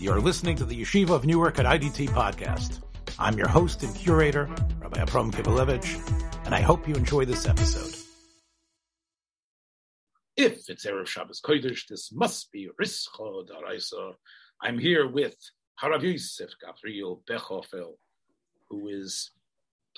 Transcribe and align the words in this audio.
You're 0.00 0.20
listening 0.20 0.54
to 0.58 0.64
the 0.64 0.80
Yeshiva 0.80 1.10
of 1.10 1.26
Newark 1.26 1.58
at 1.58 1.66
IDT 1.66 2.10
podcast. 2.10 2.82
I'm 3.18 3.36
your 3.36 3.48
host 3.48 3.82
and 3.82 3.92
curator, 3.96 4.48
Rabbi 4.80 5.00
Abram 5.00 5.32
Kibalevich, 5.32 6.46
and 6.46 6.54
I 6.54 6.60
hope 6.60 6.86
you 6.86 6.94
enjoy 6.94 7.24
this 7.24 7.48
episode. 7.48 7.96
If 10.36 10.70
it's 10.70 10.86
Erev 10.86 11.08
Shabbos 11.08 11.40
Kodesh, 11.40 11.88
this 11.88 12.12
must 12.12 12.52
be 12.52 12.68
Rischa 12.80 13.44
Daraisa. 13.48 14.12
I'm 14.62 14.78
here 14.78 15.08
with 15.08 15.34
Harav 15.82 16.04
Yosef 16.04 16.50
Gabriel 16.64 17.24
Bechhofer, 17.28 17.94
who 18.70 18.86
is 18.86 19.32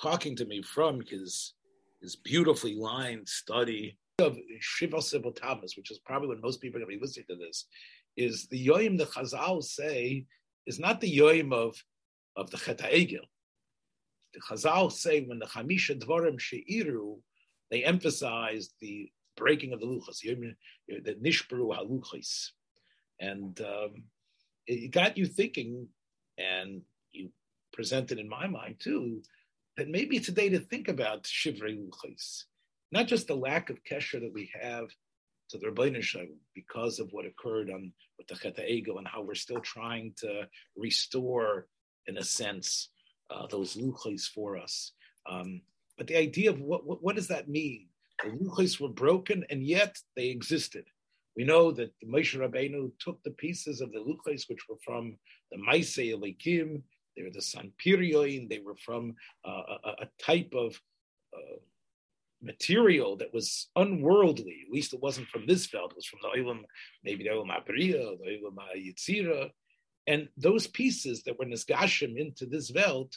talking 0.00 0.34
to 0.36 0.46
me 0.46 0.62
from 0.62 1.02
his 1.10 1.52
his 2.00 2.16
beautifully 2.16 2.74
lined 2.74 3.28
study 3.28 3.98
of 4.18 4.38
Shiva 4.60 4.96
Sibotamas, 4.96 5.76
which 5.76 5.90
is 5.90 5.98
probably 5.98 6.28
when 6.28 6.40
most 6.40 6.62
people 6.62 6.78
are 6.80 6.84
going 6.86 6.94
to 6.94 6.98
be 6.98 7.04
listening 7.04 7.26
to 7.28 7.36
this, 7.36 7.66
is 8.16 8.46
the 8.48 8.66
Yoim 8.66 8.98
the 8.98 9.06
Chazal 9.06 9.62
say 9.62 10.26
is 10.66 10.78
not 10.78 11.00
the 11.00 11.18
Yoim 11.18 11.52
of, 11.52 11.76
of 12.36 12.50
the 12.50 12.58
Cheta 12.58 12.84
Egel. 12.84 13.26
The 14.34 14.40
Chazal 14.40 14.92
say 14.92 15.22
when 15.22 15.38
the 15.38 15.46
Chamisha 15.46 16.00
Dvarim 16.00 16.38
She'iru, 16.38 17.16
they 17.70 17.84
emphasize 17.84 18.70
the 18.80 19.10
breaking 19.36 19.72
of 19.72 19.80
the 19.80 19.86
Luchas, 19.86 20.20
the 20.20 21.14
Nishbaru 21.14 21.74
HaLuchas. 21.76 22.50
And 23.20 23.60
um, 23.60 24.04
it 24.66 24.90
got 24.90 25.16
you 25.16 25.26
thinking, 25.26 25.88
and 26.38 26.82
you 27.12 27.30
presented 27.72 28.18
in 28.18 28.28
my 28.28 28.46
mind 28.46 28.76
too, 28.78 29.22
that 29.76 29.88
maybe 29.88 30.16
it's 30.16 30.28
a 30.28 30.32
day 30.32 30.48
to 30.50 30.58
think 30.58 30.88
about 30.88 31.24
Shivrei 31.24 31.78
Luchas. 31.78 32.44
Not 32.92 33.06
just 33.06 33.28
the 33.28 33.36
lack 33.36 33.70
of 33.70 33.84
kesher 33.84 34.20
that 34.20 34.32
we 34.32 34.50
have 34.60 34.88
to 35.50 35.58
the 35.58 35.66
Rebbeinu 35.66 36.28
because 36.54 36.98
of 36.98 37.08
what 37.12 37.26
occurred 37.26 37.70
on 37.70 37.92
with 38.18 38.28
the 38.28 38.36
Cheta 38.36 38.70
Ego 38.70 38.98
and 38.98 39.06
how 39.06 39.22
we're 39.22 39.34
still 39.34 39.60
trying 39.60 40.14
to 40.18 40.46
restore, 40.76 41.66
in 42.06 42.18
a 42.18 42.24
sense, 42.24 42.90
uh, 43.30 43.46
those 43.46 43.76
luchos 43.76 44.22
for 44.22 44.56
us. 44.56 44.92
Um, 45.28 45.62
but 45.96 46.06
the 46.06 46.16
idea 46.16 46.50
of 46.50 46.60
what, 46.60 46.86
what, 46.86 47.02
what 47.02 47.16
does 47.16 47.28
that 47.28 47.48
mean? 47.48 47.88
The 48.22 48.30
luchos 48.30 48.80
were 48.80 48.88
broken 48.88 49.44
and 49.50 49.66
yet 49.66 49.96
they 50.16 50.28
existed. 50.28 50.84
We 51.36 51.44
know 51.44 51.70
that 51.72 51.92
the 52.00 52.06
Moshe 52.06 52.38
Rabbeinu 52.38 52.92
took 52.98 53.22
the 53.22 53.30
pieces 53.30 53.80
of 53.80 53.92
the 53.92 53.98
luchos 53.98 54.48
which 54.48 54.68
were 54.68 54.78
from 54.84 55.16
the 55.50 55.58
Maise 55.58 55.96
Elikim, 55.96 56.82
they 57.16 57.22
were 57.22 57.30
the 57.30 57.40
Sanpirioin, 57.40 58.48
they 58.48 58.60
were 58.60 58.76
from 58.76 59.14
uh, 59.44 59.76
a, 59.84 59.88
a, 60.02 60.08
type 60.18 60.52
of 60.54 60.80
uh, 61.34 61.56
material 62.42 63.16
that 63.16 63.32
was 63.32 63.68
unworldly. 63.76 64.64
At 64.66 64.72
least 64.72 64.94
it 64.94 65.00
wasn't 65.00 65.28
from 65.28 65.46
this 65.46 65.72
world. 65.72 65.92
It 65.92 65.96
was 65.96 66.06
from 66.06 66.20
the 66.22 66.40
Olam, 66.40 66.62
maybe 67.04 67.24
the 67.24 67.30
Olam 67.30 67.50
Abriya, 67.50 68.18
the 68.18 68.38
Olam 68.42 68.56
Yitzira. 68.76 69.50
And 70.06 70.28
those 70.36 70.66
pieces 70.66 71.22
that 71.24 71.38
were 71.38 71.44
nisgashim 71.44 72.16
into 72.16 72.46
this 72.46 72.72
world 72.72 73.14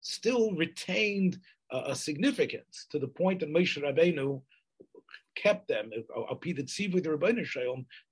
still 0.00 0.52
retained 0.52 1.38
uh, 1.72 1.82
a 1.86 1.94
significance 1.94 2.86
to 2.90 2.98
the 2.98 3.08
point 3.08 3.40
that 3.40 3.52
Moshe 3.52 3.82
Rabbeinu 3.82 4.42
kept 5.36 5.68
them, 5.68 5.90
to 5.90 6.02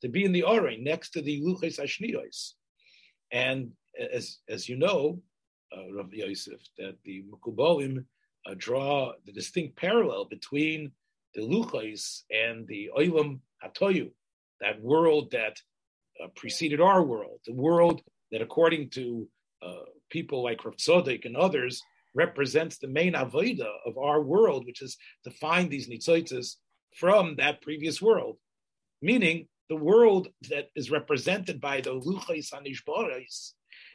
be 0.08 0.24
in 0.24 0.32
the 0.32 0.42
Oring 0.42 0.82
next 0.82 1.10
to 1.10 1.22
the 1.22 1.40
Luches 1.40 1.80
Ashniyos. 1.80 2.52
And 3.32 3.72
as, 3.98 4.38
as 4.48 4.68
you 4.68 4.76
know, 4.76 5.20
uh, 5.76 5.92
Rav 5.92 6.12
Yosef, 6.12 6.60
that 6.78 6.96
the 7.04 7.24
Mukubolim 7.30 8.04
uh, 8.46 8.54
draw 8.56 9.12
the 9.26 9.32
distinct 9.32 9.76
parallel 9.76 10.26
between 10.26 10.92
the 11.34 11.42
Luchais 11.42 12.22
and 12.30 12.66
the 12.66 12.90
Oilam 12.96 13.40
Hatoyu, 13.64 14.10
that 14.60 14.80
world 14.80 15.30
that 15.32 15.58
uh, 16.22 16.28
preceded 16.36 16.80
our 16.80 17.02
world, 17.02 17.40
the 17.46 17.54
world 17.54 18.02
that, 18.30 18.42
according 18.42 18.90
to 18.90 19.28
uh, 19.62 19.84
people 20.10 20.42
like 20.42 20.64
Rav 20.64 20.76
and 21.24 21.36
others, 21.36 21.82
represents 22.14 22.78
the 22.78 22.88
main 22.88 23.14
avoda 23.14 23.70
of 23.84 23.98
our 23.98 24.22
world, 24.22 24.64
which 24.66 24.82
is 24.82 24.96
to 25.24 25.30
find 25.30 25.70
these 25.70 25.88
nitzoitzes 25.88 26.56
from 26.94 27.34
that 27.36 27.60
previous 27.60 28.00
world. 28.00 28.36
Meaning, 29.02 29.48
the 29.68 29.76
world 29.76 30.28
that 30.50 30.68
is 30.76 30.90
represented 30.90 31.60
by 31.60 31.80
the 31.80 31.90
Luchais 31.90 32.52
Anishbarais 32.52 33.52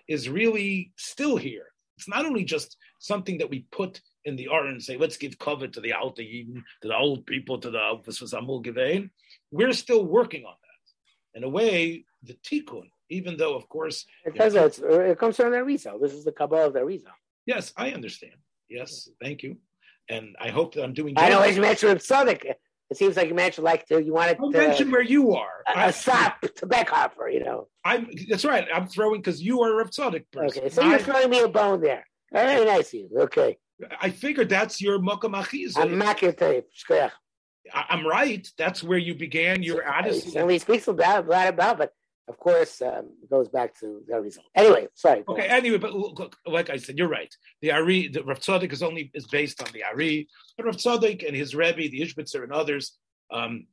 is 0.08 0.28
really 0.28 0.92
still 0.98 1.38
here. 1.38 1.68
It's 1.98 2.08
not 2.08 2.26
only 2.26 2.44
just 2.44 2.76
something 3.00 3.38
that 3.38 3.50
we 3.50 3.66
put 3.72 4.02
in 4.30 4.38
the 4.38 4.48
and 4.52 4.82
say, 4.82 4.96
let's 4.96 5.18
give 5.18 5.38
cover 5.38 5.68
to 5.68 5.82
the 5.82 5.94
Alta 5.94 6.22
Eden, 6.22 6.64
to 6.82 6.88
the 6.88 6.96
old 6.96 7.26
people, 7.26 7.60
to 7.60 7.70
the 7.70 7.78
Alphas 7.78 8.34
Amul 8.34 8.64
Givein. 8.64 9.10
We're 9.52 9.74
still 9.74 10.06
working 10.06 10.46
on 10.46 10.54
that. 10.54 11.38
In 11.38 11.44
a 11.44 11.50
way, 11.50 12.06
the 12.24 12.36
Tikkun, 12.36 12.90
even 13.10 13.36
though, 13.38 13.56
of 13.56 13.68
course, 13.68 14.06
it, 14.26 14.36
does, 14.36 14.54
know, 14.54 14.66
it 15.00 15.20
comes 15.20 15.36
from 15.36 15.52
the 15.52 15.58
Arizal. 15.58 16.02
This 16.02 16.14
is 16.14 16.24
the 16.24 16.32
Kabbalah 16.32 16.68
of 16.68 16.74
the 16.74 16.80
Arizal. 16.80 17.12
Yes, 17.46 17.74
I 17.76 17.92
understand. 17.92 18.34
Yes, 18.70 19.10
thank 19.22 19.44
you. 19.44 19.58
And 20.10 20.36
I 20.40 20.50
hope 20.50 20.76
that 20.76 20.84
I'm 20.84 20.94
doing. 20.94 21.16
I 21.18 21.30
know 21.30 21.44
you 21.44 21.62
mentioned 21.62 21.94
with 21.94 22.04
Sonic. 22.04 22.46
It 22.90 22.98
seems 22.98 23.16
like 23.18 23.28
you 23.28 23.36
mentioned 23.36 23.66
like 23.66 23.86
to 23.88 24.04
you 24.04 24.14
wanted 24.14 24.38
to 24.40 24.50
mention 24.50 24.90
where 24.90 25.04
you 25.04 25.36
are. 25.36 25.64
A, 25.76 25.90
a 25.90 25.94
sop 25.94 26.42
to 26.42 26.66
Bechhofer, 26.66 27.32
you 27.32 27.44
know. 27.44 27.68
I'm 27.86 28.10
that's 28.28 28.44
right. 28.44 28.68
I'm 28.74 28.88
throwing 28.88 29.22
because 29.22 29.42
you 29.42 29.62
are 29.62 29.80
a 29.80 29.86
Tzaddik 29.86 30.26
person. 30.32 30.64
Okay, 30.64 30.70
so 30.70 30.84
you're 30.84 30.98
throwing 30.98 31.30
me 31.30 31.42
a 31.42 31.48
bone 31.48 31.82
there. 31.82 32.06
Very 32.34 32.66
nice 32.66 32.88
of 32.88 32.94
you. 33.00 33.10
Okay. 33.20 33.58
I 34.02 34.10
figured 34.10 34.50
that's 34.50 34.82
your 34.82 35.00
Mokum 35.00 35.40
Achiz. 35.40 35.78
I'm 35.78 35.98
I'm 37.74 38.06
right. 38.06 38.48
That's 38.58 38.84
where 38.84 38.98
you 38.98 39.16
began 39.16 39.64
your 39.64 39.88
odyssey. 39.88 40.38
And 40.38 40.50
he 40.50 40.60
speaks 40.60 40.88
a 40.88 40.92
lot 40.92 41.20
about, 41.48 41.78
but 41.78 41.94
of 42.28 42.38
course, 42.38 42.82
um, 42.82 43.10
it 43.24 43.30
goes 43.30 43.50
back 43.50 43.78
to 43.80 44.04
the 44.08 44.22
result. 44.22 44.46
Anyway, 44.56 44.88
sorry. 44.94 45.24
Okay. 45.28 45.48
Anyway, 45.48 45.78
but 45.78 45.94
look, 45.94 46.36
like 46.46 46.70
I 46.70 46.78
said, 46.78 46.98
you're 46.98 47.10
right. 47.10 47.34
The 47.62 47.72
Ari, 47.72 48.10
the 48.10 48.24
Rav 48.24 48.40
Tzadok 48.40 48.72
is 48.72 48.84
only 48.84 49.10
is 49.16 49.28
based 49.28 49.62
on 49.64 49.70
the 49.74 49.84
Ari, 49.84 50.28
but 50.56 50.68
Rav 50.68 50.78
Tzadok 50.78 51.28
and 51.28 51.36
his 51.36 51.56
Rebbe, 51.56 51.90
the 51.90 52.02
Ishbitzer, 52.02 52.44
and 52.44 52.54
others, 52.54 52.98
um, 53.32 53.66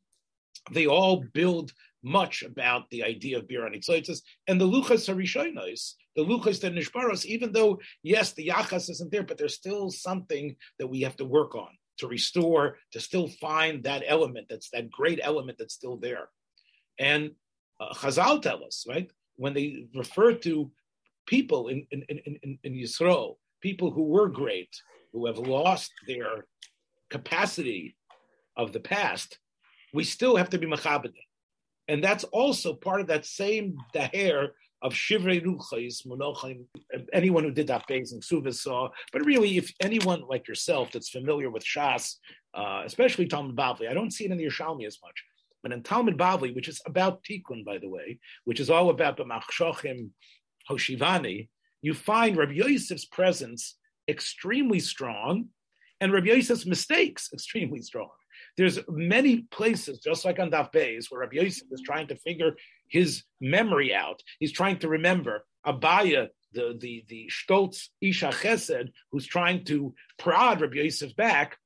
they 0.72 0.87
all 0.87 1.22
build 1.34 1.72
much 2.06 2.44
about 2.44 2.89
the 2.91 3.03
idea 3.03 3.37
of 3.37 3.49
Bir 3.49 3.67
and 3.67 3.75
the 3.75 4.65
Luchas 4.65 5.09
Harishonos, 5.09 5.94
the 6.15 6.25
Luchas 6.25 6.61
the 6.61 6.71
Nishbaros, 6.71 7.25
even 7.25 7.50
though, 7.50 7.81
yes, 8.05 8.33
the 8.33 8.47
Yachas 8.47 8.89
isn't 8.89 9.11
there, 9.11 9.25
but 9.25 9.37
there's 9.37 9.55
still 9.55 9.91
something 9.91 10.55
that 10.78 10.87
we 10.87 11.00
have 11.00 11.16
to 11.16 11.25
work 11.25 11.56
on 11.56 11.71
to 11.99 12.06
restore, 12.06 12.78
to 12.93 13.00
still 13.00 13.27
find 13.27 13.83
that 13.83 14.05
element, 14.06 14.47
that's 14.49 14.71
that 14.71 14.89
great 14.89 15.19
element 15.21 15.59
that's 15.59 15.75
still 15.75 15.97
there. 15.97 16.28
And 16.99 17.33
uh, 17.81 17.93
Chazal 17.93 18.41
tell 18.41 18.62
us, 18.65 18.84
right, 18.89 19.11
when 19.34 19.53
they 19.53 19.89
refer 19.93 20.34
to 20.34 20.71
people 21.27 21.69
in, 21.69 21.87
in, 21.91 22.05
in, 22.09 22.59
in, 22.62 22.72
Yisrael, 22.72 23.34
people 23.61 23.91
who 23.91 24.05
were 24.05 24.28
great, 24.28 24.71
who 25.12 25.27
have 25.27 25.39
lost 25.39 25.91
their 26.06 26.47
capacity 27.11 27.97
of 28.56 28.72
the 28.72 28.81
past, 28.81 29.39
we 29.93 30.05
still 30.05 30.37
have 30.37 30.50
to 30.50 30.59
be 30.59 30.66
machabed. 30.66 31.12
And 31.89 32.03
that's 32.03 32.25
also 32.25 32.75
part 32.75 33.01
of 33.01 33.07
that 33.09 33.25
same 33.25 33.77
daher 33.95 34.51
of 34.83 34.93
Shivrei 34.93 35.43
Ruchais, 35.43 36.07
Monochim, 36.07 36.65
anyone 37.13 37.45
who 37.45 37.51
did 37.51 37.69
that 37.69 37.87
phase 37.87 38.13
in 38.13 38.21
Suva 38.21 38.53
saw. 38.53 38.91
But 39.13 39.25
really, 39.25 39.57
if 39.57 39.73
anyone 39.81 40.23
like 40.29 40.49
yourself 40.49 40.93
that's 40.93 41.09
familiar 41.09 41.51
with 41.51 41.65
Shas, 41.65 42.17
uh, 42.55 42.83
especially 42.85 43.27
Talmud 43.27 43.57
Bavli, 43.57 43.89
I 43.89 43.95
don't 43.95 44.13
see 44.13 44.27
it 44.27 44.33
in 44.33 44.39
the 44.39 44.45
Yerushalmi 44.45 44.87
as 44.87 44.99
much, 45.03 45.25
but 45.63 45.73
in 45.73 45.83
Talmud 45.83 46.19
Bavli, 46.19 46.55
which 46.55 46.69
is 46.69 46.81
about 46.87 47.25
Tikkun, 47.25 47.65
by 47.65 47.79
the 47.79 47.89
way, 47.89 48.19
which 48.45 48.61
is 48.61 48.71
all 48.71 48.91
about 48.91 49.17
the 49.17 49.25
Machshochim 49.25 50.11
Hoshivani, 50.71 51.49
you 51.83 51.95
find 51.95 52.37
Rabbi 52.37 52.55
Yosef's 52.55 53.05
presence 53.07 53.77
extremely 54.09 54.81
strong 54.81 55.47
and 56.01 56.13
Rabbi 56.13 56.29
Yosef's 56.29 56.67
mistakes 56.67 57.31
extremely 57.33 57.81
strong. 57.81 58.11
There's 58.56 58.78
many 58.89 59.43
places, 59.50 59.99
just 59.99 60.25
like 60.25 60.39
on 60.39 60.50
Daf 60.50 60.72
Beis, 60.72 61.06
where 61.11 61.21
Rabbi 61.21 61.37
Yosef 61.37 61.69
is 61.71 61.83
trying 61.83 62.06
to 62.09 62.17
figure 62.17 62.56
his 62.89 63.25
memory 63.41 63.94
out. 63.94 64.22
He's 64.41 64.53
trying 64.53 64.78
to 64.78 64.89
remember 64.89 65.45
Abaya, 65.66 66.28
the 66.53 66.77
the 66.81 67.04
the 67.09 67.31
Stoltz 67.31 67.89
Isha 68.01 68.28
Chesed, 68.28 68.89
who's 69.13 69.27
trying 69.27 69.65
to 69.66 69.95
prod 70.19 70.60
Rabbi 70.60 70.77
Yosef 70.77 71.15
back 71.16 71.59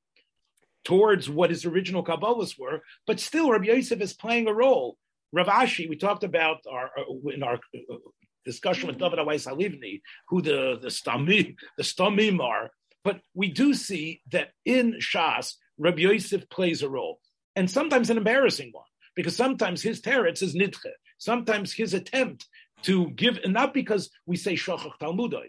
towards 0.83 1.29
what 1.29 1.49
his 1.49 1.65
original 1.65 2.03
Kabbalahs 2.03 2.59
were, 2.59 2.81
but 3.07 3.19
still 3.19 3.51
Rabbi 3.51 3.65
Yosef 3.65 4.01
is 4.01 4.13
playing 4.13 4.47
a 4.47 4.53
role. 4.53 4.97
Rav 5.31 5.47
Ashi, 5.47 5.87
we 5.87 5.95
talked 5.95 6.23
about 6.23 6.57
our 6.69 6.89
uh, 6.97 7.29
in 7.29 7.43
our 7.43 7.55
uh, 7.55 7.95
discussion 8.43 8.87
with 8.87 8.97
David 8.97 9.25
Weiss 9.25 9.45
Halivni, 9.45 10.01
who 10.27 10.41
the 10.41 10.77
the 10.81 10.89
stamim 10.89 11.55
the 11.77 11.83
stamim 11.83 12.41
are, 12.41 12.71
but 13.03 13.21
we 13.33 13.49
do 13.49 13.73
see 13.73 14.21
that 14.31 14.49
in 14.65 14.95
Shas 14.99 15.53
Rabbi 15.77 16.01
Yosef 16.01 16.49
plays 16.49 16.81
a 16.83 16.89
role, 16.89 17.19
and 17.55 17.69
sometimes 17.69 18.09
an 18.09 18.17
embarrassing 18.17 18.69
one, 18.71 18.85
because 19.15 19.35
sometimes 19.35 19.81
his 19.81 20.01
teretz 20.01 20.41
is 20.41 20.55
nidche. 20.55 20.91
Sometimes 21.17 21.73
his 21.73 21.93
attempt 21.93 22.47
to 22.83 23.09
give, 23.11 23.39
and 23.43 23.53
not 23.53 23.73
because 23.73 24.09
we 24.25 24.35
say 24.37 24.55
shachach 24.55 24.93
talmudai. 25.01 25.47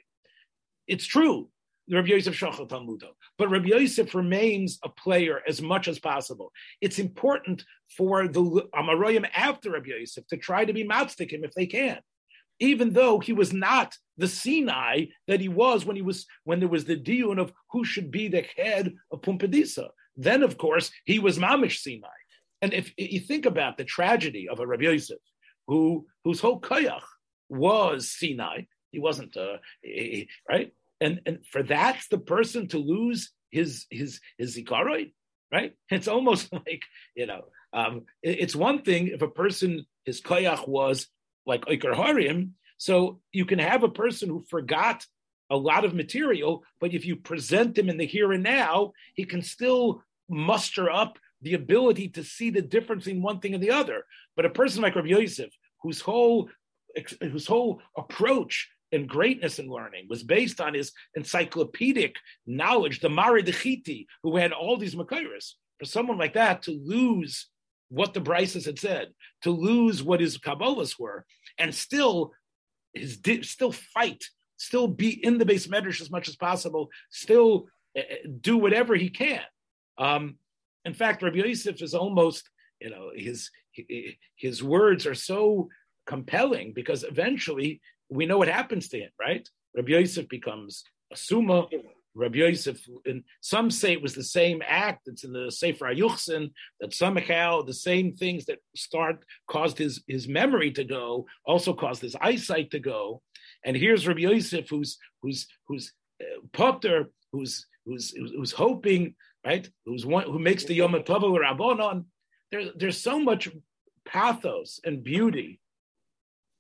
It's 0.86 1.06
true, 1.06 1.48
Rabbi 1.90 2.08
Yosef 2.08 2.34
shachach 2.38 2.69
talmudo, 2.69 3.08
but 3.38 3.50
Rabbi 3.50 3.69
Yosef 3.69 4.14
remains 4.14 4.78
a 4.84 4.88
player 4.88 5.40
as 5.46 5.62
much 5.62 5.88
as 5.88 5.98
possible. 5.98 6.52
It's 6.80 6.98
important 6.98 7.64
for 7.96 8.28
the 8.28 8.69
Amaroyim 8.74 9.26
after 9.34 9.70
Rabbi 9.70 9.90
Yosef 9.98 10.26
to 10.28 10.36
try 10.36 10.64
to 10.64 10.72
be 10.72 10.84
matzdik 10.84 11.32
him 11.32 11.44
if 11.44 11.52
they 11.54 11.66
can. 11.66 11.98
even 12.62 12.92
though 12.92 13.19
he 13.19 13.32
was 13.32 13.52
not 13.52 13.96
the 14.19 14.28
Sinai 14.28 15.06
that 15.26 15.40
he 15.40 15.48
was 15.48 15.84
when 15.84 15.96
he 15.96 16.02
was 16.02 16.26
when 16.44 16.60
there 16.60 16.69
was 16.69 16.84
the 16.84 16.96
diun 16.96 17.40
of 17.40 17.52
who 17.72 17.84
should 17.84 18.10
be 18.10 18.28
the 18.28 18.44
head 18.56 18.94
of 19.10 19.20
Pumbedisa. 19.20 19.88
Then, 20.17 20.43
of 20.43 20.59
course, 20.59 20.91
he 21.05 21.19
was 21.19 21.38
Mamish 21.38 21.79
Sinai. 21.79 22.09
And 22.61 22.73
if 22.73 22.93
you 22.97 23.20
think 23.20 23.47
about 23.47 23.76
the 23.76 23.85
tragedy 23.85 24.49
of 24.49 24.61
a 24.61 24.67
Rabbi 24.67 24.85
Yosef, 24.85 25.19
who 25.67 26.06
whose 26.25 26.41
whole 26.41 26.61
koyach 26.61 27.03
was 27.49 28.11
Sinai, 28.11 28.62
he 28.91 28.99
wasn't 28.99 29.37
uh, 29.37 29.56
right, 30.49 30.73
and 31.00 31.20
and 31.26 31.44
for 31.50 31.62
that 31.64 32.00
the 32.11 32.19
person 32.19 32.69
to 32.69 32.79
lose 32.79 33.32
his 33.50 33.87
his 33.91 34.20
his 34.38 34.56
zikaroi, 34.56 35.12
right? 35.53 35.75
It's 35.91 36.09
almost 36.09 36.53
like 36.67 36.82
you 37.17 37.26
know, 37.26 37.43
um, 37.73 38.03
it, 38.23 38.41
it's 38.41 38.56
one 38.56 38.82
thing 38.82 39.08
if 39.08 39.23
a 39.23 39.29
person 39.29 39.85
his 40.05 40.20
koyach 40.20 40.69
was 40.69 41.08
like 41.44 41.65
Iker 41.65 41.94
Harim, 41.94 42.55
so 42.76 43.20
you 43.32 43.44
can 43.44 43.58
have 43.58 43.82
a 43.82 43.88
person 43.88 44.29
who 44.29 44.44
forgot 44.49 45.05
a 45.52 45.56
lot 45.56 45.84
of 45.84 45.94
material, 45.94 46.64
but 46.81 46.94
if 46.94 47.04
you 47.04 47.14
present 47.14 47.76
him 47.76 47.90
in 47.90 47.99
the 47.99 48.06
here 48.06 48.32
and 48.32 48.43
now, 48.43 48.93
he 49.14 49.25
can 49.25 49.43
still 49.43 50.02
muster 50.28 50.90
up 50.90 51.19
the 51.43 51.54
ability 51.54 52.08
to 52.08 52.25
see 52.25 52.49
the 52.49 52.62
difference 52.62 53.06
in 53.06 53.20
one 53.20 53.38
thing 53.38 53.52
and 53.52 53.62
the 53.62 53.70
other. 53.70 54.06
But 54.34 54.46
a 54.46 54.50
person 54.50 54.81
like 54.81 54.96
Rabbi 54.96 55.08
Yosef, 55.08 55.50
whose 55.82 56.00
whole 56.00 56.49
whose 57.20 57.46
whole 57.46 57.81
approach 57.96 58.69
and 58.93 59.08
greatness 59.08 59.58
in 59.58 59.69
learning 59.69 60.06
was 60.08 60.22
based 60.22 60.60
on 60.60 60.75
his 60.75 60.93
encyclopedic 61.14 62.16
knowledge, 62.46 63.00
the 63.00 63.08
Mari 63.08 63.43
Dechiti, 63.43 64.06
who 64.22 64.37
had 64.37 64.52
all 64.52 64.76
these 64.76 64.94
Makairis. 64.94 65.52
For 65.78 65.87
someone 65.87 66.19
like 66.19 66.34
that 66.34 66.62
to 66.62 66.70
lose 66.70 67.48
what 67.88 68.14
the 68.14 68.20
Bryces 68.20 68.64
had 68.64 68.78
said, 68.78 69.08
to 69.43 69.50
lose 69.50 70.02
what 70.02 70.20
his 70.20 70.38
Kabbalahs 70.38 70.98
were, 70.98 71.26
and 71.58 71.75
still 71.75 72.32
his 72.94 73.19
still 73.43 73.72
fight, 73.72 74.25
still 74.62 74.87
be 74.87 75.25
in 75.25 75.38
the 75.38 75.44
base 75.44 75.67
medrash 75.67 76.00
as 76.00 76.11
much 76.11 76.29
as 76.29 76.37
possible, 76.37 76.88
still 77.11 77.67
uh, 77.99 78.03
do 78.41 78.56
whatever 78.56 78.94
he 78.94 79.11
can. 79.11 79.43
Um, 79.99 80.37
in 80.85 80.94
fact, 80.94 81.23
Rabbi 81.23 81.38
Yosef 81.38 81.82
is 81.82 81.94
almost, 81.94 82.49
you 82.81 82.91
know, 82.91 83.11
his 83.14 83.50
his 84.37 84.62
words 84.62 85.06
are 85.06 85.14
so 85.14 85.69
compelling 86.06 86.73
because 86.75 87.05
eventually 87.05 87.81
we 88.11 88.26
know 88.26 88.38
what 88.38 88.49
happens 88.49 88.88
to 88.88 88.99
him, 88.99 89.11
right? 89.19 89.49
Rabbi 89.75 89.93
Yosef 89.93 90.29
becomes 90.29 90.85
a 91.12 91.17
summa. 91.17 91.67
Rabbi 92.15 92.38
Yosef, 92.38 92.79
and 93.06 93.25
some 93.41 93.70
say 93.70 93.93
it 93.93 94.03
was 94.03 94.15
the 94.15 94.23
same 94.23 94.62
act. 94.67 95.08
It's 95.08 95.25
in 95.25 95.32
the 95.32 95.50
Sefer 95.50 95.87
Ayuchsin 95.87 96.50
that 96.81 96.93
somehow 96.93 97.62
the 97.62 97.73
same 97.73 98.12
things 98.12 98.44
that 98.47 98.58
start 98.76 99.25
caused 99.49 99.79
his 99.79 100.03
his 100.06 100.29
memory 100.29 100.70
to 100.73 100.85
go 100.85 101.26
also 101.47 101.73
caused 101.73 102.03
his 102.03 102.17
eyesight 102.20 102.70
to 102.73 102.81
go. 102.81 103.23
And 103.64 103.76
here's 103.76 104.06
Rabbi 104.06 104.20
Yosef, 104.20 104.69
who's 104.69 104.99
who's 105.23 105.47
who's 105.67 105.93
uh, 106.20 106.41
Potter, 106.53 107.11
who's 107.32 107.67
who's 107.85 108.11
who's 108.11 108.53
hoping, 108.53 109.14
right? 109.44 109.69
Who's 109.87 110.06
one 110.06 110.25
who 110.25 110.38
makes 110.38 110.64
the 110.64 110.75
Yom 110.75 110.93
Tov 110.93 111.23
or 111.23 111.41
Rabbanon. 111.41 112.05
There's 112.50 112.70
there's 112.76 112.99
so 112.99 113.20
much 113.20 113.49
pathos 114.05 114.81
and 114.85 115.05
beauty 115.05 115.61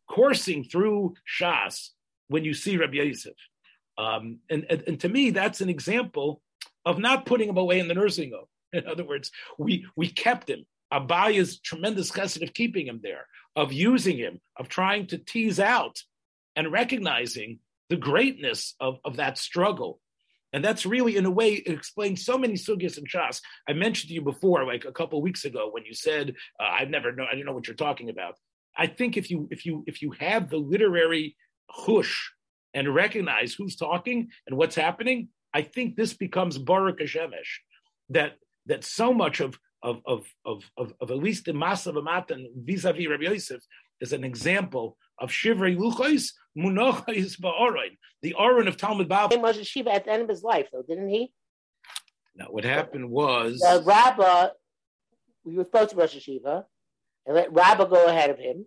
coursing 0.08 0.64
through 0.64 1.14
Shas 1.38 1.90
when 2.28 2.44
you 2.44 2.54
see 2.54 2.76
Rabbi 2.76 2.94
Yosef. 2.94 3.34
Um, 3.98 4.38
and, 4.48 4.64
and, 4.70 4.82
and, 4.86 5.00
to 5.00 5.08
me, 5.08 5.30
that's 5.30 5.60
an 5.60 5.68
example 5.68 6.40
of 6.86 6.98
not 6.98 7.26
putting 7.26 7.48
him 7.48 7.58
away 7.58 7.78
in 7.78 7.88
the 7.88 7.94
nursing 7.94 8.32
home. 8.32 8.46
In 8.72 8.86
other 8.86 9.04
words, 9.04 9.30
we, 9.58 9.86
we 9.96 10.08
kept 10.08 10.48
him. 10.48 10.64
Abaya's 10.92 11.60
tremendous 11.60 12.10
chesed 12.10 12.42
of 12.42 12.54
keeping 12.54 12.86
him 12.86 13.00
there, 13.02 13.26
of 13.54 13.72
using 13.72 14.16
him, 14.16 14.40
of 14.58 14.68
trying 14.68 15.06
to 15.08 15.18
tease 15.18 15.60
out 15.60 16.02
and 16.56 16.72
recognizing 16.72 17.58
the 17.88 17.96
greatness 17.96 18.74
of, 18.80 18.98
of 19.04 19.16
that 19.16 19.38
struggle. 19.38 20.00
And 20.52 20.64
that's 20.64 20.84
really, 20.84 21.16
in 21.16 21.24
a 21.24 21.30
way, 21.30 21.54
it 21.54 21.72
explains 21.72 22.24
so 22.24 22.36
many 22.36 22.54
sugyas 22.54 22.98
and 22.98 23.08
shas. 23.08 23.40
I 23.68 23.72
mentioned 23.72 24.08
to 24.08 24.14
you 24.14 24.22
before, 24.22 24.66
like 24.66 24.84
a 24.84 24.92
couple 24.92 25.20
weeks 25.22 25.44
ago, 25.46 25.70
when 25.70 25.84
you 25.86 25.94
said, 25.94 26.34
uh, 26.60 26.64
"I've 26.64 26.90
never 26.90 27.12
know, 27.12 27.24
I 27.30 27.34
don't 27.34 27.46
know 27.46 27.52
what 27.52 27.66
you're 27.66 27.74
talking 27.74 28.10
about." 28.10 28.36
I 28.76 28.86
think 28.86 29.16
if 29.16 29.30
you 29.30 29.48
if 29.50 29.64
you 29.64 29.84
if 29.86 30.02
you 30.02 30.12
have 30.12 30.50
the 30.50 30.58
literary 30.58 31.36
hush 31.70 32.32
and 32.74 32.94
recognize 32.94 33.54
who's 33.54 33.76
talking 33.76 34.28
and 34.46 34.56
what's 34.58 34.74
happening, 34.74 35.28
I 35.54 35.62
think 35.62 35.96
this 35.96 36.14
becomes 36.14 36.58
Baruch 36.58 37.00
Hashemesh. 37.00 37.60
That 38.10 38.32
that 38.66 38.84
so 38.84 39.12
much 39.12 39.40
of 39.40 39.58
of 39.82 40.00
of 40.06 40.26
of 40.44 40.64
of, 40.76 40.92
of 41.00 41.10
at 41.10 41.18
least 41.18 41.46
the 41.46 41.52
Masav 41.52 41.94
Amatan 41.94 42.46
vis-a-vis 42.56 43.08
Rabbi 43.08 43.24
Yosef 43.24 43.62
is 44.02 44.12
an 44.12 44.24
example 44.24 44.98
of 45.18 45.30
Shivrei 45.30 45.76
Luchos 45.76 46.32
Munochos 46.58 47.40
Ba'orin, 47.40 47.96
the 48.20 48.34
Orin 48.34 48.68
of 48.68 48.76
Talmud. 48.76 49.10
He 49.30 49.38
was 49.38 49.56
a 49.56 49.64
Shiva 49.64 49.92
at 49.92 50.04
the 50.04 50.12
end 50.12 50.22
of 50.22 50.28
his 50.28 50.42
life, 50.42 50.68
though, 50.72 50.82
didn't 50.82 51.08
he? 51.08 51.32
Now, 52.34 52.46
what 52.50 52.64
happened 52.64 53.08
was 53.10 53.60
the 53.60 53.82
Rabbah. 53.86 54.48
We 55.44 55.56
were 55.56 55.64
supposed 55.64 55.90
to 55.90 55.96
be 55.96 56.00
Rosh 56.00 56.16
Hashiva, 56.16 56.64
and 57.26 57.36
let 57.36 57.52
Rabbah 57.52 57.86
go 57.86 58.06
ahead 58.06 58.30
of 58.30 58.38
him. 58.38 58.66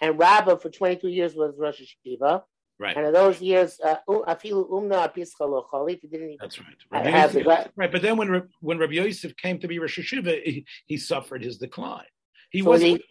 And 0.00 0.18
Rabbah 0.18 0.56
for 0.56 0.70
22 0.70 1.08
years 1.08 1.34
was 1.34 1.54
Rosh 1.56 1.80
Hashiva. 1.80 2.42
Right. 2.78 2.96
And 2.96 3.06
in 3.06 3.12
those 3.12 3.40
years, 3.40 3.78
uh, 3.84 3.96
afilu 4.08 4.68
umna 4.68 5.08
apischa 5.08 5.40
lo 5.40 5.86
he 5.86 5.94
didn't 5.94 6.30
even 6.30 6.36
That's 6.40 6.58
right. 6.58 7.06
Have 7.06 7.32
the, 7.32 7.70
right, 7.76 7.92
but 7.92 8.02
then 8.02 8.16
when 8.16 8.48
when 8.60 8.78
Rabbi 8.78 8.94
Yosef 8.94 9.36
came 9.36 9.58
to 9.60 9.68
be 9.68 9.78
Rosh 9.78 9.98
Hashiva, 9.98 10.42
he, 10.42 10.66
he 10.86 10.96
suffered 10.96 11.42
his 11.42 11.58
decline. 11.58 12.06
He 12.50 12.62
so 12.62 12.70
was 12.70 12.82
he, 12.82 13.02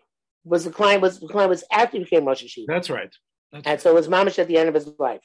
was 0.43 0.65
decline 0.65 1.01
was 1.01 1.19
decline 1.19 1.49
was 1.49 1.63
after 1.71 1.97
he 1.97 2.03
became 2.03 2.25
Rosh 2.25 2.43
Hashiva. 2.43 2.65
That's 2.67 2.89
right. 2.89 3.13
That's 3.51 3.65
and 3.65 3.73
right. 3.73 3.81
so 3.81 3.91
it 3.91 3.95
was 3.95 4.07
mamish 4.07 4.39
at 4.39 4.47
the 4.47 4.57
end 4.57 4.69
of 4.69 4.75
his 4.75 4.89
life. 4.99 5.21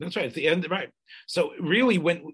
That's 0.00 0.16
right. 0.16 0.26
At 0.26 0.34
the 0.34 0.48
end, 0.48 0.68
right. 0.70 0.90
So 1.26 1.52
really, 1.60 1.98
when 1.98 2.32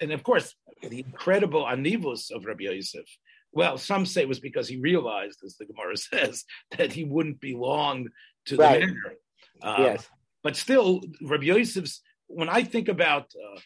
and 0.00 0.12
of 0.12 0.22
course 0.22 0.54
the 0.82 1.00
incredible 1.00 1.64
anivus 1.64 2.30
of 2.30 2.44
Rabbi 2.44 2.64
Yosef. 2.64 3.06
Well, 3.52 3.78
some 3.78 4.04
say 4.04 4.22
it 4.22 4.28
was 4.28 4.40
because 4.40 4.68
he 4.68 4.76
realized, 4.76 5.38
as 5.44 5.56
the 5.56 5.64
Gemara 5.64 5.96
says, 5.96 6.44
that 6.76 6.92
he 6.92 7.04
wouldn't 7.04 7.40
belong 7.40 8.08
to 8.46 8.56
right. 8.56 8.80
the 8.80 8.86
manor. 8.86 9.14
Um, 9.62 9.82
yes. 9.82 10.08
But 10.42 10.56
still, 10.56 11.00
Rabbi 11.22 11.44
Yosef's, 11.44 12.02
when 12.26 12.50
I 12.50 12.64
think 12.64 12.88
about, 12.88 13.22
uh, 13.22 13.58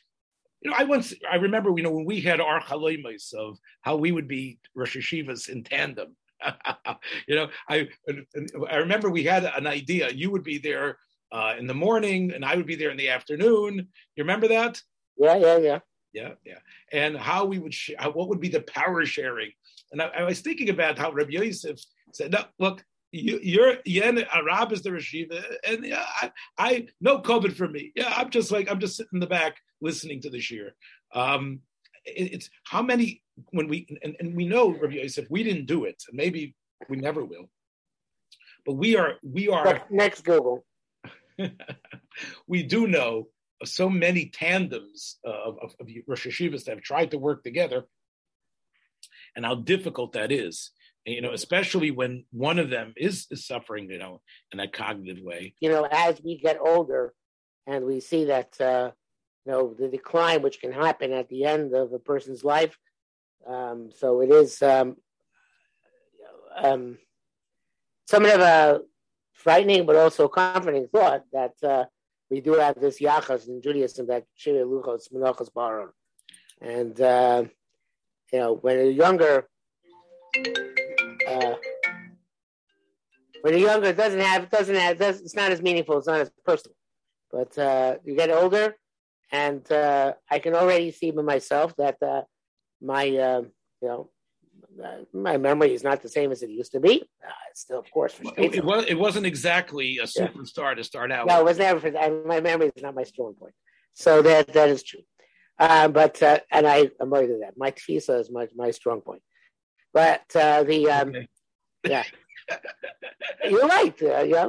you 0.61 0.71
know, 0.71 0.77
I 0.79 0.85
once, 0.85 1.13
I 1.31 1.37
remember, 1.37 1.73
you 1.77 1.83
know, 1.83 1.91
when 1.91 2.05
we 2.05 2.21
had 2.21 2.41
our 2.41 2.61
chalemas 2.61 3.35
of 3.35 3.59
how 3.81 3.97
we 3.97 4.13
would 4.13 4.29
be 4.29 4.59
Rosh 4.77 4.97
Hashivas 4.97 5.49
in 5.49 5.65
tandem. 5.65 6.15
you 7.29 7.37
know, 7.37 7.49
I 7.69 7.89
I 8.69 8.77
remember 8.77 9.11
we 9.11 9.25
had 9.25 9.45
an 9.45 9.67
idea. 9.67 10.11
You 10.11 10.31
would 10.31 10.45
be 10.45 10.59
there 10.59 10.99
uh, 11.33 11.55
in 11.59 11.67
the 11.67 11.75
morning, 11.75 12.33
and 12.33 12.45
I 12.45 12.57
would 12.57 12.67
be 12.67 12.77
there 12.77 12.91
in 12.91 12.97
the 12.97 13.09
afternoon. 13.09 13.89
You 14.17 14.25
remember 14.25 14.49
that? 14.49 14.81
Yeah, 15.17 15.37
yeah, 15.37 15.59
yeah. 15.59 15.79
Yeah, 16.13 16.33
yeah. 16.45 16.59
And 16.93 17.17
how 17.17 17.45
we 17.45 17.59
would, 17.59 17.73
sh- 17.73 17.91
what 18.13 18.29
would 18.29 18.41
be 18.41 18.49
the 18.49 18.63
power 18.63 19.05
sharing? 19.07 19.53
And 19.93 20.03
I, 20.03 20.07
I 20.07 20.23
was 20.25 20.41
thinking 20.41 20.71
about 20.71 20.99
how 20.99 21.13
Rabbi 21.13 21.31
Yosef 21.33 21.79
said, 22.13 22.33
"No, 22.33 22.45
look, 22.59 22.85
you, 23.13 23.63
are 23.63 23.79
Yen 23.85 24.25
Arab 24.33 24.73
is 24.73 24.83
the 24.83 24.91
Rashiva, 24.91 25.43
and 25.67 25.85
yeah, 25.85 26.05
I, 26.21 26.33
I 26.59 26.87
no 27.01 27.19
COVID 27.19 27.55
for 27.55 27.69
me. 27.69 27.93
Yeah, 27.95 28.13
I'm 28.17 28.31
just 28.31 28.51
like 28.51 28.71
I'm 28.71 28.81
just 28.81 28.97
sitting 28.97 29.15
in 29.15 29.21
the 29.21 29.27
back 29.27 29.57
listening 29.81 30.21
to 30.23 30.31
the 30.31 30.41
shir. 30.41 30.73
Um, 31.15 31.61
it's 32.05 32.51
how 32.65 32.83
many 32.83 33.23
when 33.51 33.69
we 33.69 33.99
and, 34.03 34.17
and 34.21 34.35
we 34.35 34.47
know 34.47 34.71
Rabbi 34.71 34.95
Yosef, 34.95 35.27
we 35.31 35.43
didn't 35.43 35.67
do 35.67 35.85
it, 35.85 36.03
and 36.09 36.17
maybe 36.17 36.55
we 36.89 36.97
never 36.97 37.25
will. 37.25 37.51
But 38.67 38.75
we 38.75 38.97
are 38.97 39.15
we 39.23 39.49
are 39.49 39.83
next 39.91 40.23
Google. 40.25 40.65
we 42.47 42.63
do 42.63 42.87
know 42.87 43.29
of 43.63 43.69
so 43.69 43.89
many 43.89 44.27
tandems 44.27 45.19
of, 45.25 45.59
of, 45.63 45.75
of 45.81 45.89
Rosh 46.07 46.27
Hashivas 46.27 46.65
that 46.65 46.77
have 46.77 46.83
tried 46.83 47.13
to 47.13 47.19
work 47.19 47.43
together, 47.43 47.85
and 49.37 49.45
how 49.45 49.55
difficult 49.55 50.13
that 50.13 50.33
is 50.33 50.71
you 51.07 51.21
know, 51.21 51.33
especially 51.33 51.91
when 51.91 52.25
one 52.31 52.59
of 52.59 52.71
them 52.71 52.93
is, 52.97 53.27
is 53.31 53.47
suffering, 53.47 53.91
you 53.91 53.99
know, 53.99 54.21
in 54.53 54.61
a 54.61 54.69
cognitive 54.69 55.23
way. 55.23 55.55
You 55.61 55.71
know, 55.71 55.87
as 55.91 56.21
we 56.23 56.39
get 56.39 56.59
older 56.61 57.15
and 57.67 57.85
we 57.85 58.01
see 58.01 58.27
that, 58.27 58.61
uh, 58.61 58.91
you 59.45 59.53
know, 59.53 59.75
the 59.79 59.89
decline 59.89 60.43
which 60.43 60.61
can 60.61 60.73
happen 60.73 61.13
at 61.13 61.29
the 61.29 61.45
end 61.45 61.75
of 61.75 61.93
a 61.93 61.99
person's 61.99 62.45
life. 62.45 62.77
Um, 63.47 63.91
so 63.95 64.21
it 64.21 64.31
is 64.31 64.61
um, 64.63 64.97
um, 66.57 66.99
somewhat 68.09 68.35
of 68.35 68.41
a 68.41 68.81
frightening 69.33 69.87
but 69.87 69.97
also 69.97 70.29
comforting 70.29 70.87
thought 70.89 71.25
that 71.33 71.55
uh, 71.63 71.85
we 72.31 72.41
do 72.41 72.55
have 72.55 72.79
this 72.79 73.01
yachas 73.01 73.49
in 73.49 73.63
Judaism 73.63 74.07
that 74.09 74.25
shivya 74.39 74.65
luchos 74.65 75.13
menachos 75.13 75.49
baron, 75.55 75.89
and 76.61 77.01
uh, 77.01 77.45
you 78.33 78.39
know 78.39 78.55
when 78.55 78.77
you're 78.77 78.91
younger, 78.91 79.49
uh, 81.27 81.55
when 83.43 83.59
you're 83.59 83.69
younger, 83.71 83.89
it 83.89 83.97
doesn't 83.97 84.21
have, 84.21 84.45
it 84.45 84.51
doesn't 84.51 84.75
have, 84.75 85.01
it's 85.01 85.35
not 85.35 85.51
as 85.51 85.63
meaningful, 85.63 85.99
it's 85.99 86.07
not 86.07 86.21
as 86.21 86.31
personal. 86.45 86.77
But 87.33 87.57
uh, 87.59 87.97
you 88.05 88.15
get 88.15 88.31
older, 88.31 88.77
and 89.33 89.71
uh, 89.71 90.15
I 90.31 90.39
can 90.39 90.55
already 90.55 90.91
see 90.91 91.11
by 91.11 91.23
myself 91.23 91.75
that 91.77 91.97
uh, 92.03 92.23
my, 92.83 93.05
uh, 93.09 93.43
you 93.81 93.89
know, 93.89 94.11
uh, 94.83 95.05
my 95.13 95.37
memory 95.37 95.73
is 95.73 95.83
not 95.83 96.03
the 96.03 96.09
same 96.09 96.33
as 96.33 96.43
it 96.43 96.51
used 96.51 96.73
to 96.73 96.81
be. 96.81 97.03
Uh, 97.27 97.31
still, 97.55 97.79
of 97.79 97.91
course, 97.91 98.15
it, 98.37 98.55
it, 98.57 98.65
was, 98.65 98.85
it 98.87 98.99
wasn't 98.99 99.27
exactly 99.27 99.99
a 99.99 100.05
superstar 100.05 100.71
yeah. 100.71 100.75
to 100.75 100.85
start 100.85 101.13
out. 101.13 101.27
No, 101.27 101.45
with. 101.45 101.61
it 101.61 101.75
was 101.75 101.83
never. 101.85 102.25
My 102.27 102.41
memory 102.41 102.71
is 102.75 102.83
not 102.83 102.95
my 102.95 103.05
strong 103.05 103.35
point. 103.35 103.55
So 103.95 104.23
that 104.23 104.53
that 104.53 104.69
is 104.69 104.83
true. 104.83 105.01
Uh, 105.59 105.89
but 105.89 106.23
uh, 106.23 106.39
and 106.51 106.67
I 106.67 106.91
am 107.01 107.11
worried 107.11 107.31
of 107.31 107.41
that. 107.41 107.55
My 107.57 107.71
tfisa 107.71 108.21
is 108.21 108.31
my 108.31 108.49
my 108.55 108.71
strong 108.71 109.01
point. 109.01 109.23
But 109.93 110.25
uh, 110.35 110.63
the 110.63 110.89
um, 110.91 111.09
okay. 111.11 111.29
yeah. 111.87 112.05
You're 113.49 113.67
right. 113.67 114.03
Uh, 114.03 114.23
yeah, 114.23 114.47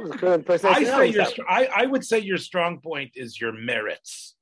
I 0.64 0.84
say 0.84 1.06
your, 1.08 1.26
I, 1.48 1.68
I 1.74 1.86
would 1.86 2.04
say 2.04 2.18
your 2.18 2.38
strong 2.38 2.80
point 2.80 3.12
is 3.14 3.40
your 3.40 3.52
merits. 3.52 4.34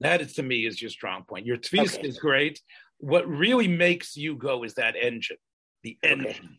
That 0.00 0.20
is 0.20 0.34
to 0.34 0.42
me 0.42 0.66
is 0.66 0.80
your 0.80 0.90
strong 0.90 1.24
point. 1.24 1.46
Your 1.46 1.56
tfisa 1.56 1.98
okay. 1.98 2.08
is 2.08 2.18
great. 2.18 2.60
What 2.98 3.28
really 3.28 3.68
makes 3.68 4.16
you 4.16 4.36
go 4.36 4.64
is 4.64 4.74
that 4.74 4.96
engine, 4.96 5.36
the 5.82 5.96
engine, 6.02 6.28
okay. 6.28 6.58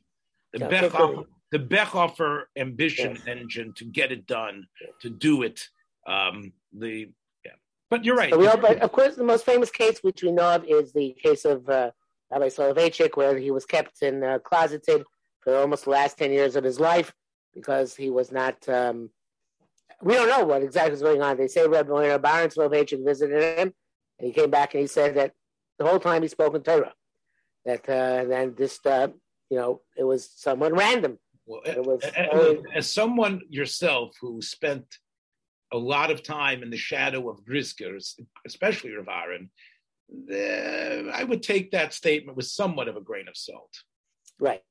the 0.53 0.59
yeah, 0.59 0.89
Bechhofer, 0.89 1.25
the 1.51 1.59
Bechhofer 1.59 2.43
ambition 2.57 3.15
yes. 3.15 3.23
engine 3.27 3.73
to 3.77 3.85
get 3.85 4.11
it 4.11 4.25
done, 4.25 4.65
to 5.01 5.09
do 5.09 5.43
it. 5.43 5.61
Um, 6.07 6.53
the 6.77 7.09
yeah, 7.45 7.51
but 7.89 8.05
you're 8.05 8.15
right. 8.15 8.31
So 8.31 8.49
all, 8.49 8.57
but 8.57 8.79
of 8.81 8.91
course, 8.91 9.15
the 9.15 9.23
most 9.23 9.45
famous 9.45 9.69
case 9.69 9.99
which 10.01 10.23
we 10.23 10.31
know 10.31 10.55
of 10.55 10.65
is 10.65 10.93
the 10.93 11.15
case 11.21 11.45
of 11.45 11.67
uh, 11.69 11.91
Rabbi 12.31 12.47
Soloveitchik, 12.47 13.17
where 13.17 13.37
he 13.37 13.51
was 13.51 13.65
kept 13.65 14.01
in 14.01 14.23
uh, 14.23 14.39
closeted 14.39 15.03
for 15.41 15.55
almost 15.55 15.85
the 15.85 15.91
last 15.91 16.17
10 16.17 16.31
years 16.31 16.55
of 16.55 16.63
his 16.63 16.79
life 16.79 17.13
because 17.53 17.95
he 17.95 18.09
was 18.09 18.31
not, 18.31 18.67
um, 18.69 19.09
we 20.01 20.13
don't 20.13 20.29
know 20.29 20.45
what 20.45 20.63
exactly 20.63 20.91
was 20.91 21.01
going 21.01 21.21
on. 21.21 21.37
They 21.37 21.47
say 21.47 21.67
Reb 21.67 21.89
Rabbi 21.89 22.17
Baron 22.17 22.49
Soloveitchik 22.49 23.05
visited 23.05 23.59
him 23.59 23.73
and 24.17 24.27
he 24.27 24.33
came 24.33 24.49
back 24.49 24.73
and 24.73 24.81
he 24.81 24.87
said 24.87 25.15
that 25.15 25.33
the 25.77 25.85
whole 25.85 25.99
time 25.99 26.21
he 26.21 26.27
spoke 26.27 26.55
in 26.55 26.61
Torah. 26.61 26.93
That 27.65 27.89
uh, 27.89 28.25
then 28.25 28.55
just, 28.57 28.85
uh, 28.85 29.09
you 29.49 29.57
know, 29.57 29.81
it 29.97 30.03
was 30.03 30.29
someone 30.35 30.73
random. 30.73 31.19
Well, 31.45 31.61
it 31.65 31.83
was, 31.83 32.03
as, 32.03 32.57
as 32.75 32.93
someone 32.93 33.41
yourself 33.49 34.15
who 34.21 34.41
spent 34.41 34.85
a 35.73 35.77
lot 35.77 36.11
of 36.11 36.23
time 36.23 36.63
in 36.63 36.69
the 36.69 36.77
shadow 36.77 37.29
of 37.29 37.43
Briskers, 37.43 38.19
especially 38.45 38.91
Rav 38.91 39.07
Aaron, 39.07 39.49
uh, 40.31 41.11
I 41.11 41.23
would 41.23 41.43
take 41.43 41.71
that 41.71 41.93
statement 41.93 42.37
with 42.37 42.47
somewhat 42.47 42.87
of 42.87 42.97
a 42.97 43.01
grain 43.01 43.27
of 43.27 43.35
salt. 43.35 43.83
Right. 44.39 44.63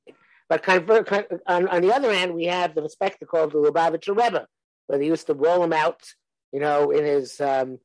But 0.49 0.63
kind 0.63 0.89
of, 0.89 1.05
kind 1.05 1.27
of, 1.31 1.41
on, 1.47 1.69
on, 1.69 1.83
the 1.83 1.95
other 1.95 2.13
hand, 2.13 2.35
we 2.35 2.47
have 2.47 2.75
the 2.75 2.89
spectacle 2.89 3.43
of 3.43 3.53
the 3.53 3.59
Lubavitcher 3.59 4.17
Rebbe, 4.17 4.47
where 4.89 4.99
they 4.99 5.07
used 5.07 5.29
to 5.29 5.35
roll 5.35 5.63
him 5.63 5.73
out, 5.73 6.03
you 6.53 6.59
know, 6.59 6.91
in 6.91 7.05
his 7.05 7.41
um, 7.41 7.79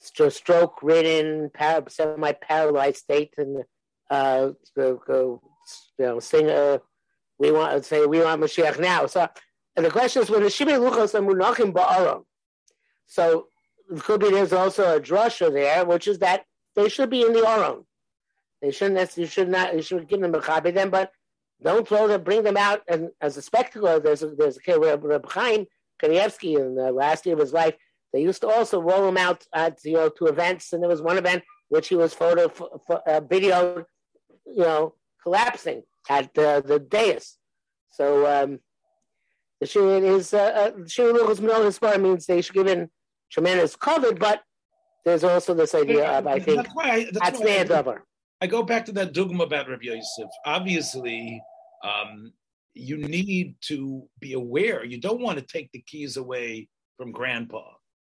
stroke-ridden, 0.00 1.50
para- 1.54 1.88
semi-paralyzed 1.88 2.96
state, 2.96 3.34
and 3.38 3.62
uh, 4.10 4.50
go, 4.74 5.00
go, 5.06 5.42
you 5.98 6.04
know, 6.04 6.18
sing. 6.18 6.50
Uh, 6.50 6.78
we 7.38 7.52
want 7.52 7.76
to 7.76 7.82
say 7.82 8.04
we 8.04 8.20
want 8.20 8.40
Mashiach 8.40 8.80
now. 8.80 9.06
So, 9.06 9.28
and 9.76 9.84
the 9.84 9.90
question 9.90 10.22
is, 10.22 10.30
when 10.30 10.42
the 10.42 10.50
Shimei 10.50 10.72
Luchos 10.72 11.14
and 11.14 11.28
Munachim 11.28 11.72
Ba'aram, 11.72 12.24
so 13.06 13.46
it 13.94 14.02
could 14.02 14.20
be 14.20 14.30
there's 14.30 14.52
also 14.52 14.96
a 14.96 15.00
drasha 15.00 15.52
there, 15.52 15.84
which 15.84 16.08
is 16.08 16.18
that 16.20 16.44
they 16.74 16.88
should 16.88 17.10
be 17.10 17.22
in 17.22 17.32
the 17.32 17.46
Aron. 17.46 17.84
They 18.62 18.70
shouldn't. 18.70 19.16
You 19.16 19.26
should 19.26 19.50
not. 19.50 19.74
You 19.74 19.82
should 19.82 20.08
give 20.08 20.20
them 20.20 20.34
a 20.34 20.40
copy 20.40 20.70
them, 20.70 20.90
but 20.90 21.12
don't 21.62 21.86
throw 21.86 22.08
them, 22.08 22.22
bring 22.22 22.42
them 22.42 22.56
out 22.56 22.82
and 22.88 23.10
as 23.20 23.36
a 23.36 23.42
spectacle. 23.42 24.00
There's 24.00 24.22
a, 24.22 24.28
there's 24.28 24.56
a 24.56 24.60
kid, 24.60 24.78
Reb 24.78 25.30
Chaim 25.30 25.66
Kanievsky 26.02 26.58
in 26.58 26.74
the 26.74 26.92
last 26.92 27.26
year 27.26 27.34
of 27.34 27.40
his 27.40 27.52
life. 27.52 27.74
They 28.12 28.22
used 28.22 28.40
to 28.42 28.48
also 28.48 28.80
roll 28.80 29.08
him 29.08 29.16
out 29.16 29.44
at, 29.52 29.78
you 29.84 29.94
know, 29.94 30.08
to 30.08 30.26
events, 30.26 30.72
and 30.72 30.82
there 30.82 30.88
was 30.88 31.02
one 31.02 31.18
event 31.18 31.42
which 31.68 31.88
he 31.88 31.96
was 31.96 32.14
photo, 32.14 32.46
uh, 33.06 33.20
video, 33.20 33.84
you 34.46 34.62
know, 34.62 34.94
collapsing 35.22 35.82
at 36.08 36.36
uh, 36.38 36.60
the 36.60 36.78
dais. 36.78 37.36
So 37.90 38.26
um, 38.26 38.60
the 39.60 39.66
shir 39.66 40.04
is 40.04 40.32
uh, 40.32 40.70
uh 40.76 40.86
shir 40.86 41.12
luchos 41.12 42.00
means 42.00 42.26
they 42.26 42.42
should 42.42 42.54
give 42.54 42.68
in 42.68 42.88
tremendous 43.30 43.74
cover, 43.74 44.12
but 44.12 44.42
there's 45.04 45.24
also 45.24 45.54
this 45.54 45.74
idea 45.74 46.18
of 46.18 46.26
I 46.26 46.38
think 46.38 46.58
that's 46.58 46.74
why 46.74 46.90
I, 46.90 47.10
that's 47.12 47.40
why 47.40 47.66
I, 47.68 47.96
I 48.42 48.46
go 48.46 48.62
back 48.62 48.84
to 48.86 48.92
that 48.92 49.12
dogma 49.12 49.44
about 49.44 49.68
Rabbi 49.68 49.84
Yosef. 49.84 50.28
Obviously, 50.44 51.40
um, 51.82 52.32
you 52.76 52.96
need 52.96 53.56
to 53.62 54.08
be 54.20 54.34
aware. 54.34 54.84
You 54.84 55.00
don't 55.00 55.20
want 55.20 55.38
to 55.38 55.44
take 55.44 55.70
the 55.72 55.82
keys 55.82 56.16
away 56.16 56.68
from 56.96 57.12
grandpa. 57.12 57.64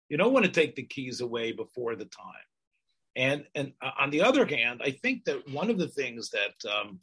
You 0.08 0.16
don't 0.16 0.32
want 0.32 0.46
to 0.46 0.52
take 0.52 0.74
the 0.74 0.84
keys 0.84 1.20
away 1.20 1.52
before 1.52 1.96
the 1.96 2.06
time. 2.06 2.48
And 3.16 3.44
and 3.54 3.72
on 3.98 4.10
the 4.10 4.22
other 4.22 4.46
hand, 4.46 4.80
I 4.84 4.90
think 4.90 5.24
that 5.24 5.48
one 5.50 5.70
of 5.70 5.78
the 5.78 5.88
things 5.88 6.30
that 6.30 6.70
um, 6.70 7.00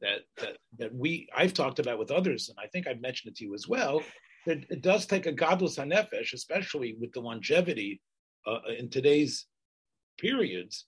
that, 0.00 0.20
that 0.38 0.56
that 0.78 0.94
we 0.94 1.28
I've 1.36 1.52
talked 1.52 1.78
about 1.78 1.98
with 1.98 2.10
others, 2.10 2.48
and 2.48 2.58
I 2.62 2.68
think 2.68 2.86
I've 2.86 3.02
mentioned 3.02 3.32
it 3.32 3.36
to 3.38 3.44
you 3.44 3.54
as 3.54 3.68
well, 3.68 4.02
that 4.46 4.64
it 4.70 4.82
does 4.82 5.06
take 5.06 5.26
a 5.26 5.32
gadlus 5.32 5.78
hanefesh, 5.78 6.32
especially 6.32 6.96
with 6.98 7.12
the 7.12 7.20
longevity 7.20 8.00
uh, 8.46 8.60
in 8.78 8.88
today's 8.88 9.46
periods, 10.18 10.86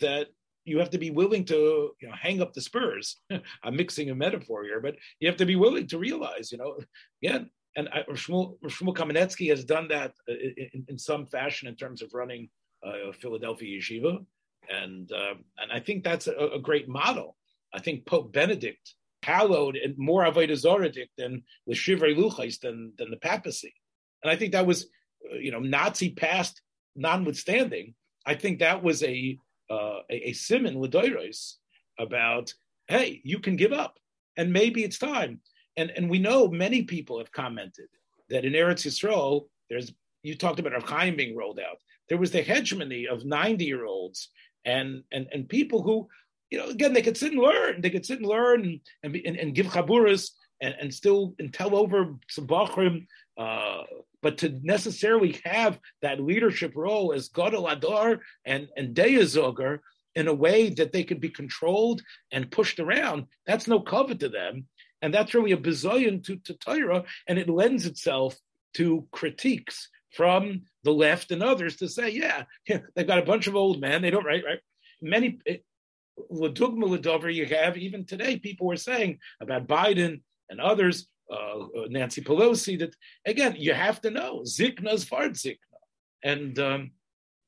that 0.00 0.28
you 0.64 0.78
have 0.78 0.90
to 0.90 0.98
be 0.98 1.10
willing 1.10 1.44
to 1.44 1.90
you 2.00 2.08
know 2.08 2.14
hang 2.20 2.40
up 2.40 2.52
the 2.52 2.60
spurs 2.60 3.20
i'm 3.64 3.76
mixing 3.76 4.10
a 4.10 4.14
metaphor 4.14 4.64
here 4.64 4.80
but 4.80 4.96
you 5.20 5.28
have 5.28 5.36
to 5.36 5.46
be 5.46 5.56
willing 5.56 5.86
to 5.86 5.98
realize 5.98 6.50
you 6.50 6.58
know 6.58 6.78
again 7.22 7.50
and 7.76 7.88
I, 7.88 8.02
Shmuel, 8.10 8.58
Shmuel 8.64 8.94
Kamenetsky 8.94 9.50
has 9.50 9.64
done 9.64 9.88
that 9.88 10.12
uh, 10.28 10.34
in, 10.56 10.84
in, 10.88 10.98
some 10.98 11.26
fashion 11.26 11.68
in 11.68 11.76
terms 11.76 12.02
of 12.02 12.14
running 12.14 12.48
uh, 12.84 13.12
Philadelphia 13.20 13.80
Yeshiva, 13.80 14.24
and 14.70 15.10
uh, 15.10 15.34
and 15.58 15.72
I 15.72 15.80
think 15.80 16.04
that's 16.04 16.26
a, 16.26 16.50
a, 16.54 16.60
great 16.60 16.88
model. 16.88 17.36
I 17.72 17.80
think 17.80 18.06
Pope 18.06 18.32
Benedict 18.32 18.94
hallowed 19.22 19.76
and 19.76 19.96
more 19.96 20.24
Avodah 20.24 20.56
Zorah 20.56 20.92
than 21.16 21.42
the 21.66 21.74
Shivrei 21.74 22.16
Luchais 22.16 22.60
than 22.60 22.92
than 22.98 23.10
the 23.10 23.16
papacy, 23.16 23.74
and 24.22 24.30
I 24.30 24.36
think 24.36 24.52
that 24.52 24.66
was 24.66 24.86
uh, 25.32 25.36
you 25.36 25.50
know 25.50 25.60
Nazi 25.60 26.10
past 26.10 26.60
notwithstanding. 26.94 27.94
I 28.26 28.34
think 28.34 28.60
that 28.60 28.82
was 28.82 29.02
a 29.02 29.38
uh, 29.70 30.00
a, 30.10 30.28
a 30.28 30.32
simon 30.32 30.76
ledoiros 30.76 31.54
about, 31.98 32.52
hey, 32.88 33.20
you 33.24 33.38
can 33.38 33.56
give 33.56 33.72
up, 33.72 33.98
and 34.36 34.52
maybe 34.52 34.84
it's 34.84 34.98
time. 34.98 35.40
And 35.76 35.90
and 35.90 36.08
we 36.08 36.18
know 36.18 36.48
many 36.48 36.82
people 36.82 37.18
have 37.18 37.32
commented 37.32 37.88
that 38.30 38.44
in 38.44 38.52
Eretz 38.52 38.86
Yisrael, 38.86 39.46
there's 39.68 39.92
you 40.22 40.36
talked 40.36 40.60
about 40.60 40.72
Rav 40.72 40.88
Chaim 40.88 41.16
being 41.16 41.36
rolled 41.36 41.60
out. 41.60 41.78
There 42.08 42.18
was 42.18 42.30
the 42.30 42.42
hegemony 42.42 43.06
of 43.06 43.24
90 43.24 43.64
year 43.64 43.84
olds 43.84 44.28
and 44.64 45.02
and 45.12 45.26
and 45.32 45.48
people 45.48 45.82
who, 45.82 46.08
you 46.50 46.58
know, 46.58 46.68
again 46.68 46.92
they 46.92 47.02
could 47.02 47.16
sit 47.16 47.32
and 47.32 47.40
learn. 47.40 47.80
They 47.80 47.90
could 47.90 48.06
sit 48.06 48.18
and 48.18 48.26
learn 48.26 48.80
and 49.02 49.16
and, 49.16 49.36
and 49.36 49.54
give 49.54 49.66
chaburas 49.66 50.30
and, 50.60 50.74
and 50.80 50.94
still 50.94 51.34
and 51.38 51.52
tell 51.52 51.74
over 51.74 52.14
some 52.28 52.46
bachrim 52.46 53.06
uh, 53.36 53.82
but 54.24 54.38
to 54.38 54.58
necessarily 54.62 55.38
have 55.44 55.78
that 56.00 56.18
leadership 56.18 56.72
role 56.74 57.12
as 57.12 57.28
Gadol 57.28 57.68
Adar 57.68 58.20
and, 58.46 58.68
and 58.74 58.94
Deyazoger 58.94 59.80
in 60.14 60.28
a 60.28 60.34
way 60.34 60.70
that 60.70 60.92
they 60.92 61.04
could 61.04 61.20
be 61.20 61.28
controlled 61.28 62.00
and 62.32 62.50
pushed 62.50 62.80
around, 62.80 63.26
that's 63.46 63.68
no 63.68 63.80
cover 63.80 64.14
to 64.14 64.30
them. 64.30 64.66
And 65.02 65.12
that's 65.12 65.34
really 65.34 65.52
a 65.52 65.58
bizoyan 65.58 66.24
to, 66.24 66.36
to 66.36 66.54
Torah, 66.54 67.04
and 67.28 67.38
it 67.38 67.50
lends 67.50 67.84
itself 67.84 68.34
to 68.74 69.06
critiques 69.12 69.90
from 70.12 70.62
the 70.84 70.92
left 70.92 71.30
and 71.30 71.42
others 71.42 71.76
to 71.76 71.88
say, 71.88 72.08
yeah, 72.08 72.44
they've 72.66 73.06
got 73.06 73.18
a 73.18 73.26
bunch 73.26 73.46
of 73.46 73.56
old 73.56 73.78
men, 73.78 74.00
they 74.00 74.10
don't 74.10 74.24
write, 74.24 74.44
right? 74.46 74.60
Many 75.02 75.38
Ladugma 76.32 76.84
Ladover 76.84 77.32
you 77.32 77.44
have, 77.44 77.76
even 77.76 78.06
today, 78.06 78.38
people 78.38 78.66
were 78.66 78.76
saying 78.76 79.18
about 79.40 79.66
Biden 79.66 80.22
and 80.54 80.60
others 80.60 80.96
uh, 81.30 81.58
uh, 81.58 81.86
Nancy 81.88 82.22
Pelosi. 82.22 82.78
That 82.78 82.94
again, 83.26 83.54
you 83.58 83.74
have 83.74 84.00
to 84.02 84.10
know 84.10 84.42
Zikna's 84.56 85.04
fart 85.04 85.32
Zikna. 85.32 85.78
And 86.22 86.58
um, 86.58 86.90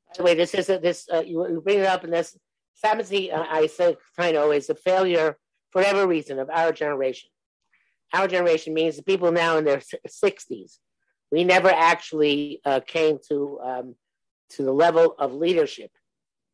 by 0.09 0.15
the 0.17 0.23
way, 0.25 0.35
this 0.35 0.55
is 0.55 0.69
a, 0.69 0.79
this 0.79 1.09
uh, 1.13 1.23
you, 1.25 1.63
bring 1.65 1.79
it 1.79 1.87
up, 1.87 2.05
and 2.05 2.13
this 2.13 2.37
Samsi, 2.85 3.33
uh, 3.33 3.47
I 3.49 3.69
say, 3.69 3.97
I 4.19 4.33
know, 4.33 4.51
is 4.51 4.69
a 4.71 4.75
failure 4.75 5.39
for 5.71 5.81
whatever 5.81 6.07
reason 6.07 6.39
of 6.39 6.51
our 6.51 6.73
generation. 6.73 7.31
Our 8.13 8.29
generation 8.29 8.75
means 8.75 8.97
the 8.97 9.03
people 9.03 9.31
now 9.33 9.57
in 9.59 9.65
their 9.65 9.83
sixties. 10.07 10.79
We 11.31 11.45
never 11.45 11.71
actually 11.71 12.61
uh, 12.65 12.81
came 12.81 13.19
to 13.29 13.61
um, 13.71 13.95
to 14.51 14.63
the 14.63 14.73
level 14.73 15.15
of 15.19 15.33
leadership 15.33 15.91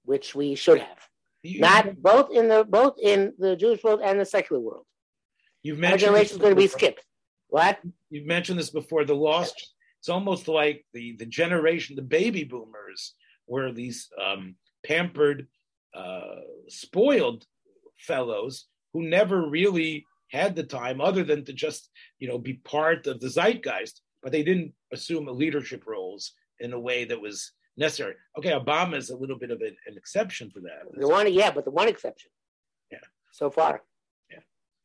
which 0.04 0.34
we 0.34 0.54
should 0.54 0.80
have. 0.80 1.00
You, 1.42 1.60
Not 1.60 2.02
both 2.02 2.28
in 2.32 2.48
the 2.48 2.64
both 2.64 2.96
in 3.00 3.32
the 3.38 3.56
Jewish 3.56 3.82
world 3.84 4.00
and 4.02 4.18
the 4.20 4.24
secular 4.24 4.60
world. 4.60 4.86
You've 5.62 5.78
mentioned 5.78 6.10
our 6.10 6.14
generation 6.14 6.36
is 6.36 6.40
going 6.40 6.54
to 6.54 6.60
be 6.60 6.66
skipped. 6.66 7.04
What? 7.48 7.80
You've 8.10 8.26
mentioned 8.26 8.58
this 8.58 8.70
before. 8.70 9.04
The 9.04 9.14
lost. 9.14 9.74
It's 10.00 10.08
almost 10.08 10.48
like 10.48 10.84
the 10.92 11.16
the 11.16 11.26
generation, 11.26 11.96
the 11.96 12.02
baby 12.02 12.44
boomers, 12.44 13.14
were 13.46 13.72
these 13.72 14.08
um, 14.20 14.56
pampered, 14.84 15.46
uh, 15.94 16.40
spoiled 16.68 17.46
fellows 17.98 18.66
who 18.92 19.02
never 19.02 19.48
really 19.48 20.04
had 20.30 20.56
the 20.56 20.62
time, 20.64 21.00
other 21.00 21.22
than 21.22 21.44
to 21.44 21.52
just 21.52 21.90
you 22.18 22.26
know 22.26 22.38
be 22.38 22.54
part 22.54 23.06
of 23.06 23.20
the 23.20 23.28
zeitgeist, 23.28 24.00
but 24.22 24.32
they 24.32 24.42
didn't 24.42 24.72
assume 24.92 25.26
leadership 25.26 25.86
roles 25.86 26.32
in 26.58 26.72
a 26.72 26.80
way 26.80 27.04
that 27.04 27.20
was 27.20 27.52
necessary. 27.76 28.14
Okay, 28.38 28.50
Obama 28.50 28.96
is 28.96 29.10
a 29.10 29.16
little 29.16 29.38
bit 29.38 29.50
of 29.50 29.60
an, 29.60 29.76
an 29.86 29.96
exception 29.96 30.50
to 30.52 30.60
that. 30.60 30.82
The 30.94 31.08
one, 31.08 31.32
yeah, 31.32 31.50
but 31.50 31.64
the 31.64 31.70
one 31.70 31.88
exception. 31.88 32.30
Yeah. 32.90 32.98
So 33.32 33.50
far. 33.50 33.82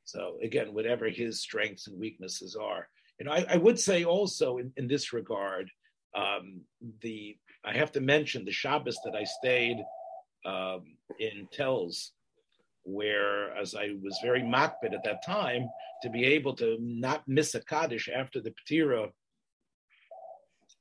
So 0.07 0.37
again, 0.41 0.73
whatever 0.73 1.09
his 1.09 1.41
strengths 1.41 1.87
and 1.87 1.99
weaknesses 1.99 2.55
are. 2.55 2.87
You 3.19 3.25
know, 3.25 3.33
I, 3.33 3.45
I 3.49 3.57
would 3.57 3.77
say 3.77 4.05
also 4.05 4.57
in, 4.57 4.71
in 4.77 4.87
this 4.87 5.11
regard, 5.11 5.69
um, 6.15 6.61
the 7.01 7.37
I 7.65 7.73
have 7.73 7.91
to 7.91 7.99
mention 7.99 8.45
the 8.45 8.51
Shabbos 8.51 8.97
that 9.03 9.15
I 9.15 9.25
stayed 9.25 9.83
um, 10.45 10.95
in 11.19 11.49
Telz, 11.53 12.11
where 12.83 13.53
as 13.57 13.75
I 13.75 13.97
was 14.01 14.17
very 14.23 14.41
makbid 14.41 14.93
at 14.93 15.03
that 15.03 15.25
time 15.25 15.67
to 16.03 16.09
be 16.09 16.23
able 16.23 16.55
to 16.55 16.77
not 16.79 17.27
miss 17.27 17.53
a 17.55 17.59
Kaddish 17.59 18.07
after 18.07 18.39
the 18.39 18.51
Patira 18.51 19.11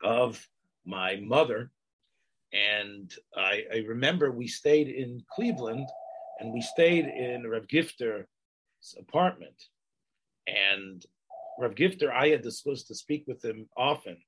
of 0.04 0.46
my 0.84 1.16
mother. 1.16 1.72
And 2.52 3.12
I, 3.36 3.64
I, 3.74 3.78
remember 3.88 4.30
we 4.30 4.46
stayed 4.46 4.86
in 4.86 5.20
Cleveland 5.34 5.88
and 6.38 6.52
we 6.52 6.60
stayed 6.60 7.06
in 7.06 7.44
Rev 7.50 7.66
Gifter's 7.66 8.26
apartment. 8.98 9.64
And 10.46 11.04
Rav 11.58 11.74
Gifter, 11.74 12.10
I 12.10 12.28
had 12.28 12.42
discussed 12.42 12.88
to 12.88 12.94
speak 12.94 13.24
with 13.26 13.44
him 13.44 13.68
often. 13.76 14.18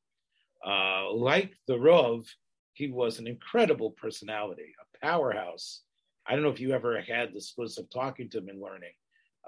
Uh, 0.66 1.12
like 1.12 1.54
the 1.66 1.78
Rav, 1.78 2.24
he 2.72 2.88
was 2.88 3.18
an 3.18 3.26
incredible 3.26 3.92
personality, 3.92 4.74
a 4.80 5.06
powerhouse. 5.06 5.82
I 6.26 6.32
don't 6.32 6.42
know 6.42 6.50
if 6.50 6.60
you 6.60 6.72
ever 6.72 7.00
had 7.00 7.32
the 7.32 7.40
sliss 7.40 7.78
of 7.78 7.88
talking 7.90 8.28
to 8.30 8.38
him 8.38 8.48
and 8.48 8.60
learning, 8.60 8.92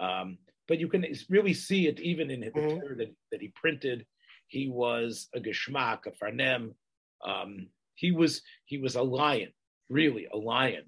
um, 0.00 0.38
but 0.67 0.79
you 0.79 0.88
can 0.88 1.05
really 1.29 1.55
see 1.55 1.88
it 1.88 2.00
even 2.00 2.31
in 2.31 2.40
the 2.40 2.50
mm-hmm. 2.50 2.99
that, 2.99 3.14
that 3.33 3.40
he 3.40 3.52
printed. 3.55 4.07
He 4.49 4.69
was 4.69 5.29
a 5.35 5.40
geschmack, 5.40 6.07
a 6.07 6.11
farnem. 6.11 6.75
Um, 7.25 7.69
he 7.95 8.12
was 8.12 8.43
he 8.64 8.79
was 8.79 8.95
a 8.95 9.02
lion, 9.02 9.52
really 9.88 10.26
a 10.33 10.37
lion. 10.37 10.85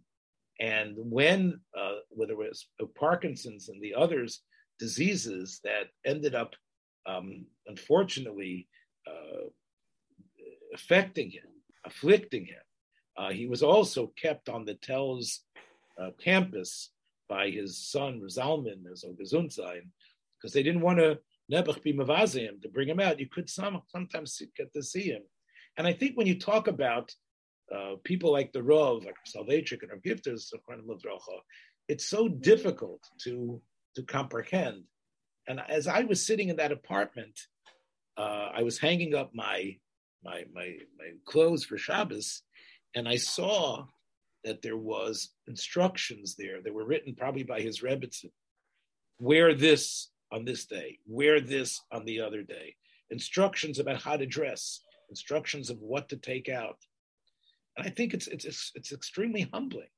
And 0.62 0.94
when 0.96 1.60
uh, 1.76 1.96
whether 2.10 2.34
it 2.34 2.38
was 2.38 2.68
Parkinson's 2.94 3.68
and 3.68 3.82
the 3.82 3.94
others 3.94 4.42
diseases 4.78 5.60
that 5.64 5.88
ended 6.06 6.34
up 6.34 6.54
um, 7.04 7.46
unfortunately 7.66 8.68
uh, 9.06 9.46
affecting 10.72 11.30
him, 11.30 11.50
afflicting 11.84 12.44
him. 12.46 12.64
Uh, 13.16 13.30
he 13.30 13.46
was 13.46 13.62
also 13.62 14.12
kept 14.24 14.48
on 14.48 14.64
the 14.64 14.76
Telz 14.76 15.40
uh, 16.00 16.10
campus 16.18 16.90
by 17.28 17.50
his 17.50 17.90
son 17.90 18.20
Rizalman 18.20 18.80
as 18.90 19.04
Gesundsein, 19.20 19.82
because 20.36 20.52
they 20.54 20.62
didn't 20.62 20.80
want 20.80 20.98
to 20.98 21.18
Nebuch 21.52 21.82
be 21.82 21.92
to 22.62 22.68
bring 22.68 22.88
him 22.88 23.00
out. 23.00 23.20
You 23.20 23.28
could 23.28 23.50
some, 23.50 23.82
sometimes 23.88 24.40
get 24.56 24.72
to 24.74 24.82
see 24.82 25.06
him. 25.10 25.22
And 25.76 25.86
I 25.86 25.92
think 25.92 26.16
when 26.16 26.26
you 26.26 26.38
talk 26.38 26.68
about 26.68 27.12
uh, 27.74 27.96
people 28.04 28.32
like 28.32 28.52
the 28.52 28.60
Rov, 28.60 29.04
like 29.04 29.16
Soloveitchik 29.26 29.82
and 29.82 29.90
our 29.90 29.98
gifters, 29.98 30.52
it's 31.88 32.06
so 32.06 32.28
difficult 32.28 33.02
to 33.24 33.60
to 33.96 34.02
comprehend. 34.02 34.84
And 35.48 35.60
as 35.68 35.86
I 35.86 36.02
was 36.02 36.24
sitting 36.24 36.48
in 36.48 36.56
that 36.56 36.72
apartment, 36.72 37.38
uh, 38.16 38.50
I 38.54 38.62
was 38.62 38.78
hanging 38.78 39.14
up 39.14 39.30
my 39.34 39.76
my 40.24 40.44
my 40.52 40.76
my 40.98 41.10
clothes 41.24 41.64
for 41.64 41.78
Shabbos, 41.78 42.42
and 42.94 43.08
I 43.08 43.16
saw 43.16 43.86
that 44.44 44.62
there 44.62 44.76
was 44.76 45.30
instructions 45.46 46.34
there 46.36 46.60
that 46.62 46.74
were 46.74 46.84
written 46.84 47.14
probably 47.14 47.44
by 47.44 47.60
his 47.60 47.80
Rebbitzin. 47.80 48.32
Wear 49.18 49.54
this 49.54 50.10
on 50.32 50.44
this 50.44 50.66
day. 50.66 50.98
Wear 51.06 51.40
this 51.40 51.80
on 51.92 52.04
the 52.04 52.20
other 52.20 52.42
day. 52.42 52.74
Instructions 53.10 53.78
about 53.78 54.02
how 54.02 54.16
to 54.16 54.26
dress. 54.26 54.80
Instructions 55.10 55.70
of 55.70 55.78
what 55.80 56.08
to 56.08 56.16
take 56.16 56.48
out. 56.48 56.78
And 57.76 57.86
I 57.86 57.90
think 57.90 58.14
it's 58.14 58.26
it's 58.28 58.72
it's, 58.74 58.92
extremely 58.92 59.48
humbling 59.52 59.88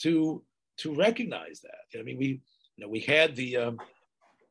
to 0.00 0.42
to 0.78 0.94
recognize 0.94 1.60
that. 1.60 1.98
I 1.98 2.02
mean, 2.02 2.18
we 2.18 2.40
you 2.76 2.84
know 2.84 2.88
we 2.88 3.00
had 3.00 3.34
the 3.36 3.56
um, 3.56 3.78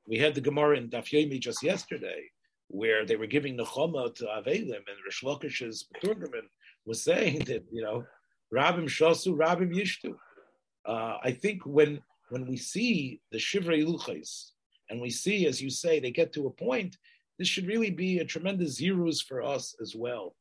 we 0.08 0.18
had 0.18 0.36
the 0.36 0.42
Gemara 0.42 0.78
in 0.78 0.90
Daf 0.90 1.08
Yomi 1.12 1.40
just 1.40 1.64
yesterday, 1.64 2.24
where 2.68 3.06
they 3.06 3.16
were 3.16 3.28
giving 3.28 3.58
Nechama 3.58 4.14
to 4.16 4.26
Avelim, 4.26 4.76
and 4.76 4.98
Rish 5.06 5.24
Lakish's 5.24 5.86
Peturgaman 5.96 6.48
was 6.86 7.04
saying 7.04 7.40
that, 7.46 7.64
you 7.72 7.82
know, 7.82 8.04
Rabim 8.54 8.86
Shasu, 8.86 9.38
Rabim 9.38 9.74
Yishtu. 9.74 10.16
Uh, 10.86 11.18
I 11.24 11.32
think 11.32 11.66
when 11.66 12.02
when 12.30 12.46
we 12.48 12.58
see 12.58 13.22
the 13.32 13.38
Shivrei 13.38 13.86
Luchais, 13.86 14.52
and 14.90 15.00
we 15.00 15.10
see, 15.10 15.46
as 15.46 15.62
you 15.62 15.70
say, 15.70 16.00
they 16.00 16.12
get 16.12 16.34
to 16.34 16.48
a 16.48 16.50
point, 16.50 16.98
this 17.38 17.48
should 17.48 17.68
really 17.68 17.92
be 17.92 18.20
a 18.20 18.26
tremendous 18.26 18.76
zeros 18.76 19.22
for 19.22 19.42
us 19.42 19.76
as 19.82 19.96
well. 19.96 20.36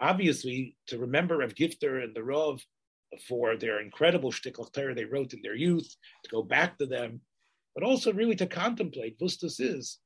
Obviously, 0.00 0.76
to 0.88 0.98
remember 0.98 1.38
Rav 1.38 1.54
Gifter 1.54 2.02
and 2.02 2.14
the 2.14 2.24
Rav 2.24 2.60
for 3.28 3.56
their 3.56 3.80
incredible 3.80 4.32
shtickl 4.32 4.72
they 4.94 5.04
wrote 5.04 5.34
in 5.34 5.40
their 5.42 5.54
youth, 5.54 5.94
to 6.24 6.30
go 6.30 6.42
back 6.42 6.78
to 6.78 6.86
them, 6.86 7.20
but 7.74 7.84
also 7.84 8.12
really 8.12 8.34
to 8.36 8.46
contemplate 8.46 9.16
what 9.18 9.36
this 9.40 9.60
is 9.60 9.98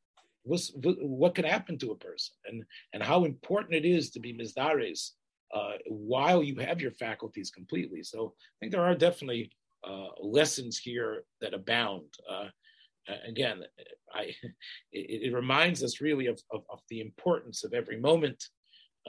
what 0.44 1.34
can 1.34 1.44
happen 1.44 1.78
to 1.78 1.90
a 1.90 1.96
person 1.96 2.34
and, 2.46 2.64
and 2.92 3.02
how 3.02 3.24
important 3.24 3.74
it 3.74 3.84
is 3.84 4.10
to 4.10 4.20
be 4.20 4.36
mizdares 4.36 5.10
uh, 5.54 5.72
while 5.86 6.42
you 6.42 6.58
have 6.60 6.80
your 6.80 6.92
faculties 6.92 7.50
completely. 7.50 8.02
So 8.02 8.34
I 8.38 8.54
think 8.60 8.72
there 8.72 8.84
are 8.84 8.94
definitely 8.94 9.50
uh, 9.86 10.08
lessons 10.20 10.78
here 10.78 11.24
that 11.40 11.54
abound. 11.54 12.08
Uh, 12.30 12.48
again, 13.26 13.62
I, 14.12 14.32
it, 14.92 15.30
it, 15.32 15.34
reminds 15.34 15.82
us 15.82 16.00
really 16.00 16.26
of, 16.26 16.40
of, 16.52 16.64
of, 16.70 16.80
the 16.90 17.00
importance 17.00 17.64
of 17.64 17.72
every 17.72 17.98
moment 17.98 18.42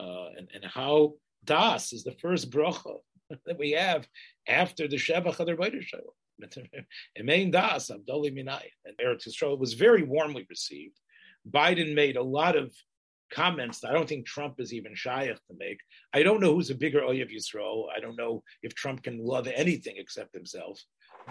uh, 0.00 0.28
and, 0.36 0.48
and 0.54 0.64
how 0.64 1.14
Das 1.44 1.92
is 1.92 2.04
the 2.04 2.16
first 2.22 2.50
bracha 2.50 2.96
that 3.46 3.58
we 3.58 3.72
have 3.72 4.06
after 4.48 4.88
the 4.88 4.96
Shevach 4.96 5.36
the 5.36 5.54
Rebbeinu 5.54 5.84
Emain 7.16 7.50
Das, 7.50 7.90
Abdullah 7.90 8.30
Minai. 8.30 8.64
And 8.84 8.96
Eretz 8.98 9.28
Yisrael 9.28 9.58
was 9.58 9.74
very 9.74 10.02
warmly 10.02 10.46
received. 10.48 10.98
Biden 11.48 11.94
made 11.94 12.16
a 12.16 12.22
lot 12.22 12.56
of 12.56 12.72
comments 13.30 13.80
that 13.80 13.90
I 13.90 13.94
don't 13.94 14.08
think 14.08 14.26
Trump 14.26 14.58
is 14.58 14.72
even 14.72 14.94
shy 14.94 15.24
of 15.24 15.36
to 15.46 15.54
make. 15.58 15.78
I 16.12 16.22
don't 16.22 16.40
know 16.40 16.54
who's 16.54 16.70
a 16.70 16.74
bigger 16.74 17.02
Oyev 17.02 17.30
Yisrael. 17.34 17.86
I 17.94 18.00
don't 18.00 18.16
know 18.16 18.42
if 18.62 18.74
Trump 18.74 19.02
can 19.02 19.24
love 19.24 19.46
anything 19.46 19.94
except 19.96 20.34
himself. 20.34 20.82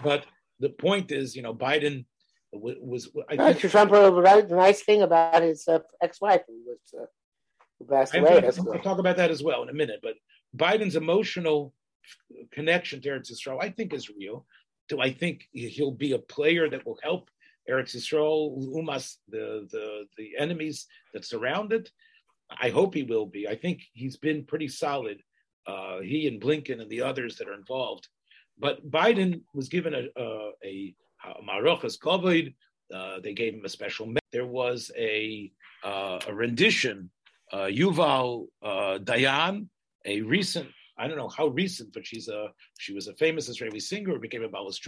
But 0.02 0.24
the 0.60 0.70
point 0.70 1.10
is, 1.12 1.36
you 1.36 1.42
know, 1.42 1.54
Biden 1.54 2.06
was. 2.52 2.76
was 2.80 3.08
I 3.28 3.36
think, 3.36 3.72
Trump, 3.72 3.90
the 3.90 4.46
nice 4.50 4.82
thing 4.82 5.02
about 5.02 5.42
his 5.42 5.66
uh, 5.68 5.80
ex-wife 6.02 6.42
who 6.46 6.62
was 6.66 6.78
uh, 7.02 7.06
who 7.80 7.86
passed 7.86 8.14
away. 8.14 8.48
We'll 8.58 8.78
talk 8.78 8.98
about 8.98 9.16
that 9.16 9.32
as 9.32 9.42
well 9.42 9.62
in 9.64 9.68
a 9.68 9.74
minute. 9.74 10.00
But 10.02 10.14
Biden's 10.56 10.94
emotional 10.94 11.74
connection 12.52 13.00
to 13.02 13.08
Eretz 13.08 13.32
Yisrael, 13.32 13.58
I 13.60 13.70
think, 13.70 13.92
is 13.92 14.08
real. 14.08 14.46
Do 14.88 15.00
I 15.00 15.12
think 15.12 15.48
he'll 15.52 15.90
be 15.92 16.12
a 16.12 16.18
player 16.18 16.70
that 16.70 16.86
will 16.86 16.98
help 17.02 17.30
Eretz 17.68 17.94
Yisrael, 17.96 18.58
Umas, 18.74 19.16
the, 19.28 19.66
the, 19.70 20.06
the 20.16 20.32
enemies 20.38 20.86
that 21.12 21.24
surround 21.24 21.72
it. 21.72 21.90
I 22.60 22.70
hope 22.70 22.94
he 22.94 23.04
will 23.04 23.26
be. 23.26 23.46
I 23.46 23.54
think 23.54 23.82
he's 23.92 24.16
been 24.16 24.44
pretty 24.44 24.68
solid. 24.68 25.22
Uh, 25.66 26.00
he 26.00 26.26
and 26.26 26.40
Blinken 26.40 26.80
and 26.80 26.90
the 26.90 27.02
others 27.02 27.36
that 27.36 27.48
are 27.48 27.54
involved. 27.54 28.08
But 28.58 28.90
Biden 28.90 29.42
was 29.54 29.68
given 29.68 29.94
a, 29.94 30.06
a, 30.20 30.50
a, 30.64 30.94
a 31.24 31.42
Marochas 31.42 31.98
Kovid. 31.98 32.54
Uh, 32.92 33.20
they 33.20 33.34
gave 33.34 33.54
him 33.54 33.64
a 33.64 33.68
special. 33.68 34.12
There 34.32 34.46
was 34.46 34.90
a, 34.98 35.52
uh, 35.84 36.18
a 36.26 36.34
rendition, 36.34 37.10
uh, 37.52 37.68
Yuval 37.70 38.46
uh, 38.62 38.98
Dayan, 38.98 39.66
a 40.04 40.20
recent, 40.22 40.68
I 40.98 41.08
don't 41.08 41.16
know 41.16 41.28
how 41.28 41.48
recent, 41.48 41.92
but 41.92 42.06
she's 42.06 42.28
a 42.28 42.48
she 42.78 42.92
was 42.92 43.08
a 43.08 43.14
famous 43.14 43.48
Israeli 43.48 43.80
singer, 43.80 44.18
became 44.18 44.44
a 44.44 44.48
Balas 44.48 44.78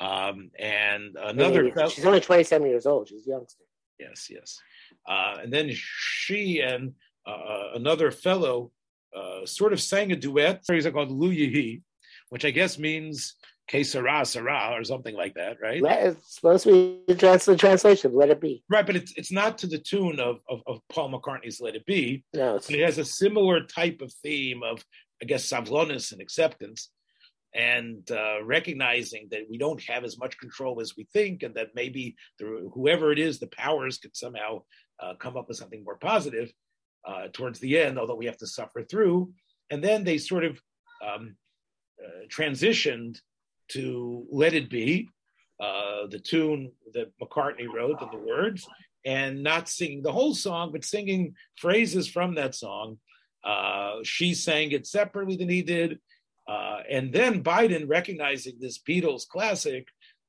um, 0.00 0.50
and 0.58 1.14
another, 1.20 1.70
she's 1.90 2.06
only 2.06 2.20
27 2.20 2.66
years 2.66 2.86
old. 2.86 3.08
She's 3.08 3.26
youngster. 3.26 3.64
Yes, 3.98 4.28
yes. 4.30 4.58
Uh, 5.06 5.36
and 5.42 5.52
then 5.52 5.70
she 5.72 6.60
and 6.60 6.94
uh, 7.26 7.30
uh 7.30 7.70
another 7.74 8.10
fellow 8.10 8.72
uh, 9.14 9.44
sort 9.44 9.74
of 9.74 9.80
sang 9.80 10.10
a 10.10 10.16
duet. 10.16 10.64
Called 10.66 11.10
Lu 11.10 11.30
Yehi, 11.30 11.82
which 12.30 12.46
I 12.46 12.50
guess 12.50 12.78
means 12.78 13.34
Ke 13.70 13.84
Sarah 13.84 14.24
Sarah 14.24 14.72
or 14.72 14.82
something 14.82 15.14
like 15.14 15.34
that, 15.34 15.58
right? 15.60 15.80
It's 15.84 16.34
supposed 16.34 16.64
to 16.64 16.72
be 17.06 17.14
the 17.14 17.56
translation. 17.56 18.12
Let 18.12 18.30
it 18.30 18.40
be. 18.40 18.64
Right, 18.68 18.84
but 18.84 18.96
it's 18.96 19.12
it's 19.16 19.30
not 19.30 19.58
to 19.58 19.66
the 19.66 19.78
tune 19.78 20.18
of 20.18 20.40
of, 20.48 20.62
of 20.66 20.80
Paul 20.92 21.12
McCartney's 21.12 21.60
Let 21.60 21.76
It 21.76 21.86
Be. 21.86 22.24
No, 22.34 22.56
it 22.56 22.84
has 22.84 22.98
a 22.98 23.04
similar 23.04 23.64
type 23.64 24.00
of 24.00 24.12
theme 24.24 24.62
of 24.62 24.84
I 25.22 25.26
guess 25.26 25.48
savlonis 25.48 26.12
and 26.12 26.20
acceptance 26.20 26.90
and 27.54 28.08
uh, 28.10 28.42
recognizing 28.44 29.28
that 29.30 29.42
we 29.48 29.58
don't 29.58 29.82
have 29.82 30.04
as 30.04 30.18
much 30.18 30.38
control 30.38 30.80
as 30.80 30.96
we 30.96 31.04
think, 31.12 31.42
and 31.42 31.54
that 31.54 31.68
maybe 31.74 32.14
the, 32.38 32.70
whoever 32.72 33.10
it 33.12 33.18
is, 33.18 33.38
the 33.38 33.48
powers 33.48 33.98
could 33.98 34.16
somehow 34.16 34.62
uh, 35.00 35.14
come 35.14 35.36
up 35.36 35.48
with 35.48 35.56
something 35.56 35.82
more 35.82 35.96
positive 35.96 36.52
uh, 37.04 37.26
towards 37.32 37.58
the 37.58 37.78
end, 37.78 37.98
although 37.98 38.14
we 38.14 38.26
have 38.26 38.36
to 38.36 38.46
suffer 38.46 38.84
through. 38.84 39.32
And 39.70 39.82
then 39.82 40.04
they 40.04 40.18
sort 40.18 40.44
of 40.44 40.60
um, 41.04 41.34
uh, 42.02 42.26
transitioned 42.28 43.18
to 43.70 44.26
"Let 44.30 44.54
It 44.54 44.70
Be," 44.70 45.08
uh, 45.60 46.06
the 46.08 46.18
tune 46.18 46.72
that 46.94 47.12
McCartney 47.20 47.72
wrote 47.72 48.00
and 48.00 48.10
the 48.10 48.24
words, 48.24 48.66
and 49.04 49.42
not 49.42 49.68
singing 49.68 50.02
the 50.02 50.12
whole 50.12 50.34
song, 50.34 50.72
but 50.72 50.84
singing 50.84 51.34
phrases 51.56 52.08
from 52.08 52.34
that 52.34 52.54
song. 52.54 52.98
Uh, 53.42 53.96
she 54.02 54.34
sang 54.34 54.70
it 54.72 54.86
separately 54.86 55.36
than 55.36 55.48
he 55.48 55.62
did 55.62 55.98
uh, 56.50 56.80
and 56.90 57.12
then 57.12 57.44
Biden, 57.44 57.88
recognizing 57.88 58.56
this 58.58 58.78
Beatles 58.78 59.28
classic, 59.28 59.86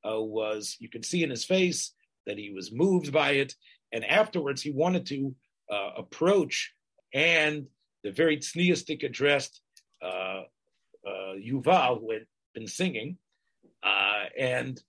uh, 0.08 0.22
was 0.22 0.78
you 0.80 0.88
can 0.88 1.02
see 1.02 1.24
in 1.24 1.32
his 1.32 1.46
face 1.46 1.94
that 2.28 2.38
he 2.38 2.52
was 2.52 2.72
moved 2.72 3.12
by 3.12 3.32
it, 3.32 3.56
and 3.92 4.06
afterwards 4.06 4.62
he 4.62 4.72
wanted 4.72 5.08
to 5.08 5.36
uh, 5.72 5.92
approach 5.98 6.74
and 7.12 7.66
the 8.04 8.12
very 8.12 8.38
tzniistic 8.38 9.04
addressed 9.04 9.62
uh, 10.04 10.42
Yuval, 11.06 12.00
who 12.00 12.12
had 12.12 12.26
been 12.54 12.68
singing, 12.68 13.18
uh, 13.84 14.26
and, 14.38 14.82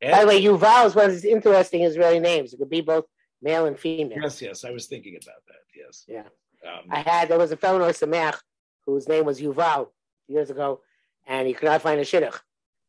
and 0.00 0.12
by 0.12 0.20
the 0.22 0.26
way, 0.26 0.42
Yuval 0.42 0.86
is 0.86 0.94
one 0.94 1.06
of 1.06 1.12
these 1.12 1.24
interesting 1.24 1.82
Israeli 1.82 2.20
names. 2.20 2.52
It 2.52 2.58
could 2.58 2.70
be 2.70 2.80
both 2.80 3.04
male 3.42 3.66
and 3.66 3.78
female. 3.78 4.18
Yes, 4.20 4.40
yes, 4.42 4.64
I 4.64 4.70
was 4.70 4.86
thinking 4.86 5.16
about 5.16 5.42
that. 5.48 5.54
Yes. 5.76 6.04
Yeah. 6.08 6.24
Um, 6.66 6.86
I 6.90 7.00
had 7.00 7.28
there 7.28 7.38
was 7.38 7.52
a 7.52 7.56
fellow 7.56 7.84
in 7.84 7.92
Sameach 7.92 8.38
whose 8.86 9.08
name 9.08 9.24
was 9.24 9.40
Yuval 9.40 9.88
years 10.28 10.50
ago, 10.50 10.80
and 11.26 11.46
he 11.46 11.54
could 11.54 11.66
not 11.66 11.82
find 11.82 12.00
a 12.00 12.04
shidduch. 12.04 12.38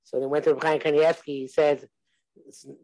So 0.04 0.20
they 0.20 0.26
went 0.26 0.46
to 0.46 0.56
Chaim 0.56 0.80
Kanievsky. 0.80 1.24
He 1.26 1.48
said, 1.48 1.88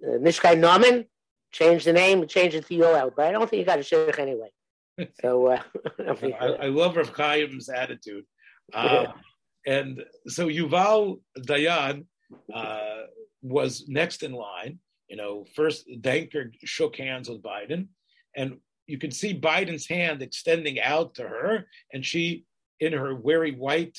"Nishkai 0.04 0.58
Norman, 0.58 1.06
change 1.52 1.86
the 1.86 1.94
name, 1.94 2.28
change 2.28 2.56
it 2.56 2.68
to 2.68 2.78
Yoel." 2.78 3.12
But 3.16 3.28
I 3.28 3.32
don't 3.32 3.50
think 3.50 3.60
he 3.60 3.64
got 3.64 3.80
a 3.80 3.84
shidduch 3.84 4.20
anyway. 4.20 4.52
So 5.22 5.48
uh, 5.48 5.62
I, 6.00 6.46
I, 6.64 6.66
love 6.68 6.96
Rav 6.96 7.16
Chaim's 7.16 7.70
attitude. 7.70 8.26
Uh, 8.74 9.08
and 9.66 10.02
so 10.28 10.48
Yuval 10.48 11.20
Dayan 11.38 12.06
uh, 12.54 13.04
was 13.41 13.86
next 13.88 14.24
in 14.24 14.34
line. 14.34 14.80
You 15.08 15.17
know, 15.17 15.46
first 15.56 15.88
Danker 16.02 16.54
shook 16.63 16.96
hands 16.96 17.30
with 17.30 17.41
Biden, 17.41 17.88
and 18.36 18.58
you 18.88 18.98
can 18.98 19.12
see 19.12 19.38
Biden's 19.38 19.88
hand 19.88 20.22
extending 20.22 20.80
out 20.80 21.15
to 21.15 21.24
her, 21.24 21.67
and 21.94 22.06
she, 22.06 22.46
in 22.80 22.94
her 22.94 23.15
very 23.15 23.52
white, 23.52 23.98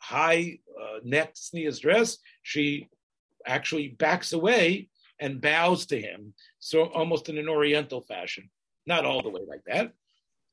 high 0.00 0.58
uh, 0.80 0.98
neck 1.04 1.32
sneeze 1.34 1.80
dress, 1.80 2.18
she 2.42 2.88
actually 3.46 3.88
backs 3.88 4.32
away 4.32 4.88
and 5.20 5.40
bows 5.40 5.86
to 5.86 6.00
him, 6.00 6.32
so 6.60 6.84
almost 6.86 7.28
in 7.28 7.38
an 7.38 7.48
Oriental 7.48 8.02
fashion, 8.02 8.48
not 8.86 9.04
all 9.04 9.22
the 9.22 9.30
way 9.30 9.42
like 9.46 9.62
that. 9.66 9.92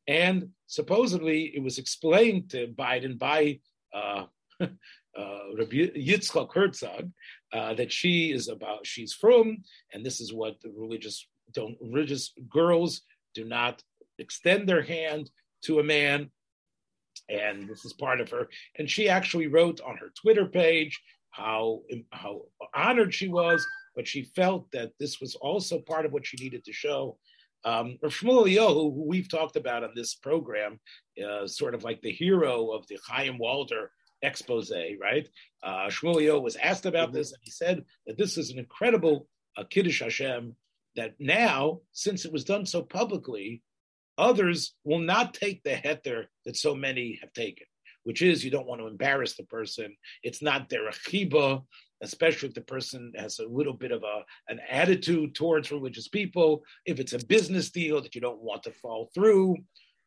And 0.07 0.49
supposedly, 0.67 1.55
it 1.55 1.63
was 1.63 1.77
explained 1.77 2.49
to 2.51 2.67
Biden 2.67 3.17
by 3.17 3.59
uh, 3.93 4.25
uh, 5.17 5.55
Rabbi 5.57 5.91
Yitzchak 5.95 6.53
Herzog 6.53 7.11
uh, 7.53 7.73
that 7.75 7.91
she 7.91 8.31
is 8.31 8.47
about 8.47 8.85
she's 8.85 9.13
from, 9.13 9.57
and 9.93 10.05
this 10.05 10.19
is 10.19 10.33
what 10.33 10.61
the 10.61 10.71
religious 10.75 11.27
don't 11.53 11.77
religious 11.81 12.33
girls 12.49 13.01
do 13.33 13.45
not 13.45 13.81
extend 14.17 14.67
their 14.67 14.81
hand 14.81 15.29
to 15.63 15.79
a 15.79 15.83
man. 15.83 16.31
And 17.29 17.67
this 17.67 17.85
is 17.85 17.93
part 17.93 18.21
of 18.21 18.29
her. 18.29 18.47
And 18.77 18.89
she 18.89 19.09
actually 19.09 19.47
wrote 19.47 19.81
on 19.81 19.97
her 19.97 20.11
Twitter 20.21 20.45
page 20.45 21.01
how, 21.31 21.81
how 22.11 22.43
honored 22.73 23.13
she 23.13 23.27
was, 23.27 23.65
but 23.95 24.07
she 24.07 24.23
felt 24.35 24.71
that 24.71 24.91
this 24.99 25.19
was 25.19 25.35
also 25.35 25.79
part 25.79 26.05
of 26.05 26.11
what 26.11 26.25
she 26.25 26.37
needed 26.37 26.63
to 26.65 26.73
show. 26.73 27.17
Um, 27.63 27.97
Shmuel 28.03 28.73
who 28.73 29.05
we've 29.07 29.29
talked 29.29 29.55
about 29.55 29.83
on 29.83 29.91
this 29.95 30.13
program, 30.13 30.79
uh, 31.25 31.47
sort 31.47 31.73
of 31.73 31.83
like 31.83 32.01
the 32.01 32.11
hero 32.11 32.71
of 32.71 32.85
the 32.87 32.99
Chaim 33.07 33.39
Walder 33.39 33.91
expose, 34.21 34.71
right? 35.01 35.27
Uh, 35.63 35.87
Shmuel 35.87 36.41
was 36.41 36.55
asked 36.55 36.85
about 36.85 37.13
this, 37.13 37.31
and 37.31 37.41
he 37.43 37.51
said 37.51 37.83
that 38.07 38.17
this 38.17 38.37
is 38.37 38.51
an 38.51 38.59
incredible 38.59 39.27
uh, 39.57 39.63
Kiddush 39.69 40.01
Hashem 40.01 40.55
that 40.95 41.15
now, 41.19 41.81
since 41.91 42.25
it 42.25 42.31
was 42.31 42.43
done 42.43 42.65
so 42.65 42.81
publicly, 42.81 43.61
others 44.17 44.73
will 44.83 44.99
not 44.99 45.33
take 45.33 45.63
the 45.63 45.71
heter 45.71 46.25
that 46.45 46.55
so 46.55 46.73
many 46.73 47.19
have 47.21 47.33
taken, 47.33 47.67
which 48.03 48.21
is 48.21 48.43
you 48.43 48.51
don't 48.51 48.67
want 48.67 48.81
to 48.81 48.87
embarrass 48.87 49.35
the 49.35 49.43
person. 49.43 49.95
It's 50.23 50.41
not 50.41 50.69
their 50.69 50.89
achiba, 50.89 51.63
especially 52.01 52.49
if 52.49 52.55
the 52.55 52.61
person 52.61 53.11
has 53.17 53.39
a 53.39 53.47
little 53.47 53.73
bit 53.73 53.91
of 53.91 54.03
a 54.03 54.23
an 54.47 54.59
attitude 54.69 55.35
towards 55.35 55.71
religious 55.71 56.07
people. 56.07 56.63
If 56.85 56.99
it's 56.99 57.13
a 57.13 57.25
business 57.25 57.71
deal 57.71 58.01
that 58.01 58.15
you 58.15 58.21
don't 58.21 58.41
want 58.41 58.63
to 58.63 58.71
fall 58.71 59.09
through. 59.13 59.57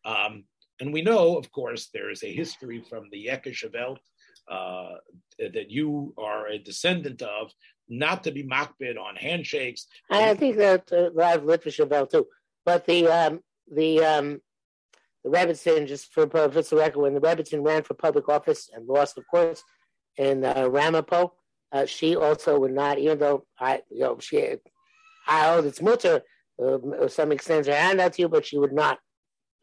Um, 0.04 0.44
and 0.80 0.92
we 0.92 1.02
know, 1.02 1.36
of 1.36 1.50
course, 1.52 1.88
there 1.92 2.10
is 2.10 2.22
a 2.22 2.32
history 2.32 2.82
from 2.88 3.08
the 3.10 3.26
Yekeshavelt 3.26 3.98
uh, 4.50 4.94
that 5.38 5.70
you 5.70 6.14
are 6.16 6.48
a 6.48 6.58
descendant 6.58 7.22
of, 7.22 7.52
not 7.88 8.24
to 8.24 8.30
be 8.30 8.44
makbid 8.44 8.98
on 8.98 9.16
handshakes. 9.16 9.86
I 10.10 10.34
think 10.34 10.56
that 10.56 10.92
uh, 10.92 11.10
Rav 11.12 11.42
Litvishavel 11.42 12.10
too. 12.10 12.26
But 12.64 12.86
the 12.86 13.06
um, 13.06 13.40
the 13.70 14.04
um, 14.04 14.40
the 15.24 15.30
Rebbitzin, 15.30 15.88
just 15.88 16.12
for 16.12 16.26
purpose 16.26 16.70
of 16.72 16.78
record, 16.78 17.00
when 17.00 17.14
the 17.14 17.20
Rebbitzin 17.20 17.64
ran 17.64 17.82
for 17.82 17.94
public 17.94 18.28
office 18.28 18.70
and 18.72 18.86
lost, 18.86 19.18
of 19.18 19.26
course, 19.26 19.62
in 20.16 20.44
uh, 20.44 20.68
Ramapo, 20.68 21.32
uh, 21.72 21.86
she 21.86 22.16
also 22.16 22.58
would 22.58 22.72
not, 22.72 22.98
even 22.98 23.18
though 23.18 23.46
I, 23.58 23.82
you 23.90 24.00
know, 24.00 24.18
she, 24.20 24.56
I 25.26 25.52
hold 25.52 25.66
its 25.66 25.82
mutter, 25.82 26.22
uh, 26.62 26.78
to 26.78 27.08
some 27.08 27.32
extent, 27.32 27.66
her 27.66 27.74
hand 27.74 28.00
out 28.00 28.14
to 28.14 28.22
you, 28.22 28.28
but 28.28 28.46
she 28.46 28.58
would 28.58 28.72
not. 28.72 28.98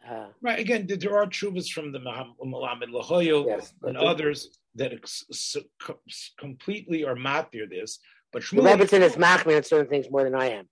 Uh, 0.09 0.27
right. 0.41 0.59
Again, 0.59 0.85
there 0.87 1.17
are 1.17 1.25
chuvas 1.25 1.69
from 1.69 1.91
the 1.91 1.99
Malamed 1.99 2.91
Lahoyo 2.93 3.45
yes, 3.45 3.73
and 3.83 3.97
others 3.97 4.59
that 4.75 4.93
ex- 4.93 5.55
completely 6.37 7.03
are 7.03 7.15
matir 7.15 7.69
this. 7.69 7.99
But 8.31 8.43
Shmuel, 8.43 8.77
Rebbitzin 8.77 9.01
is 9.01 9.15
machmir 9.15 9.57
on 9.57 9.63
certain 9.63 9.87
things 9.87 10.09
more 10.11 10.23
than 10.23 10.35
I 10.35 10.49
am. 10.49 10.67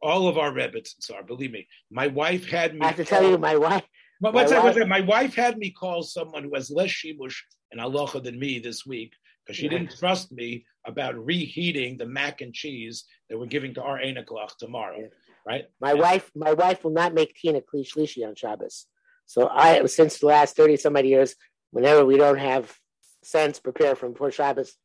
All 0.00 0.28
of 0.28 0.38
our 0.38 0.52
Rebbitzins 0.52 1.12
are, 1.12 1.22
believe 1.22 1.50
me. 1.50 1.66
My 1.90 2.06
wife 2.06 2.48
had 2.48 2.74
me. 2.74 2.80
I 2.82 2.86
have 2.88 2.96
to 2.96 3.04
call, 3.04 3.20
tell 3.20 3.30
you, 3.30 3.36
my 3.36 3.56
wife. 3.56 3.82
But 4.20 4.32
what's 4.32 4.52
that, 4.52 4.62
wife, 4.62 4.76
My 4.86 5.00
wife 5.00 5.34
had 5.34 5.58
me 5.58 5.70
call 5.70 6.02
someone 6.02 6.44
who 6.44 6.54
has 6.54 6.70
less 6.70 6.90
shibush 6.90 7.34
and 7.72 7.80
halacha 7.80 8.22
than 8.22 8.38
me 8.38 8.60
this 8.60 8.86
week 8.86 9.12
because 9.44 9.58
she 9.58 9.68
didn't 9.68 9.98
trust 9.98 10.30
me 10.30 10.64
about 10.86 11.16
reheating 11.16 11.98
the 11.98 12.06
mac 12.06 12.40
and 12.40 12.54
cheese 12.54 13.04
that 13.28 13.38
we're 13.38 13.46
giving 13.46 13.74
to 13.74 13.82
our 13.82 13.98
Einaklach 13.98 14.56
tomorrow. 14.58 15.00
Yeah. 15.00 15.06
Right? 15.46 15.64
My 15.80 15.92
and, 15.92 16.00
wife, 16.00 16.30
my 16.36 16.52
wife 16.52 16.84
will 16.84 16.92
not 16.92 17.14
make 17.14 17.34
tina 17.34 17.60
klishlishi 17.60 18.26
on 18.26 18.34
Shabbos. 18.34 18.86
So 19.26 19.48
I, 19.48 19.86
since 19.86 20.18
the 20.18 20.26
last 20.26 20.56
thirty 20.56 20.76
some 20.76 20.96
odd 20.96 21.06
years, 21.06 21.34
whenever 21.70 22.04
we 22.04 22.16
don't 22.16 22.38
have 22.38 22.74
sense 23.22 23.58
prepared 23.58 23.98
from 23.98 24.12
before 24.12 24.30
Shabbos, 24.30 24.76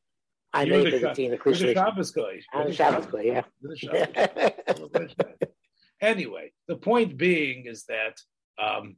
I 0.53 0.63
You're 0.63 0.83
make 0.83 1.01
the, 1.01 1.13
tina 1.13 1.37
klishlishi. 1.37 1.59
the 1.59 1.73
Shabbos 1.73 2.11
guy. 2.11 2.41
I'm 2.53 2.67
the 2.67 2.73
Shabbos 2.73 3.05
guy, 3.05 3.21
yeah. 3.21 3.43
anyway, 6.01 6.51
the 6.67 6.77
point 6.77 7.17
being 7.17 7.65
is 7.65 7.85
that 7.85 8.19
um, 8.61 8.95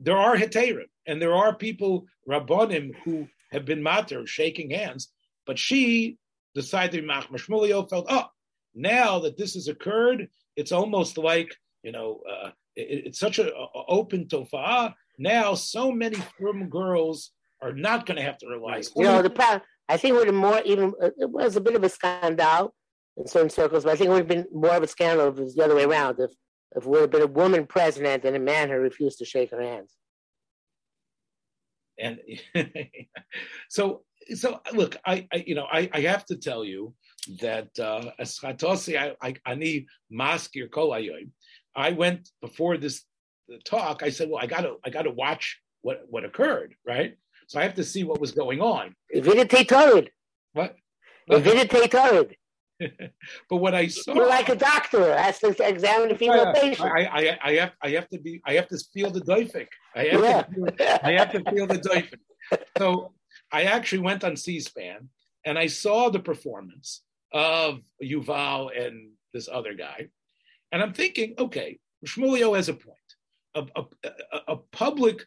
there 0.00 0.16
are 0.16 0.36
heterim, 0.36 0.88
and 1.06 1.20
there 1.20 1.34
are 1.34 1.54
people 1.54 2.06
rabbonim 2.28 2.94
who 3.04 3.28
have 3.52 3.64
been 3.64 3.82
matter, 3.82 4.26
shaking 4.26 4.70
hands. 4.70 5.08
But 5.46 5.58
she 5.58 6.18
decided 6.54 7.02
to 7.02 7.02
be. 7.02 7.88
Felt, 7.88 8.06
oh, 8.08 8.26
now 8.74 9.20
that 9.20 9.36
this 9.36 9.54
has 9.54 9.68
occurred, 9.68 10.28
it's 10.56 10.72
almost 10.72 11.18
like 11.18 11.54
you 11.82 11.92
know, 11.92 12.20
uh, 12.28 12.50
it, 12.74 13.06
it's 13.06 13.18
such 13.20 13.38
an 13.38 13.50
open 13.88 14.26
tofa. 14.26 14.94
Now, 15.18 15.54
so 15.54 15.92
many 15.92 16.16
frum 16.38 16.68
girls 16.68 17.30
are 17.62 17.72
not 17.72 18.06
going 18.06 18.16
to 18.16 18.22
have 18.22 18.38
to 18.38 18.48
rely. 18.48 18.82
You 18.96 19.04
know, 19.04 19.22
the 19.22 19.30
problem. 19.30 19.62
I 19.88 19.98
think 19.98 20.14
would 20.14 20.26
have 20.26 20.34
more 20.34 20.60
even. 20.64 20.94
It 21.00 21.30
was 21.30 21.56
a 21.56 21.60
bit 21.60 21.76
of 21.76 21.84
a 21.84 21.88
scandal 21.88 22.74
in 23.16 23.28
certain 23.28 23.50
circles, 23.50 23.84
but 23.84 23.92
I 23.92 23.96
think 23.96 24.08
it 24.08 24.12
would 24.12 24.18
have 24.18 24.28
been 24.28 24.46
more 24.52 24.74
of 24.74 24.82
a 24.82 24.88
scandal 24.88 25.28
if 25.28 25.38
it 25.38 25.42
was 25.42 25.54
the 25.54 25.64
other 25.64 25.76
way 25.76 25.84
around. 25.84 26.18
If 26.18 26.32
if 26.74 26.86
would 26.86 27.02
have 27.02 27.10
been 27.10 27.22
a 27.22 27.26
woman 27.26 27.66
president 27.66 28.24
and 28.24 28.34
a 28.34 28.40
man 28.40 28.68
who 28.68 28.76
refused 28.76 29.18
to 29.18 29.24
shake 29.24 29.50
her 29.50 29.62
hands. 29.62 29.92
And 31.98 32.18
so, 33.68 34.02
so 34.34 34.60
look, 34.72 34.96
I, 35.06 35.28
I, 35.32 35.44
you 35.46 35.54
know, 35.54 35.66
I, 35.70 35.88
I 35.92 36.00
have 36.00 36.24
to 36.26 36.36
tell 36.36 36.64
you 36.64 36.94
that 37.40 37.70
uh, 37.78 38.10
I, 38.18 39.14
I, 39.22 39.34
I 39.46 39.54
need 39.54 39.86
maskir 40.12 40.70
kol 40.70 40.94
I 41.76 41.90
went 41.90 42.30
before 42.40 42.76
this 42.76 43.04
talk. 43.64 44.02
I 44.02 44.10
said, 44.10 44.28
well, 44.30 44.42
I 44.42 44.46
got 44.46 44.62
to, 44.62 44.76
I 44.84 44.90
got 44.90 45.02
to 45.02 45.10
watch 45.10 45.60
what 45.82 46.04
what 46.08 46.24
occurred, 46.24 46.74
right? 46.86 47.16
So 47.48 47.60
I 47.60 47.62
have 47.62 47.74
to 47.74 47.84
see 47.84 48.04
what 48.04 48.20
was 48.20 48.32
going 48.32 48.60
on. 48.60 48.94
What? 50.52 50.76
Evidite 51.30 52.34
but 53.48 53.56
what 53.56 53.74
I 53.74 53.86
saw, 53.86 54.14
you're 54.14 54.28
like 54.28 54.48
a 54.48 54.56
doctor 54.56 55.16
has 55.16 55.38
to 55.40 55.54
examine 55.66 56.10
a 56.10 56.18
female 56.18 56.52
patient. 56.52 56.90
I, 56.90 57.04
I, 57.04 57.38
I, 57.42 57.52
have, 57.52 57.72
I 57.82 57.90
have 57.90 58.08
to 58.08 58.18
be, 58.18 58.42
I 58.44 58.54
have 58.54 58.68
to 58.68 58.78
feel 58.92 59.10
the 59.10 59.20
doifik. 59.20 59.68
I 59.94 60.04
have, 60.06 60.20
yeah. 60.20 60.42
to, 60.42 60.52
feel, 60.52 60.98
I 61.02 61.12
have 61.12 61.32
to 61.32 61.50
feel 61.50 61.66
the 61.66 61.78
doifik. 61.78 62.18
So 62.76 63.12
I 63.52 63.62
actually 63.64 64.00
went 64.00 64.24
on 64.24 64.36
C-SPAN 64.36 65.08
and 65.44 65.58
I 65.58 65.68
saw 65.68 66.10
the 66.10 66.18
performance 66.18 67.02
of 67.34 67.80
Yuval 68.02 68.70
and 68.78 69.10
this 69.34 69.48
other 69.52 69.74
guy, 69.74 70.08
and 70.72 70.82
I'm 70.82 70.94
thinking, 70.94 71.34
okay, 71.38 71.78
Shmulio 72.06 72.56
has 72.56 72.68
a 72.68 72.74
point. 72.74 72.98
A, 73.54 73.66
a, 73.76 74.38
a, 74.48 74.56
public 74.72 75.24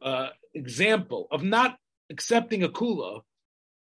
uh, 0.00 0.28
example 0.54 1.26
of 1.32 1.42
not 1.42 1.76
accepting 2.10 2.62
a 2.62 2.68
kula 2.68 3.22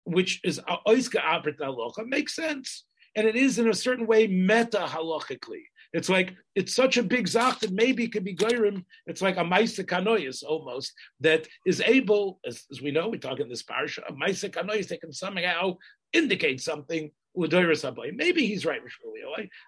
which 0.04 0.40
is 0.44 0.60
oiska 0.86 1.20
aprit 1.20 1.58
halacha, 1.58 2.06
makes 2.06 2.34
sense. 2.34 2.84
And 3.14 3.26
it 3.26 3.36
is 3.36 3.58
in 3.58 3.68
a 3.68 3.74
certain 3.74 4.06
way 4.06 4.26
meta 4.26 4.86
halachically. 4.88 5.62
It's 5.92 6.08
like 6.08 6.34
it's 6.54 6.74
such 6.74 6.96
a 6.96 7.02
big 7.02 7.28
zach 7.28 7.60
that 7.60 7.72
maybe 7.72 8.04
it 8.04 8.12
could 8.12 8.24
be 8.24 8.34
goyrim. 8.34 8.84
It's 9.06 9.20
like 9.20 9.36
a 9.36 9.44
maisa 9.44 9.84
kanoyas 9.84 10.42
almost 10.42 10.92
that 11.20 11.46
is 11.66 11.82
able, 11.82 12.40
as, 12.46 12.64
as 12.70 12.80
we 12.80 12.90
know, 12.90 13.08
we 13.08 13.18
talk 13.18 13.40
in 13.40 13.48
this 13.48 13.62
parsha, 13.62 14.00
a 14.08 14.12
maisa 14.12 14.50
kanoyas 14.50 14.88
that 14.88 15.02
can 15.02 15.12
somehow 15.12 15.76
indicate 16.12 16.60
something 16.60 17.10
Maybe 17.34 18.46
he's 18.46 18.66
right, 18.66 18.80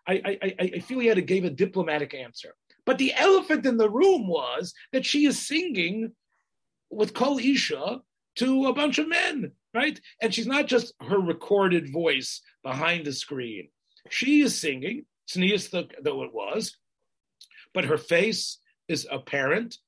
I, 0.07 0.12
I, 0.12 0.38
I, 0.42 0.70
I 0.77 0.79
feel 0.81 1.00
he 1.00 1.07
had 1.07 1.16
to 1.16 1.22
give 1.22 1.44
a 1.44 1.50
diplomatic 1.50 2.14
answer. 2.14 2.55
But 2.87 2.98
the 2.98 3.14
elephant 3.14 3.64
in 3.64 3.77
the 3.77 3.90
room 3.90 4.27
was 4.27 4.74
that 4.92 5.07
she 5.07 5.27
is 5.27 5.46
singing 5.46 6.12
with 6.90 7.14
Kol 7.14 7.38
Isha 7.38 8.00
to 8.37 8.66
a 8.66 8.74
bunch 8.74 8.98
of 8.98 9.09
men, 9.09 9.53
right? 9.72 9.98
And 10.20 10.35
she's 10.35 10.46
not 10.46 10.66
just 10.66 10.92
her 11.00 11.18
recorded 11.18 11.92
voice 11.92 12.42
behind 12.62 13.07
the 13.07 13.12
screen. 13.12 13.68
She 14.11 14.42
is 14.42 14.59
singing, 14.59 15.07
sneeze 15.27 15.70
though 15.70 16.22
it 16.22 16.35
was, 16.35 16.77
but 17.72 17.87
her 17.87 17.98
face 17.98 18.59
is 18.88 19.07
apparent, 19.11 19.79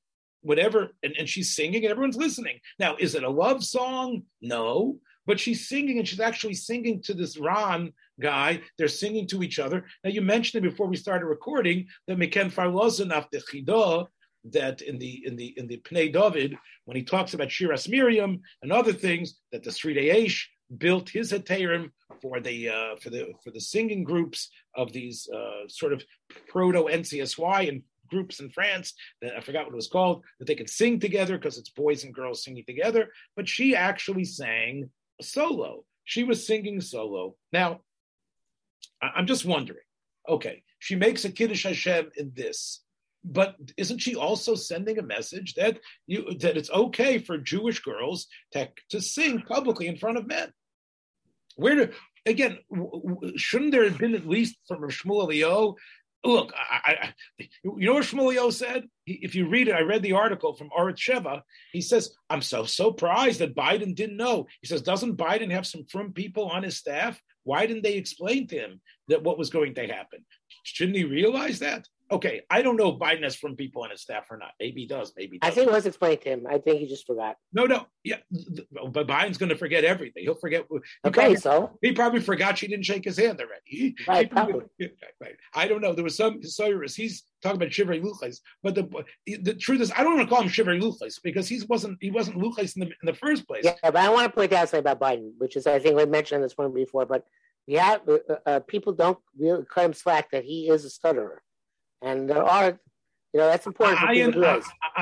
whatever, 0.41 0.95
and, 1.03 1.13
and 1.17 1.29
she's 1.29 1.55
singing 1.55 1.83
and 1.83 1.91
everyone's 1.91 2.17
listening. 2.17 2.59
Now, 2.79 2.95
is 2.97 3.15
it 3.15 3.23
a 3.23 3.29
love 3.29 3.63
song? 3.63 4.23
No, 4.41 4.99
but 5.27 5.39
she's 5.39 5.67
singing 5.67 5.99
and 5.99 6.07
she's 6.07 6.21
actually 6.21 6.55
singing 6.55 7.01
to 7.03 7.13
this 7.13 7.37
Ron 7.37 7.93
guy. 8.19 8.61
They're 8.77 8.87
singing 8.87 9.27
to 9.27 9.43
each 9.43 9.59
other. 9.59 9.85
Now, 10.03 10.09
you 10.09 10.21
mentioned 10.21 10.65
it 10.65 10.69
before 10.69 10.87
we 10.87 10.95
started 10.95 11.25
recording 11.25 11.87
that 12.07 12.17
Meken 12.17 12.51
Farlozan 12.51 13.13
after 13.13 13.37
Chidah, 13.39 14.07
that 14.53 14.81
in 14.81 14.97
the 14.97 15.23
in 15.25 15.35
the 15.35 15.53
in 15.57 15.67
the 15.67 15.77
Pnei 15.79 16.11
David, 16.11 16.57
when 16.85 16.95
he 16.95 17.03
talks 17.03 17.33
about 17.33 17.49
Shiras 17.49 17.89
Miriam 17.89 18.41
and 18.63 18.71
other 18.71 18.93
things, 18.93 19.35
that 19.51 19.63
the 19.63 19.69
Seridei 19.69 20.13
Eish 20.15 20.45
built 20.77 21.09
his 21.09 21.31
heterim 21.31 21.91
for 22.21 22.39
the 22.39 22.69
uh, 22.69 22.95
for 23.01 23.09
the 23.09 23.33
for 23.43 23.51
the 23.51 23.59
singing 23.59 24.05
groups 24.05 24.49
of 24.75 24.93
these 24.93 25.27
uh, 25.33 25.67
sort 25.67 25.91
of 25.91 26.01
proto 26.47 26.83
NCSY 26.83 27.67
and 27.67 27.83
groups 28.09 28.39
in 28.39 28.49
France 28.49 28.93
that 29.21 29.35
I 29.35 29.41
forgot 29.41 29.65
what 29.65 29.73
it 29.73 29.75
was 29.75 29.89
called 29.89 30.23
that 30.39 30.45
they 30.45 30.55
could 30.55 30.69
sing 30.69 30.97
together 30.97 31.37
because 31.37 31.57
it's 31.57 31.69
boys 31.69 32.05
and 32.05 32.13
girls 32.13 32.43
singing 32.43 32.63
together. 32.65 33.09
But 33.35 33.49
she 33.49 33.75
actually 33.75 34.23
sang 34.23 34.89
solo. 35.21 35.83
She 36.03 36.23
was 36.23 36.47
singing 36.47 36.81
solo. 36.81 37.35
Now, 37.51 37.81
I'm 39.01 39.27
just 39.27 39.45
wondering. 39.45 39.79
Okay, 40.27 40.63
she 40.79 40.95
makes 40.95 41.25
a 41.25 41.31
kiddush 41.31 41.63
Hashem 41.63 42.11
in 42.17 42.31
this 42.35 42.81
but 43.23 43.55
isn't 43.75 43.99
she 43.99 44.15
also 44.15 44.55
sending 44.55 44.97
a 44.97 45.03
message 45.03 45.55
that 45.55 45.79
you 46.05 46.33
that 46.39 46.57
it's 46.57 46.69
okay 46.69 47.17
for 47.17 47.37
Jewish 47.37 47.81
girls 47.81 48.27
to, 48.53 48.69
to 48.89 49.01
sing 49.01 49.41
publicly 49.41 49.87
in 49.87 49.97
front 49.97 50.17
of 50.17 50.27
men? 50.27 50.51
Where 51.55 51.75
do, 51.75 51.93
again, 52.25 52.59
shouldn't 53.35 53.71
there 53.71 53.83
have 53.83 53.97
been 53.97 54.15
at 54.15 54.27
least 54.27 54.55
from 54.67 54.81
Shmuel 54.83 55.27
Eliyahu? 55.27 55.75
Look, 56.23 56.53
I, 56.55 57.13
I, 57.39 57.47
you 57.63 57.85
know 57.85 57.93
what 57.93 58.03
Shmuel 58.03 58.51
said? 58.51 58.87
If 59.05 59.35
you 59.35 59.47
read 59.47 59.67
it, 59.67 59.75
I 59.75 59.81
read 59.81 60.01
the 60.01 60.13
article 60.13 60.53
from 60.53 60.69
Arutz 60.69 60.97
Sheva. 60.97 61.41
He 61.71 61.81
says, 61.81 62.15
"I'm 62.29 62.41
so 62.41 62.65
surprised 62.65 63.39
that 63.39 63.55
Biden 63.55 63.95
didn't 63.95 64.17
know." 64.17 64.47
He 64.61 64.67
says, 64.67 64.81
"Doesn't 64.81 65.17
Biden 65.17 65.51
have 65.51 65.67
some 65.67 65.85
from 65.85 66.13
people 66.13 66.49
on 66.49 66.63
his 66.63 66.77
staff? 66.77 67.21
Why 67.43 67.65
didn't 67.65 67.83
they 67.83 67.95
explain 67.95 68.47
to 68.47 68.57
him 68.57 68.81
that 69.07 69.23
what 69.23 69.37
was 69.37 69.49
going 69.49 69.75
to 69.75 69.87
happen? 69.87 70.25
Shouldn't 70.63 70.97
he 70.97 71.03
realize 71.03 71.59
that?" 71.59 71.87
Okay, 72.09 72.41
I 72.49 72.61
don't 72.61 72.77
know 72.77 72.89
if 72.93 72.99
Biden 72.99 73.23
has 73.23 73.35
from 73.35 73.55
people 73.55 73.83
on 73.83 73.89
his 73.89 74.01
staff 74.01 74.25
or 74.31 74.37
not. 74.37 74.51
Maybe 74.59 74.81
he 74.81 74.87
does. 74.87 75.13
Maybe 75.17 75.37
he 75.37 75.39
I 75.41 75.51
think 75.51 75.67
it 75.67 75.73
was 75.73 75.85
explained 75.85 76.21
to 76.21 76.29
him. 76.29 76.47
I 76.49 76.57
think 76.57 76.79
he 76.79 76.87
just 76.87 77.05
forgot. 77.05 77.35
No, 77.51 77.65
no, 77.65 77.85
yeah, 78.03 78.17
but 78.71 79.07
Biden's 79.07 79.37
going 79.37 79.49
to 79.49 79.57
forget 79.57 79.83
everything. 79.83 80.23
He'll 80.23 80.35
forget. 80.35 80.65
He 80.69 80.77
okay, 81.05 81.21
probably, 81.21 81.35
so 81.35 81.77
he 81.81 81.91
probably 81.91 82.21
forgot 82.21 82.57
she 82.57 82.67
didn't 82.67 82.85
shake 82.85 83.03
his 83.03 83.17
hand 83.17 83.39
already. 83.39 83.61
He, 83.65 83.97
right, 84.07 84.27
he 84.27 84.33
probably, 84.33 84.63
right. 85.21 85.35
I 85.53 85.67
don't 85.67 85.81
know. 85.81 85.93
There 85.93 86.03
was 86.03 86.15
some 86.15 86.41
Cyrus. 86.41 86.95
He's 86.95 87.23
talking 87.43 87.57
about 87.57 87.69
Shivrei 87.69 88.01
Luchais, 88.01 88.39
but 88.63 88.75
the 88.75 88.87
the 89.41 89.53
truth 89.53 89.81
is, 89.81 89.91
I 89.91 90.03
don't 90.03 90.15
want 90.15 90.29
to 90.29 90.33
call 90.33 90.43
him 90.43 90.49
Shivrei 90.49 90.81
Luchais 90.81 91.21
because 91.21 91.49
he 91.49 91.61
wasn't 91.67 91.97
he 91.99 92.11
wasn't 92.11 92.37
Luchais 92.37 92.75
in 92.77 92.81
the 92.81 92.87
in 92.87 93.05
the 93.05 93.13
first 93.13 93.47
place. 93.47 93.65
Yeah, 93.65 93.75
but 93.83 93.97
I 93.97 94.09
want 94.09 94.31
to 94.31 94.35
point 94.35 94.53
out 94.53 94.69
something 94.69 94.79
about 94.79 94.99
Biden, 94.99 95.31
which 95.39 95.57
is 95.57 95.67
I 95.67 95.79
think 95.79 95.97
we 95.97 96.05
mentioned 96.05 96.43
this 96.43 96.57
one 96.57 96.73
before, 96.73 97.05
but 97.05 97.25
yeah, 97.65 97.97
uh, 98.07 98.35
uh, 98.45 98.59
people 98.61 98.93
don't 98.93 99.19
really 99.37 99.65
cut 99.65 99.85
him 99.85 99.93
slack 99.93 100.31
that 100.31 100.45
he 100.45 100.69
is 100.69 100.85
a 100.85 100.89
stutterer. 100.89 101.41
And 102.01 102.29
there 102.29 102.43
are, 102.43 102.79
you 103.33 103.39
know, 103.39 103.47
that's 103.47 103.65
important. 103.65 103.99
Ian, 104.13 104.43
uh, 104.43 104.61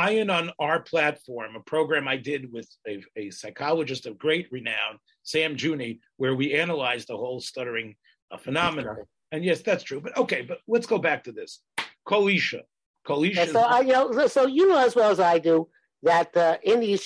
Ian 0.10 0.30
on 0.30 0.52
our 0.60 0.82
platform, 0.82 1.56
a 1.56 1.60
program 1.60 2.08
I 2.08 2.18
did 2.18 2.52
with 2.52 2.70
a, 2.88 3.04
a, 3.16 3.30
psychologist 3.30 4.06
of 4.06 4.18
great 4.18 4.48
renown, 4.52 5.00
Sam 5.24 5.56
Juni, 5.56 6.00
where 6.18 6.36
we 6.36 6.54
analyzed 6.54 7.10
the 7.10 7.18
whole 7.18 7.40
stuttering 7.40 7.96
uh, 8.32 8.38
phenomenon. 8.38 8.98
And 9.32 9.44
yes, 9.44 9.62
that's 9.62 9.84
true. 9.84 10.00
But 10.00 10.18
okay, 10.18 10.42
but 10.42 10.60
let's 10.68 10.86
go 10.86 10.98
back 10.98 11.24
to 11.26 11.32
this. 11.32 11.62
Kolisha. 12.08 12.62
Kolisha. 13.08 13.36
Yeah, 13.36 13.46
so, 13.46 13.60
I, 13.60 13.80
you 13.82 13.94
know, 13.94 14.28
so 14.28 14.48
you 14.48 14.70
know 14.70 14.78
as 14.78 14.96
well 14.96 15.12
as 15.12 15.20
I 15.20 15.40
do 15.40 15.68
that 16.04 16.36
uh, 16.38 16.58
in 16.64 16.80
the 16.80 17.00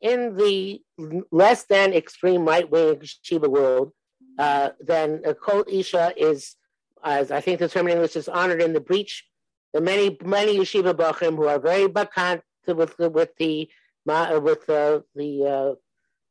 in 0.00 0.36
the 0.36 0.80
less 1.30 1.64
than 1.64 1.92
extreme 1.92 2.44
right 2.44 2.68
wing 2.70 3.00
Shiva 3.22 3.48
world, 3.48 3.92
uh, 4.38 4.70
then 4.80 5.22
uh, 5.26 5.34
Kol 5.34 5.64
Isha 5.68 6.14
is 6.16 6.56
as 7.04 7.30
I 7.30 7.40
think 7.40 7.58
the 7.58 7.68
term 7.68 7.86
in 7.86 7.94
English 7.94 8.16
is 8.16 8.28
honored 8.28 8.62
in 8.62 8.72
the 8.72 8.80
breach. 8.80 9.24
The 9.72 9.80
many 9.80 10.16
many 10.24 10.58
yeshiva 10.58 10.94
bachim 10.94 11.36
who 11.36 11.46
are 11.46 11.58
very 11.58 11.88
bakant 11.88 12.42
with 12.66 12.96
the, 12.96 13.10
with 13.10 13.36
the 13.38 13.68
with 14.06 14.68
uh, 14.70 15.00
the 15.14 15.44
uh, 15.44 15.74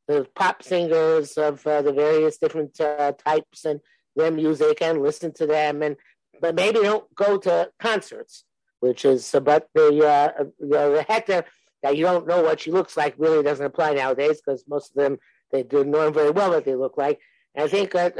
the 0.08 0.26
pop 0.34 0.62
singers 0.62 1.36
of 1.36 1.66
uh, 1.66 1.82
the 1.82 1.92
various 1.92 2.38
different 2.38 2.80
uh, 2.80 3.12
types 3.12 3.64
and 3.64 3.80
their 4.14 4.30
music 4.30 4.80
and 4.80 5.02
listen 5.02 5.32
to 5.34 5.46
them 5.46 5.82
and 5.82 5.96
but 6.40 6.54
maybe 6.54 6.80
don't 6.80 7.12
go 7.14 7.38
to 7.38 7.70
concerts, 7.78 8.44
which 8.80 9.04
is 9.04 9.34
but 9.44 9.68
the 9.74 10.06
uh, 10.06 10.44
the 10.60 11.04
heter 11.08 11.44
that 11.82 11.96
you 11.96 12.04
don't 12.04 12.26
know 12.26 12.42
what 12.42 12.60
she 12.60 12.70
looks 12.70 12.96
like 12.96 13.14
really 13.18 13.42
doesn't 13.42 13.66
apply 13.66 13.94
nowadays 13.94 14.40
because 14.44 14.64
most 14.68 14.90
of 14.90 14.96
them 14.96 15.18
they 15.52 15.62
do 15.62 15.84
know 15.84 16.10
very 16.10 16.30
well 16.30 16.50
what 16.50 16.64
they 16.64 16.74
look 16.74 16.96
like. 16.96 17.20
And 17.54 17.64
I 17.64 17.68
think 17.68 17.94
uh, 17.94 18.10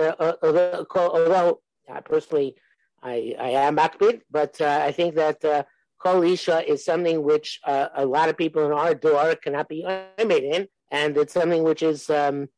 although 0.42 1.60
I 1.92 2.00
personally, 2.00 2.56
I, 3.02 3.34
I 3.38 3.50
am 3.50 3.76
Makbid, 3.76 4.22
but 4.30 4.60
uh, 4.60 4.80
I 4.82 4.92
think 4.92 5.14
that 5.14 5.44
uh, 5.44 5.62
Kol 5.98 6.22
Isha 6.22 6.68
is 6.70 6.84
something 6.84 7.22
which 7.22 7.60
uh, 7.64 7.88
a 7.94 8.04
lot 8.04 8.28
of 8.28 8.36
people 8.36 8.64
in 8.66 8.72
our 8.72 8.94
door 8.94 9.34
cannot 9.36 9.68
be 9.68 9.84
made 10.18 10.44
in, 10.44 10.68
and 10.90 11.16
it's 11.16 11.32
something 11.32 11.62
which 11.62 11.82
is, 11.82 12.10
um, 12.10 12.48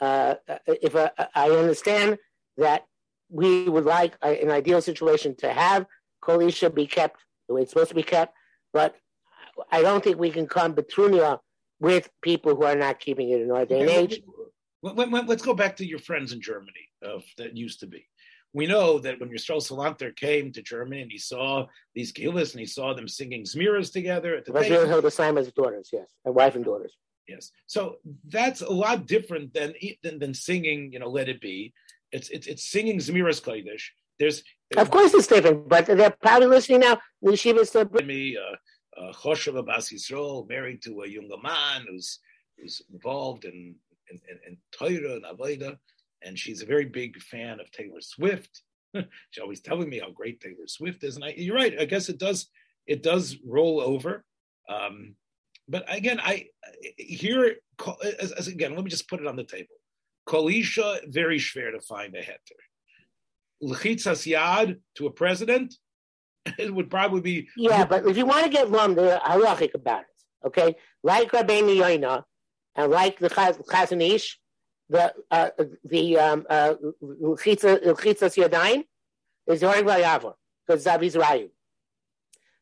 uh, 0.00 0.34
if 0.66 0.96
uh, 0.96 1.10
I 1.34 1.50
understand 1.50 2.18
that 2.56 2.86
we 3.28 3.68
would 3.68 3.84
like 3.84 4.16
an 4.22 4.50
ideal 4.50 4.80
situation 4.80 5.36
to 5.36 5.52
have 5.52 5.86
Kol 6.20 6.40
Isha 6.40 6.70
be 6.70 6.86
kept 6.86 7.20
the 7.48 7.54
way 7.54 7.62
it's 7.62 7.72
supposed 7.72 7.90
to 7.90 7.94
be 7.94 8.02
kept, 8.02 8.34
but 8.72 8.96
I 9.70 9.82
don't 9.82 10.02
think 10.02 10.18
we 10.18 10.30
can 10.30 10.46
come 10.46 10.74
betrunia 10.74 11.38
with 11.80 12.10
people 12.22 12.54
who 12.54 12.64
are 12.64 12.76
not 12.76 13.00
keeping 13.00 13.30
it 13.30 13.40
in 13.40 13.50
our 13.50 13.64
day 13.64 13.80
and 13.80 13.90
age. 13.90 14.22
Let's 14.82 15.42
go 15.42 15.54
back 15.54 15.76
to 15.76 15.86
your 15.86 15.98
friends 15.98 16.32
in 16.32 16.40
Germany 16.40 16.88
of, 17.02 17.24
that 17.38 17.56
used 17.56 17.80
to 17.80 17.86
be 17.86 18.06
we 18.52 18.66
know 18.66 18.98
that 18.98 19.20
when 19.20 19.30
Yisrael 19.30 19.62
Salanter 19.62 20.14
came 20.14 20.52
to 20.52 20.62
Germany 20.62 21.02
and 21.02 21.10
he 21.10 21.18
saw 21.18 21.66
these 21.94 22.12
Gillis 22.12 22.52
and 22.52 22.60
he 22.60 22.66
saw 22.66 22.94
them 22.94 23.06
singing 23.06 23.44
Zmiras 23.44 23.92
together 23.92 24.36
at 24.36 24.44
the 24.44 25.10
same 25.10 25.38
as 25.38 25.52
daughters, 25.52 25.90
yes, 25.92 26.08
and 26.24 26.34
wife 26.34 26.56
and 26.56 26.64
daughters. 26.64 26.96
Yes, 27.28 27.52
so 27.66 27.96
that's 28.26 28.60
a 28.60 28.70
lot 28.70 29.06
different 29.06 29.54
than 29.54 29.74
than, 30.02 30.18
than 30.18 30.34
singing, 30.34 30.92
you 30.92 30.98
know, 30.98 31.08
Let 31.08 31.28
It 31.28 31.40
Be. 31.40 31.72
It's 32.10 32.28
it's, 32.30 32.46
it's 32.46 32.68
singing 32.68 32.98
Zmiras 32.98 33.40
Kodesh. 33.40 33.84
There's, 34.18 34.42
there's, 34.70 34.86
of 34.86 34.90
course 34.90 35.14
it's 35.14 35.28
different, 35.28 35.68
but 35.68 35.86
they're 35.86 36.10
probably 36.10 36.48
listening 36.48 36.80
now. 36.80 36.98
The 37.22 37.32
Yeshiva 37.32 37.64
still. 37.66 37.88
Me, 38.04 38.36
uh, 38.36 39.00
uh, 39.00 39.12
Choshev 39.12 39.56
Abbas 39.56 39.92
Yisrael, 39.92 40.48
married 40.48 40.82
to 40.82 41.02
a 41.02 41.08
younger 41.08 41.38
man 41.42 41.86
who's 41.88 42.18
who's 42.58 42.82
involved 42.92 43.44
in 43.44 43.76
in, 44.10 44.20
in, 44.28 44.38
in 44.48 44.56
Torah 44.72 45.14
and 45.14 45.24
Avodah 45.24 45.76
and 46.22 46.38
she's 46.38 46.62
a 46.62 46.66
very 46.66 46.84
big 46.84 47.20
fan 47.20 47.60
of 47.60 47.70
Taylor 47.70 48.00
Swift. 48.00 48.62
she's 48.94 49.42
always 49.42 49.60
telling 49.60 49.88
me 49.88 49.98
how 49.98 50.10
great 50.10 50.40
Taylor 50.40 50.66
Swift 50.66 51.04
is, 51.04 51.16
and 51.16 51.24
I, 51.24 51.34
you're 51.36 51.56
right. 51.56 51.78
I 51.78 51.84
guess 51.84 52.08
it 52.08 52.18
does 52.18 52.48
it 52.86 53.02
does 53.02 53.36
roll 53.46 53.80
over. 53.80 54.24
Um, 54.68 55.14
but 55.68 55.84
again, 55.88 56.20
I 56.20 56.46
here 56.96 57.56
as, 58.20 58.32
as, 58.32 58.48
again. 58.48 58.74
Let 58.74 58.84
me 58.84 58.90
just 58.90 59.08
put 59.08 59.20
it 59.20 59.26
on 59.26 59.36
the 59.36 59.44
table. 59.44 59.76
Kolisha 60.28 61.00
very 61.06 61.38
schwer 61.38 61.72
to 61.72 61.80
find 61.80 62.14
a 62.14 62.20
heter. 62.20 62.60
Lechitzas 63.62 64.26
yad 64.26 64.78
to 64.96 65.06
a 65.06 65.10
president, 65.10 65.74
it 66.58 66.74
would 66.74 66.90
probably 66.90 67.20
be. 67.20 67.48
Yeah, 67.56 67.84
but 67.84 68.06
if 68.06 68.16
you 68.16 68.26
want 68.26 68.44
to 68.44 68.50
get 68.50 68.70
lump, 68.70 68.96
they're 68.96 69.18
halachic 69.18 69.74
about 69.74 70.02
it. 70.02 70.46
Okay, 70.46 70.76
like 71.02 71.30
Rabbeinu 71.32 71.76
Yoina 71.76 72.24
and 72.74 72.90
like 72.90 73.18
the 73.18 73.28
Chazon 73.28 74.14
Ish, 74.14 74.40
the 74.90 75.14
uh, 75.30 75.50
the 75.84 76.18
um, 76.18 76.46
uh, 76.50 76.74
yadayim 77.02 78.84
is 79.46 79.62
Yoreg 79.62 79.84
Vayavor 79.84 80.34
because 80.66 80.84
Zavi's 80.84 81.14
Rayu. 81.14 81.48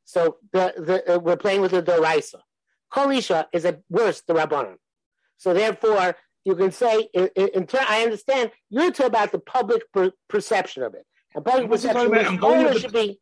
So 0.04 0.36
the, 0.52 0.74
the 0.76 1.14
uh, 1.14 1.18
we're 1.18 1.36
playing 1.36 1.62
with 1.62 1.72
the 1.72 1.82
Doraisa. 1.82 2.40
Kolisha 2.92 3.46
is 3.52 3.64
a 3.64 3.80
worse 3.88 4.20
the 4.22 4.34
Rabbanon. 4.34 4.76
So 5.38 5.54
therefore, 5.54 6.16
you 6.44 6.54
can 6.54 6.70
say 6.72 7.08
in, 7.12 7.28
in, 7.36 7.66
turn, 7.66 7.84
I 7.88 8.02
understand 8.02 8.50
you're 8.70 8.90
talking 8.90 9.06
about 9.06 9.32
the 9.32 9.38
public 9.38 9.90
per, 9.92 10.12
perception 10.28 10.82
of 10.82 10.94
it. 10.94 11.06
And 11.34 11.44
public 11.44 11.70
perception 11.70 12.14
is, 12.14 12.80
should 12.80 12.92
be. 12.92 13.20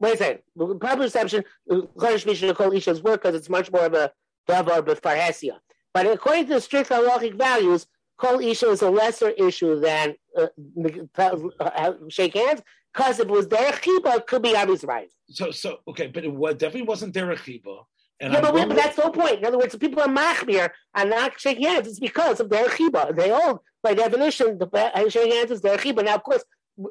Wait 0.00 0.14
a 0.14 0.16
second. 0.16 0.42
Public 0.56 0.80
perception, 0.80 1.44
Kolisha 1.70 2.88
is 2.92 3.02
work 3.02 3.22
because 3.22 3.34
it's 3.36 3.48
much 3.48 3.70
more 3.72 3.86
of 3.86 3.94
a 3.94 4.12
davar 4.48 4.82
b'farhesia. 4.82 5.58
But 5.92 6.06
according 6.06 6.46
to 6.48 6.54
the 6.54 6.60
strict 6.60 6.90
halachic 6.90 7.34
values, 7.34 7.86
Kol 8.16 8.40
Isha 8.40 8.70
is 8.70 8.82
a 8.82 8.90
lesser 8.90 9.30
issue 9.30 9.80
than 9.80 10.14
uh, 10.36 10.46
uh, 11.60 11.92
shake 12.08 12.34
hands 12.34 12.62
because 12.92 13.18
if 13.18 13.26
it 13.26 13.30
was 13.30 13.48
Derech 13.48 13.82
Chiba, 13.82 14.16
it 14.16 14.26
could 14.26 14.42
be 14.42 14.54
Avi's 14.54 14.84
right. 14.84 15.12
So, 15.30 15.50
so 15.50 15.78
okay, 15.88 16.06
but 16.06 16.24
it 16.24 16.32
was, 16.32 16.54
definitely 16.54 16.88
wasn't 16.88 17.14
Derech 17.14 17.38
Chiba. 17.38 17.84
And 18.20 18.32
yeah, 18.32 18.40
but, 18.40 18.54
but, 18.54 18.76
that's 18.76 18.96
the 18.96 19.02
whole 19.02 19.10
point. 19.10 19.40
In 19.40 19.44
other 19.44 19.58
words, 19.58 19.72
the 19.72 19.78
people 19.78 20.02
in 20.02 20.14
Machmir 20.14 20.70
are 20.94 21.04
not 21.04 21.38
shaking 21.40 21.64
hands. 21.64 21.88
It's 21.88 21.98
because 21.98 22.38
of 22.38 22.48
their 22.48 22.68
chiba. 22.68 23.14
They 23.14 23.30
all, 23.30 23.62
by 23.82 23.94
definition, 23.94 24.56
the 24.58 24.68
uh, 24.72 25.08
shaking 25.08 25.32
hands 25.32 25.50
is 25.50 25.60
their 25.60 25.76
chiba. 25.76 26.04
Now, 26.04 26.14
of 26.14 26.22
course, 26.22 26.44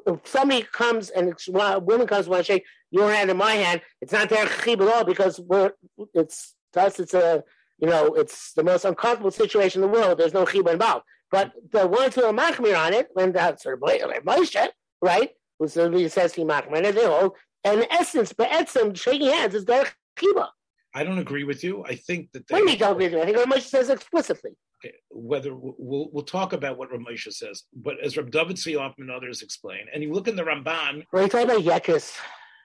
if 0.06 0.20
somebody 0.24 0.62
comes 0.62 1.10
and 1.10 1.34
a 1.54 1.78
woman 1.80 2.06
comes 2.06 2.28
want 2.28 2.44
to 2.44 2.52
shake 2.52 2.64
your 2.90 3.12
hand 3.12 3.30
in 3.30 3.36
my 3.36 3.54
hand, 3.54 3.80
it's 4.02 4.12
not 4.12 4.28
their 4.28 4.46
chiba 4.46 4.86
at 4.86 4.94
all 4.94 5.04
because 5.04 5.40
we're 5.40 5.72
it's 6.12 6.54
to 6.74 6.82
us 6.82 7.00
it's 7.00 7.14
a 7.14 7.42
you 7.78 7.88
know 7.88 8.14
it's 8.14 8.52
the 8.54 8.62
most 8.62 8.84
uncomfortable 8.84 9.30
situation 9.30 9.82
in 9.82 9.90
the 9.90 9.98
world. 9.98 10.18
There's 10.18 10.34
no 10.34 10.44
chiba 10.44 10.72
involved. 10.72 11.04
But 11.30 11.52
the 11.72 11.86
ones 11.86 12.14
who 12.14 12.24
are 12.24 12.32
machmir 12.32 12.78
on 12.78 12.92
it, 12.92 13.08
when 13.14 13.32
that's 13.32 13.64
sort 13.64 13.82
of 13.82 13.88
Moshe, 13.88 14.68
right? 15.02 15.30
Who 15.58 15.68
says 15.68 16.34
he 16.34 16.44
machmir, 16.44 17.32
and 17.64 17.80
in 17.80 17.86
essence, 17.90 18.32
but 18.32 18.50
etzim 18.50 18.96
shaking 18.96 19.30
hands 19.30 19.54
is 19.54 19.64
their 19.64 19.86
chiba. 20.16 20.48
I 20.94 21.02
don't 21.02 21.18
agree 21.18 21.42
with 21.44 21.64
you. 21.64 21.84
I 21.84 21.96
think 21.96 22.30
that 22.32 22.46
they. 22.46 22.54
What 22.54 22.66
do 22.66 22.72
you 22.72 22.78
don't 22.78 22.92
agree 22.92 23.06
with 23.06 23.14
me? 23.14 23.22
I 23.22 23.24
think 23.24 23.38
Ramesh 23.38 23.62
says 23.62 23.90
explicitly. 23.90 24.52
Okay, 24.84 24.94
whether 25.10 25.54
we'll 25.54 26.08
we'll 26.12 26.24
talk 26.24 26.52
about 26.52 26.78
what 26.78 26.92
Ramesh 26.92 27.32
says, 27.32 27.64
but 27.74 27.98
as 28.00 28.16
Rab 28.16 28.30
David 28.30 28.56
Sioff 28.56 28.94
and 28.98 29.10
others 29.10 29.42
explain, 29.42 29.86
and 29.92 30.02
you 30.02 30.12
look 30.12 30.28
in 30.28 30.36
the 30.36 30.44
Ramban. 30.44 31.04
We're 31.12 31.26
talking 31.28 31.50
about 31.50 31.62
Yekis. 31.62 32.16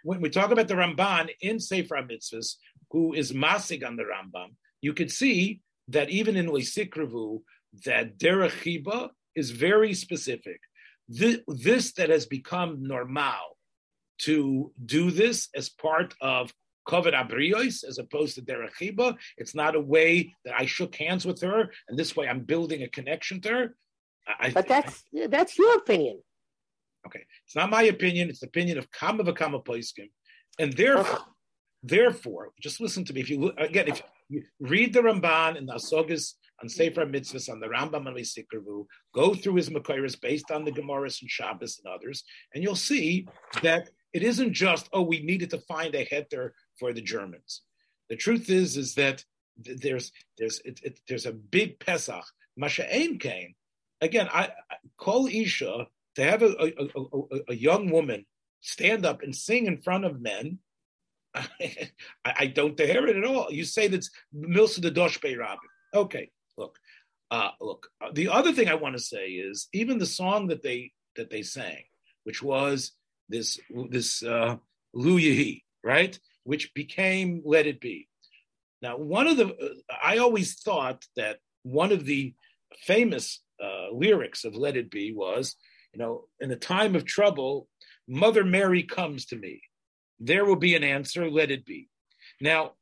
When 0.03 0.21
we 0.21 0.29
talk 0.29 0.51
about 0.51 0.67
the 0.67 0.75
Ramban 0.75 1.29
in 1.41 1.59
Sefer 1.59 1.95
Mitzvahs, 1.95 2.55
who 2.91 3.13
is 3.13 3.33
masig 3.33 3.85
on 3.85 3.95
the 3.95 4.03
Rambam, 4.03 4.49
you 4.81 4.93
could 4.93 5.11
see 5.11 5.61
that 5.89 6.09
even 6.09 6.35
in 6.35 6.47
Leisikrevu, 6.47 7.41
that 7.85 8.17
Derechiba 8.17 9.09
is 9.35 9.51
very 9.51 9.93
specific. 9.93 10.59
This, 11.07 11.39
this 11.47 11.93
that 11.93 12.09
has 12.09 12.25
become 12.25 12.83
normal 12.83 13.57
to 14.19 14.71
do 14.85 15.11
this 15.11 15.49
as 15.55 15.69
part 15.69 16.13
of 16.21 16.53
covered 16.87 17.13
abrios 17.13 17.83
as 17.83 17.99
opposed 17.99 18.35
to 18.35 18.41
derechiba. 18.41 19.15
It's 19.37 19.55
not 19.55 19.75
a 19.75 19.79
way 19.79 20.33
that 20.43 20.55
I 20.57 20.65
shook 20.65 20.95
hands 20.95 21.25
with 21.25 21.41
her, 21.41 21.71
and 21.87 21.97
this 21.97 22.15
way 22.15 22.27
I'm 22.27 22.41
building 22.41 22.83
a 22.83 22.87
connection 22.87 23.41
to 23.41 23.49
her. 23.49 23.75
I, 24.27 24.49
but 24.49 24.67
that's 24.67 25.03
I, 25.15 25.27
that's 25.27 25.57
your 25.57 25.77
opinion. 25.77 26.21
Okay, 27.05 27.23
it's 27.45 27.55
not 27.55 27.69
my 27.69 27.83
opinion. 27.83 28.29
It's 28.29 28.39
the 28.39 28.47
opinion 28.47 28.77
of 28.77 28.91
Kama 28.91 29.23
Vakama 29.23 29.63
Poiskim, 29.63 30.09
and 30.59 30.73
therefore, 30.73 31.19
therefore, 31.83 32.49
just 32.59 32.81
listen 32.81 33.05
to 33.05 33.13
me. 33.13 33.21
If 33.21 33.29
you 33.29 33.39
look, 33.39 33.55
again, 33.57 33.87
if 33.87 34.01
read 34.59 34.93
the 34.93 35.01
Ramban 35.01 35.57
and 35.57 35.67
the 35.67 35.73
Asogas 35.73 36.33
on 36.61 36.69
Sefer 36.69 37.05
Mitzvahs 37.05 37.49
on 37.49 37.59
the 37.59 37.67
Rambam 37.67 38.07
and 38.07 38.17
Sikkervu, 38.17 38.85
go 39.13 39.33
through 39.33 39.55
his 39.55 39.69
Makairis 39.69 40.19
based 40.19 40.51
on 40.51 40.65
the 40.65 40.71
Gemaras 40.71 41.21
and 41.21 41.29
Shabbos 41.29 41.79
and 41.83 41.93
others, 41.93 42.23
and 42.53 42.63
you'll 42.63 42.75
see 42.75 43.27
that 43.61 43.89
it 44.13 44.23
isn't 44.23 44.53
just 44.53 44.89
oh 44.93 45.01
we 45.01 45.21
needed 45.21 45.49
to 45.51 45.59
find 45.59 45.95
a 45.95 46.05
heter 46.05 46.51
for 46.79 46.93
the 46.93 47.01
Germans. 47.01 47.61
The 48.09 48.15
truth 48.15 48.49
is, 48.49 48.75
is 48.75 48.95
that 48.95 49.23
there's 49.57 50.11
there's 50.37 50.59
it, 50.65 50.79
it, 50.83 50.99
there's 51.07 51.25
a 51.25 51.33
big 51.33 51.79
Pesach. 51.79 52.23
Masha'ain 52.59 53.19
came 53.19 53.55
again. 54.01 54.27
I, 54.31 54.49
I 54.69 54.75
call 54.97 55.27
Isha 55.27 55.87
to 56.15 56.23
have 56.23 56.41
a, 56.41 56.55
a, 56.59 56.99
a, 56.99 57.39
a, 57.49 57.55
young 57.55 57.89
woman 57.91 58.25
stand 58.61 59.05
up 59.05 59.21
and 59.21 59.35
sing 59.35 59.67
in 59.67 59.81
front 59.81 60.05
of 60.05 60.21
men. 60.21 60.59
I, 61.35 61.89
I 62.25 62.45
don't 62.47 62.77
dare 62.77 63.07
it 63.07 63.17
at 63.17 63.25
all. 63.25 63.51
You 63.51 63.63
say 63.63 63.87
that's 63.87 64.09
Milsa 64.35 64.81
the 64.81 64.91
Doshbe 64.91 65.37
Rabbi. 65.37 65.59
Okay, 65.93 66.31
look, 66.57 66.77
uh, 67.31 67.51
look. 67.61 67.87
Uh, 68.01 68.09
the 68.13 68.29
other 68.29 68.53
thing 68.53 68.67
I 68.67 68.75
want 68.75 68.95
to 68.95 69.01
say 69.01 69.27
is 69.27 69.67
even 69.73 69.97
the 69.97 70.05
song 70.05 70.47
that 70.47 70.63
they 70.63 70.91
that 71.15 71.29
they 71.29 71.43
sang, 71.43 71.83
which 72.23 72.41
was 72.41 72.91
this 73.29 73.59
this 73.89 74.23
uh, 74.23 74.55
Lu 74.93 75.19
Yehi, 75.19 75.63
right? 75.83 76.19
which 76.49 76.73
became 76.73 77.43
Let 77.45 77.67
It 77.67 77.79
Be. 77.79 78.07
Now, 78.81 78.97
one 78.97 79.27
of 79.27 79.37
the, 79.37 79.55
I 80.03 80.17
always 80.17 80.59
thought 80.59 81.05
that 81.15 81.37
one 81.61 81.91
of 81.91 82.05
the 82.05 82.33
famous 82.85 83.41
uh, 83.63 83.91
lyrics 83.91 84.45
of 84.45 84.55
Let 84.55 84.75
It 84.75 84.89
Be 84.89 85.13
was, 85.13 85.55
you 85.93 85.99
know, 85.99 86.25
in 86.39 86.49
a 86.49 86.55
time 86.55 86.95
of 86.95 87.05
trouble, 87.05 87.67
Mother 88.07 88.43
Mary 88.43 88.81
comes 88.81 89.27
to 89.27 89.35
me. 89.35 89.61
There 90.19 90.45
will 90.45 90.55
be 90.55 90.75
an 90.75 90.83
answer, 90.83 91.29
let 91.29 91.51
it 91.51 91.65
be. 91.65 91.89
Now, 92.41 92.73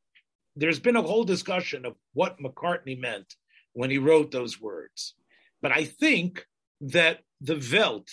there's 0.55 0.79
been 0.79 0.95
a 0.95 1.01
whole 1.01 1.23
discussion 1.23 1.85
of 1.85 1.97
what 2.13 2.39
McCartney 2.39 2.99
meant 2.99 3.35
when 3.73 3.89
he 3.89 3.97
wrote 3.97 4.31
those 4.31 4.59
words. 4.59 5.13
But 5.61 5.71
I 5.71 5.85
think 5.85 6.45
that 6.81 7.19
the 7.41 7.63
Welt 7.71 8.09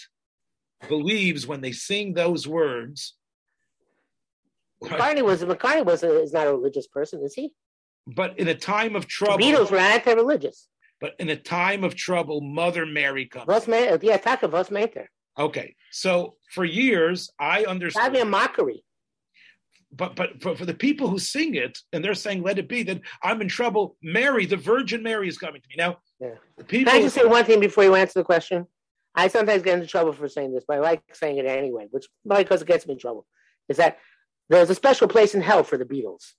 believes 0.89 1.47
when 1.47 1.63
they 1.63 1.73
sing 1.73 2.13
those 2.13 2.47
words 2.47 3.15
McCartney 4.83 5.23
was 5.23 5.43
McCartney 5.43 5.85
was 5.85 6.03
a, 6.03 6.21
is 6.23 6.33
not 6.33 6.47
a 6.47 6.53
religious 6.53 6.87
person, 6.87 7.23
is 7.23 7.35
he? 7.35 7.53
But 8.07 8.39
in 8.39 8.49
a 8.49 8.55
time 8.55 8.97
of 8.97 9.07
trouble, 9.07 9.39
the 9.39 9.45
Beatles 9.45 9.71
were 9.71 9.79
anti-religious. 9.79 10.69
But 11.01 11.15
in 11.19 11.31
a 11.31 11.37
time 11.37 11.85
of 11.85 11.95
trouble, 11.95 12.41
Mother 12.41 12.87
Mary 12.87 13.27
comes. 13.27 13.47
Vos 13.47 13.67
yeah, 14.03 14.17
talk 14.19 14.43
of 14.43 14.53
Vos 14.53 14.71
Mater. 14.71 15.11
Okay, 15.39 15.75
so 15.91 16.35
for 16.51 16.65
years 16.65 17.31
I 17.39 17.65
understood. 17.65 18.03
That'd 18.03 18.15
be 18.15 18.21
a 18.21 18.25
mockery. 18.25 18.85
But 19.97 20.17
but 20.17 20.43
for, 20.43 20.57
for 20.57 20.65
the 20.65 20.75
people 20.75 21.09
who 21.09 21.19
sing 21.19 21.55
it 21.55 21.79
and 21.93 22.05
they're 22.05 22.15
saying 22.15 22.43
"Let 22.43 22.59
it 22.59 22.69
be," 22.69 22.83
then 22.83 23.03
I'm 23.23 23.41
in 23.41 23.49
trouble. 23.49 23.97
Mary, 24.03 24.47
the 24.47 24.57
Virgin 24.57 25.03
Mary, 25.03 25.29
is 25.29 25.39
coming 25.39 25.61
to 25.61 25.69
me 25.69 25.77
now. 25.77 25.99
Yeah. 26.21 26.35
People, 26.67 26.93
Can 26.93 27.01
I 27.01 27.03
just 27.03 27.15
say 27.15 27.25
one 27.25 27.45
thing 27.45 27.61
before 27.61 27.85
you 27.85 27.95
answer 27.95 28.19
the 28.19 28.25
question? 28.25 28.67
I 29.15 29.29
sometimes 29.29 29.63
get 29.63 29.75
into 29.75 29.87
trouble 29.87 30.13
for 30.13 30.29
saying 30.29 30.53
this, 30.53 30.65
but 30.67 30.79
I 30.79 30.81
like 30.81 31.03
saying 31.13 31.39
it 31.39 31.47
anyway, 31.47 31.87
which 31.91 32.07
probably 32.27 32.45
because 32.45 32.63
it 32.63 32.69
gets 32.69 32.87
me 32.87 32.95
in 32.95 32.99
trouble. 32.99 33.27
Is 33.69 33.77
that 33.77 33.99
there's 34.49 34.71
a 34.71 34.75
special 34.75 35.09
place 35.09 35.35
in 35.35 35.41
hell 35.41 35.63
for 35.63 35.79
the 35.79 35.85
Beatles. 35.85 36.33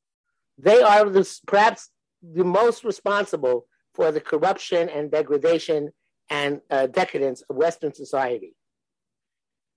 They 0.57 0.81
are 0.81 1.09
the, 1.09 1.39
perhaps 1.47 1.89
the 2.21 2.43
most 2.43 2.83
responsible 2.83 3.67
for 3.93 4.11
the 4.11 4.21
corruption 4.21 4.89
and 4.89 5.09
degradation 5.09 5.91
and 6.29 6.61
uh, 6.69 6.87
decadence 6.87 7.43
of 7.49 7.55
Western 7.55 7.93
society. 7.93 8.55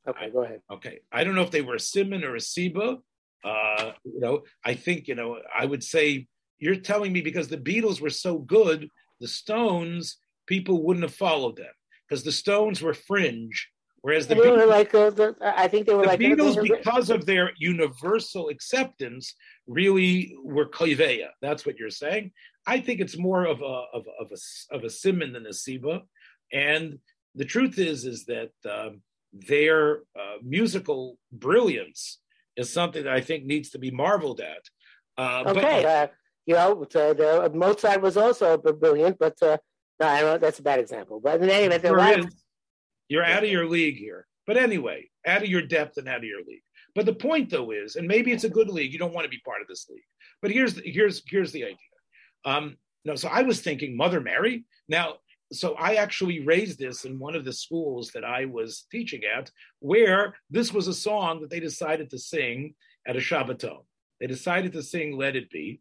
Okay, 0.07 0.27
I, 0.27 0.31
go 0.31 0.43
ahead. 0.43 0.61
Okay, 0.71 1.01
I 1.13 1.25
don't 1.25 1.35
know 1.35 1.43
if 1.43 1.51
they 1.51 1.63
were 1.63 1.75
a 1.75 1.81
Simon 1.81 2.25
or 2.25 2.35
a 2.35 2.41
Siba. 2.41 2.99
Uh, 3.45 3.93
you 4.05 4.21
know, 4.21 4.43
I 4.65 4.75
think 4.75 5.09
you 5.09 5.15
know. 5.15 5.39
I 5.57 5.65
would 5.65 5.85
say 5.85 6.27
you're 6.59 6.77
telling 6.77 7.13
me 7.13 7.21
because 7.21 7.49
the 7.49 7.57
Beatles 7.57 8.01
were 8.01 8.11
so 8.11 8.39
good, 8.39 8.89
the 9.21 9.29
Stones 9.29 10.19
people 10.47 10.83
wouldn't 10.83 11.05
have 11.05 11.15
followed 11.15 11.57
them 11.57 11.73
because 12.09 12.25
the 12.25 12.33
Stones 12.33 12.81
were 12.83 12.95
fringe 12.95 13.69
Whereas 14.01 14.27
the 14.27 14.37
Beatles, 14.37 14.59
were 14.59 14.67
like 14.67 14.95
uh, 14.95 15.11
the, 15.11 15.37
I 15.43 15.67
think 15.67 15.87
they 15.87 15.95
were 15.95 16.03
the 16.03 16.09
like 16.09 16.21
Beatles, 16.21 16.63
because 16.63 17.11
of 17.11 17.27
their 17.27 17.53
universal 17.59 18.49
acceptance, 18.49 19.35
really 19.67 20.37
were 20.43 20.69
koiveya. 20.69 21.29
That's 21.43 21.67
what 21.67 21.77
you're 21.79 21.91
saying. 21.91 22.33
I 22.67 22.81
think 22.81 23.01
it's 23.01 23.19
more 23.19 23.45
of 23.45 23.61
a 23.61 23.85
of, 23.93 24.05
of 24.21 24.33
a 24.33 24.75
of 24.75 24.85
a 24.85 24.91
simon 24.91 25.33
than 25.33 25.47
a 25.47 25.51
siba, 25.51 26.03
and 26.53 26.99
the 27.35 27.45
truth 27.45 27.79
is 27.79 28.05
is 28.05 28.25
that 28.27 28.53
um, 28.71 29.03
their 29.33 30.03
uh, 30.19 30.37
musical 30.45 31.19
brilliance 31.33 32.19
is 32.59 32.71
something 32.71 33.05
that 33.05 33.13
I 33.13 33.23
think 33.23 33.45
needs 33.45 33.71
to 33.71 33.79
be 33.79 33.91
marveled 33.91 34.41
at. 34.41 34.63
Uh, 35.17 35.45
okay, 35.47 35.83
but, 35.83 35.87
uh, 35.87 36.07
you 36.47 36.55
know, 36.55 36.85
the, 36.85 37.51
Mozart 37.55 38.03
was 38.03 38.17
also 38.17 38.59
brilliant, 38.59 39.19
but 39.19 39.41
uh, 39.43 39.57
no, 40.01 40.07
I 40.07 40.21
don't. 40.21 40.41
That's 40.41 40.59
a 40.59 40.63
bad 40.63 40.79
example. 40.81 41.21
But 41.21 41.43
in 41.43 41.49
any 41.49 41.65
event, 41.67 41.83
there 41.83 41.97
you're 43.09 43.25
out 43.25 43.45
of 43.45 43.51
your 43.51 43.67
league 43.67 43.97
here. 43.97 44.27
But 44.47 44.57
anyway, 44.57 45.09
out 45.27 45.43
of 45.43 45.49
your 45.49 45.63
depth 45.63 45.97
and 45.97 46.09
out 46.09 46.19
of 46.19 46.25
your 46.25 46.41
league. 46.47 46.63
But 46.95 47.07
the 47.07 47.15
point 47.15 47.51
though 47.51 47.71
is, 47.71 47.97
and 47.97 48.09
maybe 48.09 48.33
it's 48.33 48.45
a 48.45 48.51
good 48.51 48.69
league, 48.69 48.93
you 48.93 48.99
don't 48.99 49.15
want 49.15 49.25
to 49.25 49.31
be 49.31 49.41
part 49.45 49.63
of 49.63 49.69
this 49.69 49.87
league. 49.89 50.03
But 50.43 50.51
here's 50.51 50.75
the, 50.75 50.83
here's 50.85 51.23
here's 51.27 51.53
the 51.53 51.65
idea. 51.65 51.77
Um, 52.45 52.77
no, 53.05 53.15
so 53.15 53.29
I 53.29 53.43
was 53.43 53.61
thinking 53.61 53.97
Mother 53.97 54.21
Mary. 54.21 54.65
Now, 54.89 55.17
so 55.53 55.75
I 55.75 55.95
actually 55.95 56.41
raised 56.41 56.79
this 56.79 57.05
in 57.05 57.19
one 57.19 57.35
of 57.35 57.45
the 57.45 57.53
schools 57.53 58.11
that 58.13 58.25
I 58.25 58.45
was 58.45 58.87
teaching 58.91 59.23
at, 59.25 59.51
where 59.81 60.35
this 60.51 60.73
was 60.73 60.89
a 60.89 60.95
song 60.95 61.41
that 61.41 61.51
they 61.51 61.61
decided 61.61 62.11
to 62.11 62.19
sing 62.19 62.75
at 63.07 63.17
a 63.17 63.21
Shabbaton. 63.21 63.85
They 64.21 64.27
decided 64.27 64.73
to 64.73 64.83
sing 64.83 65.17
"Let 65.17 65.37
It 65.37 65.51
Be," 65.51 65.81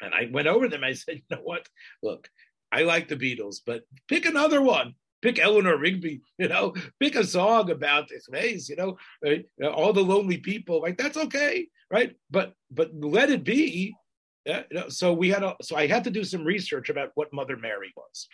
and 0.00 0.14
I 0.14 0.28
went 0.32 0.48
over 0.48 0.68
them. 0.68 0.84
I 0.84 0.92
said, 0.92 1.16
"You 1.16 1.36
know 1.36 1.42
what? 1.42 1.68
Look, 2.02 2.28
I 2.72 2.82
like 2.82 3.08
the 3.08 3.16
Beatles, 3.16 3.60
but 3.64 3.82
pick 4.08 4.26
another 4.26 4.62
one 4.62 4.94
pick 5.22 5.38
Eleanor 5.38 5.76
Rigby, 5.76 6.22
you 6.38 6.48
know, 6.48 6.74
pick 6.98 7.14
a 7.14 7.24
song 7.24 7.70
about 7.70 8.08
this 8.08 8.28
maze, 8.30 8.68
you 8.68 8.76
know, 8.76 8.96
right? 9.22 9.46
all 9.74 9.92
the 9.92 10.02
lonely 10.02 10.38
people, 10.38 10.80
like 10.80 10.98
that's 10.98 11.16
okay, 11.16 11.68
right? 11.90 12.14
But 12.30 12.54
but 12.70 12.90
let 12.94 13.30
it 13.30 13.44
be. 13.44 13.94
Yeah, 14.46 14.62
you 14.70 14.80
know, 14.80 14.88
so 14.88 15.12
we 15.12 15.28
had 15.28 15.42
a, 15.42 15.54
so 15.60 15.76
I 15.76 15.86
had 15.86 16.04
to 16.04 16.10
do 16.10 16.24
some 16.24 16.44
research 16.44 16.88
about 16.88 17.10
what 17.14 17.32
Mother 17.32 17.58
Mary 17.58 17.92
was. 17.94 18.26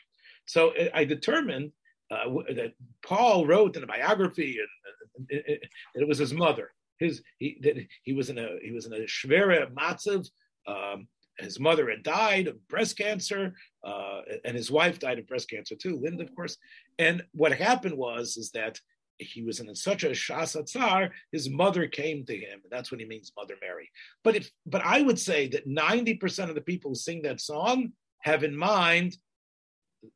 So 0.47 0.73
I 0.95 1.05
determined 1.05 1.73
uh, 2.11 2.25
that 2.55 2.73
Paul 3.05 3.47
wrote 3.47 3.77
in 3.77 3.83
a 3.83 3.87
biography, 3.87 4.59
and, 4.59 5.29
and, 5.31 5.43
and, 5.49 6.03
it 6.03 6.09
was 6.09 6.19
his 6.19 6.33
mother. 6.33 6.73
His 6.99 7.23
he 7.39 7.59
that 7.63 7.77
he 8.05 8.13
was 8.13 8.31
in 8.31 8.39
a 8.39 8.59
he 8.63 8.71
was 8.71 8.87
in 8.87 8.93
a 8.93 9.01
shvera 9.01 9.71
matzav. 9.73 10.29
Um, 10.67 11.09
his 11.39 11.61
mother 11.61 11.91
had 11.91 12.03
died 12.03 12.47
of 12.47 12.67
breast 12.69 12.97
cancer, 12.97 13.55
uh, 13.85 14.23
and 14.45 14.57
his 14.57 14.71
wife 14.71 14.99
died 14.99 15.19
of 15.19 15.27
breast 15.27 15.51
cancer 15.51 15.75
too, 15.75 15.99
Linda, 16.01 16.25
of 16.25 16.35
course. 16.35 16.57
And 16.99 17.23
what 17.33 17.53
happened 17.53 17.97
was 17.97 18.39
is 18.39 18.51
that 18.53 18.81
he 19.19 19.43
was 19.43 19.61
in 19.61 19.75
such 19.75 20.05
a 20.05 20.11
shasatzar, 20.11 21.11
his 21.33 21.49
mother 21.49 21.87
came 21.87 22.25
to 22.27 22.37
him, 22.37 22.61
and 22.63 22.71
that's 22.71 22.91
what 22.91 23.01
he 23.01 23.07
means, 23.07 23.33
Mother 23.37 23.55
Mary. 23.61 23.91
But 24.25 24.37
if, 24.37 24.51
but 24.65 24.83
I 24.85 25.03
would 25.03 25.19
say 25.19 25.49
that 25.49 25.67
ninety 25.67 26.15
percent 26.15 26.51
of 26.51 26.55
the 26.55 26.63
people 26.63 26.91
who 26.91 26.95
sing 26.95 27.23
that 27.23 27.41
song 27.41 27.93
have 28.21 28.45
in 28.45 28.57
mind 28.57 29.17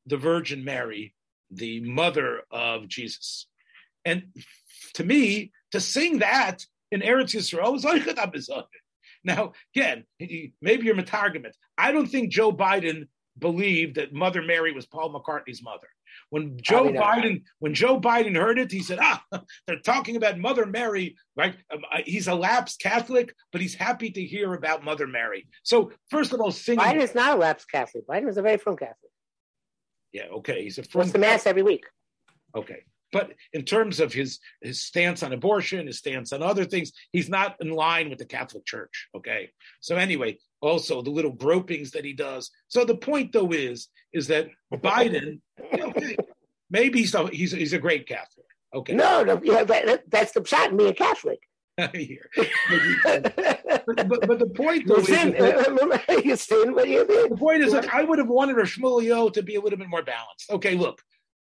the 0.06 0.16
Virgin 0.16 0.64
Mary, 0.64 1.14
the 1.50 1.80
mother 1.80 2.42
of 2.50 2.88
Jesus. 2.88 3.46
And 4.04 4.24
to 4.94 5.04
me, 5.04 5.52
to 5.72 5.80
sing 5.80 6.18
that 6.18 6.64
in 6.90 7.00
Eretz 7.00 7.34
Yisrael 7.34 7.76
is 7.76 8.50
Now, 9.24 9.52
again, 9.76 10.04
maybe 10.62 10.86
you're 10.86 10.94
Matargament. 10.94 11.52
I 11.76 11.92
don't 11.92 12.06
think 12.06 12.32
Joe 12.32 12.52
Biden 12.52 13.08
believed 13.38 13.96
that 13.96 14.14
Mother 14.14 14.42
Mary 14.42 14.72
was 14.72 14.86
Paul 14.86 15.12
McCartney's 15.12 15.62
mother. 15.62 15.88
When 16.30 16.58
Joe 16.60 16.88
Biden, 16.88 17.42
when 17.58 17.74
Joe 17.74 18.00
Biden 18.00 18.36
heard 18.36 18.58
it, 18.58 18.70
he 18.70 18.82
said, 18.82 18.98
"Ah, 19.00 19.22
they're 19.66 19.80
talking 19.80 20.16
about 20.16 20.38
Mother 20.38 20.66
Mary, 20.66 21.16
right? 21.36 21.54
Um, 21.72 21.80
he's 22.04 22.28
a 22.28 22.34
lapsed 22.34 22.80
Catholic, 22.80 23.34
but 23.52 23.60
he's 23.60 23.74
happy 23.74 24.10
to 24.10 24.24
hear 24.24 24.54
about 24.54 24.84
Mother 24.84 25.06
Mary." 25.06 25.48
So, 25.62 25.92
first 26.08 26.32
of 26.32 26.40
all, 26.40 26.50
singing. 26.52 26.84
Biden 26.84 27.02
is 27.02 27.14
not 27.14 27.36
a 27.36 27.38
lapsed 27.38 27.70
Catholic. 27.70 28.06
Biden 28.06 28.28
is 28.28 28.36
a 28.36 28.42
very 28.42 28.58
firm 28.58 28.76
Catholic. 28.76 29.09
Yeah, 30.12 30.26
okay, 30.32 30.64
he's 30.64 30.78
a 30.78 30.82
firm. 30.82 31.00
What's 31.00 31.12
the 31.12 31.18
mass 31.18 31.46
every 31.46 31.62
week? 31.62 31.84
Okay, 32.54 32.82
but 33.12 33.32
in 33.52 33.62
terms 33.62 34.00
of 34.00 34.12
his 34.12 34.40
his 34.60 34.80
stance 34.80 35.22
on 35.22 35.32
abortion, 35.32 35.86
his 35.86 35.98
stance 35.98 36.32
on 36.32 36.42
other 36.42 36.64
things, 36.64 36.92
he's 37.12 37.28
not 37.28 37.56
in 37.60 37.70
line 37.70 38.10
with 38.10 38.18
the 38.18 38.24
Catholic 38.24 38.66
Church. 38.66 39.08
Okay, 39.16 39.50
so 39.80 39.96
anyway, 39.96 40.38
also 40.60 41.02
the 41.02 41.10
little 41.10 41.34
gropings 41.34 41.92
that 41.92 42.04
he 42.04 42.12
does. 42.12 42.50
So 42.68 42.84
the 42.84 42.96
point 42.96 43.32
though 43.32 43.52
is 43.52 43.88
is 44.12 44.26
that 44.28 44.48
Biden, 44.74 45.40
okay, 45.72 46.16
maybe 46.70 47.00
he's 47.00 47.14
a, 47.14 47.28
he's 47.28 47.52
he's 47.52 47.72
a 47.72 47.78
great 47.78 48.06
Catholic. 48.06 48.46
Okay, 48.74 48.94
no, 48.94 49.24
no, 49.24 49.40
yeah, 49.42 49.64
that, 49.64 50.10
that's 50.10 50.32
the 50.32 50.44
shot. 50.44 50.72
Me 50.72 50.88
a 50.88 50.94
Catholic. 50.94 51.40
Here. 51.94 52.28
but, 52.36 53.34
but, 53.86 54.26
but, 54.26 54.38
the 54.38 54.52
point 54.54 54.86
though 54.86 54.96
is 54.96 55.08
but 55.08 55.18
you 56.24 57.06
the 57.06 57.36
point 57.38 57.62
is 57.62 57.72
that 57.72 57.92
I 57.92 58.02
would 58.02 58.18
have 58.18 58.28
wanted 58.28 58.56
her 58.56 58.64
Shmulio 58.64 59.32
to 59.32 59.42
be 59.42 59.54
a 59.54 59.60
little 59.60 59.78
bit 59.78 59.88
more 59.88 60.02
balanced. 60.02 60.50
Okay, 60.50 60.74
look, 60.74 61.00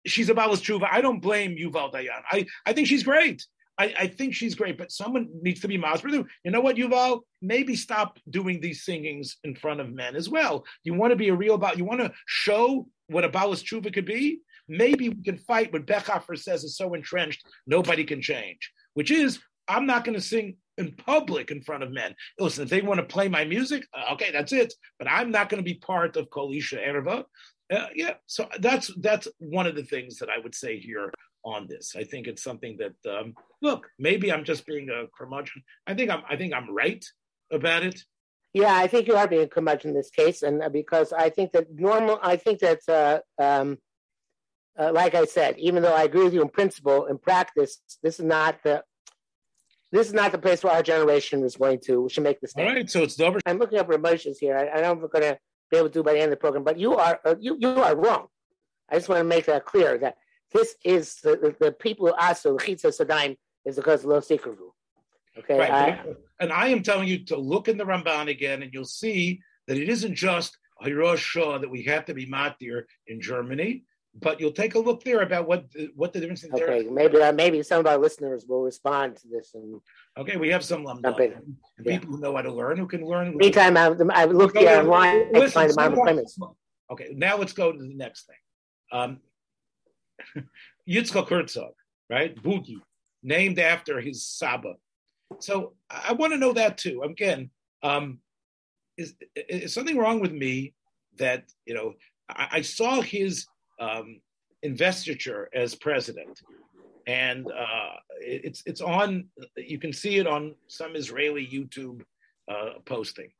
she's 0.06 0.28
a 0.28 0.34
Balas 0.34 0.60
Tshuva. 0.60 0.88
I 0.90 1.00
don't 1.00 1.20
blame 1.20 1.56
Yuval 1.56 1.92
Dayan. 1.92 2.22
I, 2.30 2.46
I 2.64 2.72
think 2.72 2.88
she's 2.88 3.02
great. 3.02 3.44
I, 3.78 3.94
I 3.98 4.06
think 4.06 4.34
she's 4.34 4.54
great, 4.54 4.76
but 4.76 4.92
someone 4.92 5.28
needs 5.40 5.60
to 5.60 5.68
be 5.68 5.78
Masber. 5.78 6.10
You 6.44 6.50
know 6.50 6.60
what, 6.60 6.76
Yuval? 6.76 7.20
Maybe 7.40 7.74
stop 7.74 8.18
doing 8.28 8.60
these 8.60 8.84
singings 8.84 9.38
in 9.44 9.54
front 9.54 9.80
of 9.80 9.90
men 9.90 10.14
as 10.14 10.28
well. 10.28 10.64
You 10.84 10.94
want 10.94 11.12
to 11.12 11.16
be 11.16 11.28
a 11.28 11.34
real 11.34 11.54
about. 11.54 11.78
You 11.78 11.84
want 11.84 12.00
to 12.00 12.12
show 12.26 12.86
what 13.08 13.24
a 13.24 13.28
Balas 13.28 13.62
Tshuva 13.62 13.92
could 13.92 14.06
be. 14.06 14.40
Maybe 14.68 15.08
we 15.08 15.22
can 15.22 15.38
fight 15.38 15.72
what 15.72 15.86
Bechhofer 15.86 16.38
says 16.38 16.64
is 16.64 16.76
so 16.76 16.94
entrenched, 16.94 17.44
nobody 17.66 18.04
can 18.04 18.22
change. 18.22 18.72
Which 18.94 19.10
is, 19.10 19.40
I'm 19.72 19.86
not 19.86 20.04
going 20.04 20.14
to 20.14 20.20
sing 20.20 20.56
in 20.78 20.92
public 20.92 21.50
in 21.50 21.62
front 21.62 21.82
of 21.82 21.90
men. 21.90 22.14
Listen, 22.38 22.64
if 22.64 22.70
they 22.70 22.82
want 22.82 22.98
to 23.00 23.06
play 23.06 23.28
my 23.28 23.44
music, 23.44 23.84
uh, 23.94 24.12
okay, 24.14 24.30
that's 24.32 24.52
it. 24.52 24.72
But 24.98 25.08
I'm 25.10 25.30
not 25.30 25.48
going 25.48 25.62
to 25.62 25.64
be 25.64 25.74
part 25.74 26.16
of 26.16 26.30
Kolisha 26.30 26.78
Erva. 26.86 27.24
Uh, 27.72 27.86
yeah, 27.94 28.14
so 28.26 28.48
that's 28.58 28.90
that's 28.98 29.28
one 29.38 29.66
of 29.66 29.74
the 29.74 29.84
things 29.84 30.18
that 30.18 30.28
I 30.28 30.38
would 30.38 30.54
say 30.54 30.78
here 30.78 31.10
on 31.44 31.66
this. 31.68 31.94
I 31.96 32.04
think 32.04 32.26
it's 32.26 32.42
something 32.42 32.78
that 32.78 33.10
um, 33.10 33.34
look, 33.62 33.88
maybe 33.98 34.30
I'm 34.30 34.44
just 34.44 34.66
being 34.66 34.90
a 34.90 35.06
curmudgeon. 35.16 35.62
I 35.86 35.94
think 35.94 36.10
I'm 36.10 36.22
I 36.28 36.36
think 36.36 36.52
I'm 36.52 36.74
right 36.74 37.04
about 37.50 37.82
it. 37.82 38.00
Yeah, 38.52 38.74
I 38.74 38.86
think 38.86 39.06
you 39.06 39.16
are 39.16 39.26
being 39.26 39.44
a 39.44 39.48
curmudgeon 39.48 39.90
in 39.90 39.96
this 39.96 40.10
case, 40.10 40.42
and 40.42 40.62
uh, 40.62 40.68
because 40.68 41.12
I 41.12 41.30
think 41.30 41.52
that 41.52 41.72
normal, 41.74 42.18
I 42.22 42.36
think 42.36 42.58
that 42.60 42.80
uh, 42.86 43.20
um, 43.42 43.78
uh, 44.78 44.92
like 44.92 45.14
I 45.14 45.24
said, 45.24 45.58
even 45.58 45.82
though 45.82 45.94
I 45.94 46.02
agree 46.04 46.24
with 46.24 46.34
you 46.34 46.42
in 46.42 46.50
principle, 46.50 47.06
in 47.06 47.16
practice, 47.18 47.78
this 48.02 48.18
is 48.18 48.24
not 48.26 48.62
the 48.62 48.84
this 49.92 50.06
is 50.06 50.14
not 50.14 50.32
the 50.32 50.38
place 50.38 50.64
where 50.64 50.72
our 50.72 50.82
generation 50.82 51.44
is 51.44 51.56
going 51.56 51.78
to. 51.80 52.00
We 52.02 52.08
should 52.08 52.24
make 52.24 52.40
the 52.40 52.48
stand. 52.48 52.68
All 52.68 52.74
right, 52.74 52.90
so 52.90 53.02
it's 53.02 53.14
double. 53.14 53.40
I'm 53.46 53.58
looking 53.58 53.78
up 53.78 53.92
emotions 53.92 54.38
here. 54.38 54.56
I, 54.56 54.62
I 54.62 54.80
don't 54.80 54.82
know 54.82 54.92
if 54.92 55.12
we're 55.12 55.20
going 55.20 55.34
to 55.34 55.38
be 55.70 55.76
able 55.76 55.88
to 55.88 55.92
do 55.92 56.02
by 56.02 56.14
the 56.14 56.18
end 56.18 56.32
of 56.32 56.38
the 56.38 56.40
program. 56.40 56.64
But 56.64 56.78
you 56.78 56.96
are 56.96 57.20
uh, 57.24 57.34
you 57.38 57.56
you 57.60 57.68
are 57.68 57.94
wrong. 57.94 58.26
I 58.90 58.96
just 58.96 59.08
want 59.08 59.20
to 59.20 59.24
make 59.24 59.46
that 59.46 59.64
clear 59.66 59.98
that 59.98 60.16
this 60.52 60.74
is 60.84 61.16
the, 61.22 61.36
the, 61.36 61.66
the 61.66 61.72
people 61.72 62.06
who 62.06 62.14
ask 62.18 62.42
the 62.42 62.50
Chitza 62.50 62.86
Sadaim 62.86 63.36
is 63.64 63.76
because 63.76 64.04
of 64.04 64.24
secret 64.24 64.58
rule. 64.58 64.74
Okay. 65.38 65.58
Right, 65.58 65.70
I, 65.70 66.04
and 66.40 66.52
I 66.52 66.68
am 66.68 66.82
telling 66.82 67.08
you 67.08 67.24
to 67.26 67.36
look 67.36 67.68
in 67.68 67.78
the 67.78 67.84
Ramban 67.84 68.28
again, 68.28 68.62
and 68.62 68.72
you'll 68.72 68.84
see 68.84 69.40
that 69.66 69.78
it 69.78 69.88
isn't 69.88 70.14
just 70.14 70.58
Hirosh 70.82 71.60
that 71.60 71.70
we 71.70 71.82
have 71.84 72.04
to 72.06 72.14
be 72.14 72.26
matir 72.26 72.84
in 73.06 73.20
Germany, 73.20 73.84
but 74.20 74.40
you'll 74.40 74.52
take 74.52 74.74
a 74.74 74.78
look 74.78 75.02
there 75.04 75.22
about 75.22 75.48
what 75.48 75.64
what 75.94 76.12
the 76.12 76.20
difference. 76.20 76.44
In 76.44 76.52
okay, 76.54 76.86
maybe 76.90 77.20
uh, 77.20 77.32
maybe 77.32 77.62
some 77.62 77.80
of 77.80 77.86
our 77.86 77.96
listeners 77.96 78.44
will 78.46 78.62
respond 78.62 79.16
to 79.16 79.28
this. 79.28 79.54
And 79.54 79.80
okay, 80.18 80.36
we 80.36 80.48
have 80.50 80.64
some 80.64 80.84
yeah. 80.84 81.10
people 81.86 82.10
who 82.10 82.20
know 82.20 82.36
how 82.36 82.42
to 82.42 82.52
learn, 82.52 82.76
who 82.76 82.86
can 82.86 83.04
learn. 83.04 83.36
Meantime, 83.36 83.76
I, 83.76 83.86
I 84.12 84.24
looked 84.26 84.56
here 84.56 84.78
online. 84.78 85.34
I 85.34 85.48
find 85.48 85.70
the 85.70 86.46
Okay, 86.90 87.08
now 87.14 87.38
let's 87.38 87.54
go 87.54 87.72
to 87.72 87.78
the 87.78 87.94
next 87.94 88.26
thing. 88.26 88.36
Um, 88.92 89.20
Yitzchak 90.88 91.28
Herzog, 91.28 91.72
right? 92.10 92.34
Boogie, 92.36 92.82
named 93.22 93.58
after 93.58 93.98
his 94.00 94.26
Saba. 94.26 94.74
So 95.40 95.72
I 95.90 96.12
want 96.12 96.34
to 96.34 96.38
know 96.38 96.52
that 96.52 96.76
too. 96.76 97.02
Again, 97.02 97.48
um, 97.82 98.18
is, 98.98 99.14
is 99.34 99.72
something 99.72 99.96
wrong 99.96 100.20
with 100.20 100.32
me 100.32 100.74
that 101.16 101.44
you 101.64 101.72
know 101.74 101.94
I, 102.28 102.48
I 102.52 102.62
saw 102.62 103.00
his 103.00 103.46
um, 103.80 104.20
investiture 104.62 105.48
as 105.54 105.74
president, 105.74 106.40
and 107.06 107.46
uh, 107.46 107.94
it's 108.20 108.62
it's 108.66 108.80
on. 108.80 109.26
You 109.56 109.78
can 109.78 109.92
see 109.92 110.18
it 110.18 110.26
on 110.26 110.54
some 110.68 110.96
Israeli 110.96 111.46
YouTube 111.46 112.02
uh, 112.50 112.78
posting, 112.84 113.30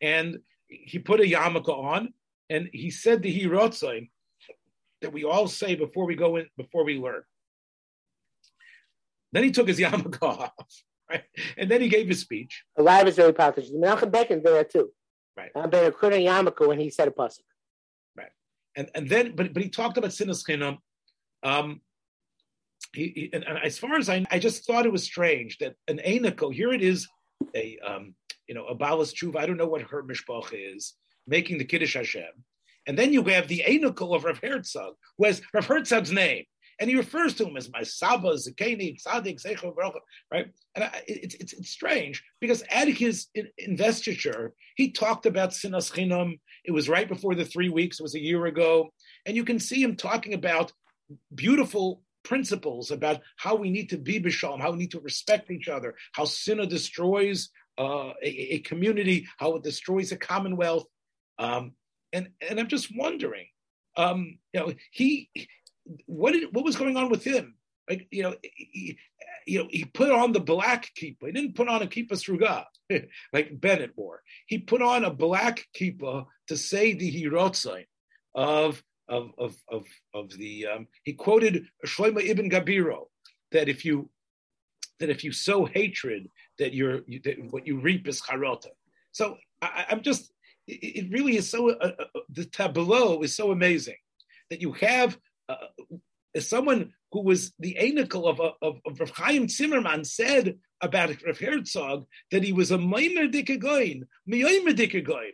and 0.00 0.38
he 0.68 0.98
put 0.98 1.20
a 1.20 1.24
yarmulke 1.24 1.68
on, 1.68 2.12
and 2.50 2.68
he 2.72 2.90
said 2.90 3.22
the 3.22 3.40
hirotzain 3.40 4.08
that 5.02 5.12
we 5.12 5.24
all 5.24 5.46
say 5.46 5.74
before 5.74 6.06
we 6.06 6.14
go 6.14 6.36
in 6.36 6.46
before 6.56 6.84
we 6.84 6.98
learn. 6.98 7.22
Then 9.32 9.44
he 9.44 9.50
took 9.50 9.68
his 9.68 9.78
yarmulke 9.80 10.22
off, 10.22 10.52
right? 11.10 11.24
And 11.56 11.70
then 11.70 11.80
he 11.80 11.88
gave 11.88 12.08
his 12.08 12.20
speech. 12.20 12.64
A 12.78 12.82
lot 12.82 13.02
of 13.02 13.08
Israeli 13.08 13.32
politicians. 13.32 13.76
Menachem 13.76 14.10
Begin 14.10 14.42
did 14.42 14.54
that 14.54 14.70
too. 14.70 14.90
Right. 15.36 15.50
I've 15.54 15.70
been 15.70 15.84
a 15.84 15.90
yarmulke 15.90 16.66
when 16.66 16.80
he 16.80 16.90
said 16.90 17.08
a 17.08 17.10
pasuk 17.10 17.40
and 18.76 18.90
and 18.94 19.08
then 19.08 19.34
but 19.34 19.52
but 19.52 19.62
he 19.62 19.68
talked 19.68 19.98
about 19.98 20.10
sinas 20.10 20.44
chinam. 20.46 20.78
Um, 21.42 21.80
he, 22.94 23.12
he 23.14 23.30
and, 23.32 23.44
and, 23.44 23.58
as 23.64 23.78
far 23.78 23.96
as 23.96 24.08
I, 24.08 24.24
I 24.30 24.38
just 24.38 24.66
thought 24.66 24.86
it 24.86 24.92
was 24.92 25.04
strange 25.04 25.58
that 25.58 25.74
an 25.88 26.00
Einako, 26.06 26.52
here 26.52 26.72
it 26.72 26.82
is, 26.82 27.06
a 27.54 27.78
um, 27.86 28.14
you 28.46 28.54
know, 28.54 28.66
a 28.66 28.74
Balas 28.74 29.12
Tshuva, 29.12 29.36
I 29.36 29.46
don't 29.46 29.56
know 29.56 29.66
what 29.66 29.82
her 29.82 30.02
mishpach 30.02 30.52
is, 30.52 30.94
making 31.26 31.58
the 31.58 31.64
Kiddush 31.64 31.94
Hashem. 31.94 32.24
And 32.86 32.98
then 32.98 33.12
you 33.12 33.22
have 33.24 33.48
the 33.48 33.64
Einako 33.66 34.14
of 34.14 34.24
Rav 34.24 34.38
Herzog, 34.38 34.94
who 35.18 35.26
has 35.26 35.42
Rav 35.52 35.66
Herzog's 35.66 36.12
name. 36.12 36.44
And 36.78 36.90
he 36.90 36.96
refers 36.96 37.34
to 37.34 37.46
him 37.46 37.56
as 37.56 37.72
my 37.72 37.82
Saba, 37.82 38.34
Zakeni, 38.34 39.00
Tzadik, 39.02 39.42
Zecho, 39.42 39.74
right? 40.30 40.46
And 40.74 40.84
I, 40.84 41.02
it's, 41.06 41.34
it's, 41.36 41.52
it's 41.54 41.70
strange 41.70 42.22
because 42.40 42.62
at 42.70 42.88
his 42.88 43.28
investiture, 43.56 44.52
he 44.76 44.92
talked 44.92 45.26
about 45.26 45.50
Sinas 45.50 45.90
Chinam. 45.90 46.38
It 46.64 46.72
was 46.72 46.88
right 46.88 47.08
before 47.08 47.34
the 47.34 47.44
three 47.44 47.70
weeks, 47.70 47.98
it 47.98 48.02
was 48.02 48.14
a 48.14 48.20
year 48.20 48.44
ago. 48.46 48.90
And 49.24 49.36
you 49.36 49.44
can 49.44 49.58
see 49.58 49.82
him 49.82 49.96
talking 49.96 50.34
about 50.34 50.72
beautiful 51.34 52.02
principles 52.24 52.90
about 52.90 53.20
how 53.36 53.54
we 53.54 53.70
need 53.70 53.88
to 53.90 53.98
be 53.98 54.20
Bishalom, 54.20 54.60
how 54.60 54.72
we 54.72 54.78
need 54.78 54.90
to 54.90 55.00
respect 55.00 55.50
each 55.50 55.68
other, 55.68 55.94
how 56.12 56.24
Sinna 56.24 56.66
destroys 56.66 57.50
uh, 57.78 58.12
a, 58.22 58.54
a, 58.54 58.58
community, 58.60 59.26
how 59.38 59.54
it 59.54 59.62
destroys 59.62 60.10
a 60.10 60.16
commonwealth. 60.16 60.86
Um, 61.38 61.72
and, 62.12 62.30
and 62.46 62.58
I'm 62.58 62.68
just 62.68 62.94
wondering, 62.94 63.46
um, 63.96 64.38
you 64.52 64.60
know, 64.60 64.72
he 64.90 65.30
what 66.06 66.32
did 66.32 66.54
what 66.54 66.64
was 66.64 66.76
going 66.76 66.96
on 66.96 67.08
with 67.10 67.24
him? 67.24 67.54
Like 67.88 68.08
you 68.10 68.22
know, 68.22 68.34
he, 68.42 68.98
you 69.46 69.60
know, 69.60 69.68
he 69.70 69.84
put 69.84 70.10
on 70.10 70.32
the 70.32 70.40
black 70.40 70.90
kippah. 71.00 71.26
He 71.26 71.32
didn't 71.32 71.54
put 71.54 71.68
on 71.68 71.82
a 71.82 71.86
kippah 71.86 72.12
sruga 72.12 72.64
like 73.32 73.60
Bennett 73.60 73.92
wore. 73.96 74.22
He 74.46 74.58
put 74.58 74.82
on 74.82 75.04
a 75.04 75.10
black 75.10 75.66
kippah 75.78 76.26
to 76.48 76.56
say 76.56 76.94
the 76.94 77.12
hirotzain 77.12 77.86
of 78.34 78.82
of 79.08 79.30
of 79.38 79.56
of 79.70 79.84
of 80.14 80.30
the. 80.36 80.66
Um, 80.66 80.88
he 81.04 81.12
quoted 81.12 81.66
Shlomo 81.86 82.22
ibn 82.22 82.50
Gabirol 82.50 83.06
that 83.52 83.68
if 83.68 83.84
you 83.84 84.10
that 84.98 85.10
if 85.10 85.24
you 85.24 85.32
sow 85.32 85.64
hatred, 85.64 86.28
that 86.58 86.74
you're 86.74 87.00
you, 87.06 87.20
that 87.24 87.36
what 87.50 87.66
you 87.66 87.80
reap 87.80 88.08
is 88.08 88.20
charota. 88.20 88.70
So 89.12 89.36
I, 89.62 89.86
am 89.90 90.02
just. 90.02 90.32
It, 90.66 91.04
it, 91.04 91.10
really 91.12 91.36
is 91.36 91.48
so. 91.48 91.70
Uh, 91.70 91.92
uh, 91.98 92.20
the 92.28 92.44
tableau 92.44 93.22
is 93.22 93.36
so 93.36 93.52
amazing 93.52 93.96
that 94.50 94.60
you 94.60 94.72
have 94.72 95.16
uh, 95.48 95.56
someone 96.40 96.92
who 97.12 97.22
was 97.22 97.52
the 97.58 97.76
anicle 97.80 98.28
of, 98.28 98.40
of, 98.40 98.80
of 98.84 99.00
Rav 99.00 99.10
Chaim 99.10 99.48
Zimmerman 99.48 100.04
said 100.04 100.58
about 100.80 101.22
Rav 101.24 101.38
Herzog 101.38 102.06
that 102.30 102.42
he 102.42 102.52
was 102.52 102.70
a 102.70 102.78
Maimer 102.78 103.32
Dikegoin, 103.32 104.02
Mioimer 104.30 104.74
Dikegoin. 104.74 105.32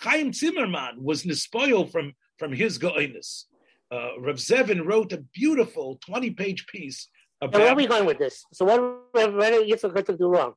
Chaim 0.00 0.32
Zimmerman 0.32 1.02
was 1.02 1.24
nispoil 1.24 1.90
from 1.90 2.14
from 2.38 2.52
his 2.52 2.78
goiness. 2.78 3.46
Uh, 3.90 4.20
Rav 4.20 4.36
Zevin 4.36 4.84
wrote 4.84 5.12
a 5.12 5.18
beautiful 5.18 5.98
twenty 6.04 6.30
page 6.30 6.66
piece. 6.66 7.08
About, 7.40 7.60
where 7.60 7.70
are 7.70 7.76
we 7.76 7.86
going 7.86 8.04
with 8.04 8.18
this? 8.18 8.44
So 8.52 8.64
what? 8.64 8.80
Where 9.12 9.50
did 9.50 9.68
Yitzchak 9.70 10.18
do 10.18 10.28
wrong? 10.28 10.54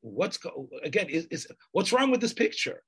What's 0.00 0.38
again? 0.82 1.08
Is, 1.08 1.26
is 1.30 1.46
what's 1.72 1.92
wrong 1.92 2.10
with 2.10 2.20
this 2.20 2.34
picture? 2.34 2.82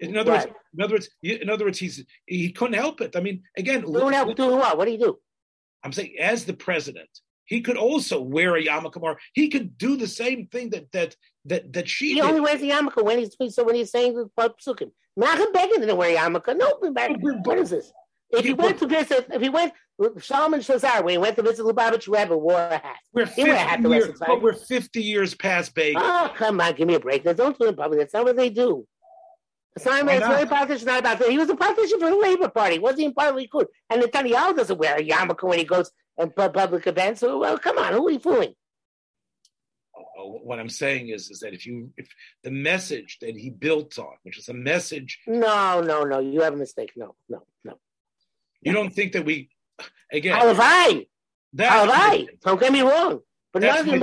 In 0.00 0.16
other 0.16 0.32
right. 0.32 0.48
words, 0.48 0.58
in 0.74 0.82
other 0.82 0.94
words, 0.94 1.08
in 1.22 1.50
other 1.50 1.64
words, 1.66 1.78
he's 1.78 2.04
he 2.26 2.52
couldn't 2.52 2.74
help 2.74 3.00
it. 3.00 3.16
I 3.16 3.20
mean, 3.20 3.42
again, 3.56 3.82
do 3.82 4.08
help 4.08 4.34
doing 4.34 4.58
what? 4.58 4.78
What 4.78 4.86
do 4.86 4.92
you 4.92 4.98
do? 4.98 5.18
I'm 5.82 5.92
saying, 5.92 6.14
as 6.18 6.44
the 6.44 6.54
president, 6.54 7.10
he 7.44 7.60
could 7.60 7.76
also 7.76 8.20
wear 8.20 8.56
a 8.56 8.64
yarmulke, 8.64 9.00
or 9.00 9.18
he 9.34 9.48
could 9.48 9.76
do 9.76 9.96
the 9.96 10.08
same 10.08 10.46
thing 10.46 10.70
that 10.70 10.90
that 10.92 11.16
that 11.44 11.72
that 11.74 11.88
she. 11.88 12.08
He 12.08 12.14
did. 12.14 12.24
only 12.24 12.40
wears 12.40 12.62
a 12.62 12.66
yarmulke 12.66 13.04
when 13.04 13.18
he's 13.18 13.54
so 13.54 13.64
when 13.64 13.74
he's 13.74 13.90
saying 13.90 14.14
the 14.14 14.30
psukim. 14.38 14.90
Menachem 15.18 15.52
Begin 15.52 15.80
didn't 15.80 15.96
wear 15.96 16.16
a 16.16 16.18
yarmulke. 16.18 16.56
No, 16.56 16.78
what 17.44 17.58
is 17.58 17.70
this? 17.70 17.92
If 18.30 18.44
he 18.44 18.54
went 18.54 18.78
to 18.78 18.86
visit, 18.86 19.26
if 19.32 19.40
he 19.40 19.48
went, 19.48 19.72
Zalman 20.00 20.58
Shazar, 20.58 21.04
when 21.04 21.12
he 21.12 21.18
went 21.18 21.36
to 21.36 21.42
visit 21.42 21.64
Lubavitch 21.64 22.08
Rebbe, 22.08 22.36
wore 22.36 22.58
a 22.58 22.78
hat. 22.78 22.96
We're 23.12 23.26
50, 23.26 23.50
hat 23.50 23.80
years, 23.82 24.18
but 24.18 24.42
we're 24.42 24.54
50 24.54 25.00
years 25.00 25.34
past 25.34 25.72
Begin. 25.74 25.98
Oh, 25.98 26.32
come 26.34 26.60
on, 26.60 26.74
give 26.74 26.88
me 26.88 26.94
a 26.94 27.00
break. 27.00 27.22
They 27.22 27.34
don't 27.34 27.56
do 27.56 27.66
it 27.66 27.68
in 27.68 27.76
public. 27.76 28.00
That's 28.00 28.14
not 28.14 28.24
what 28.24 28.36
they 28.36 28.50
do. 28.50 28.86
It's 29.76 29.84
not, 29.84 30.08
it's 30.08 30.20
not 30.20 30.42
a 30.42 30.46
politician, 30.46 30.86
not 30.86 31.00
about 31.00 31.18
that. 31.18 31.30
He 31.30 31.38
was 31.38 31.50
a 31.50 31.56
politician 31.56 31.98
for 31.98 32.08
the 32.08 32.16
Labor 32.16 32.48
Party. 32.48 32.78
Wasn't 32.78 33.00
he 33.00 33.12
part 33.12 33.34
of 33.34 33.40
Likud? 33.40 33.66
And 33.90 34.02
Netanyahu 34.02 34.56
doesn't 34.56 34.78
wear 34.78 34.96
a 34.96 35.02
yarmulke 35.02 35.42
when 35.48 35.58
he 35.58 35.64
goes 35.64 35.90
and 36.16 36.34
public 36.34 36.86
events. 36.86 37.20
So, 37.20 37.38
well, 37.38 37.58
come 37.58 37.78
on, 37.78 37.92
who 37.92 38.06
are 38.06 38.10
you 38.12 38.20
fooling? 38.20 38.54
Oh, 39.96 40.38
what 40.44 40.60
I'm 40.60 40.68
saying 40.68 41.08
is, 41.08 41.28
is 41.28 41.40
that 41.40 41.54
if 41.54 41.66
you, 41.66 41.90
if 41.96 42.08
the 42.44 42.52
message 42.52 43.18
that 43.20 43.36
he 43.36 43.50
built 43.50 43.98
on, 43.98 44.14
which 44.22 44.38
is 44.38 44.48
a 44.48 44.54
message, 44.54 45.18
no, 45.26 45.80
no, 45.80 46.04
no, 46.04 46.20
you 46.20 46.42
have 46.42 46.54
a 46.54 46.56
mistake. 46.56 46.92
No, 46.94 47.16
no, 47.28 47.42
no. 47.64 47.78
You 48.62 48.72
don't 48.72 48.94
think 48.94 49.12
that 49.12 49.24
we, 49.24 49.50
again, 50.12 50.36
how 50.36 50.46
have 50.46 50.60
I? 50.60 51.06
How 51.58 51.84
have 51.84 51.90
I? 51.92 52.26
Don't 52.42 52.60
get 52.60 52.72
me 52.72 52.82
wrong. 52.82 53.20
But 53.52 53.62
none 53.62 53.80
of 53.80 53.86
you. 53.86 54.00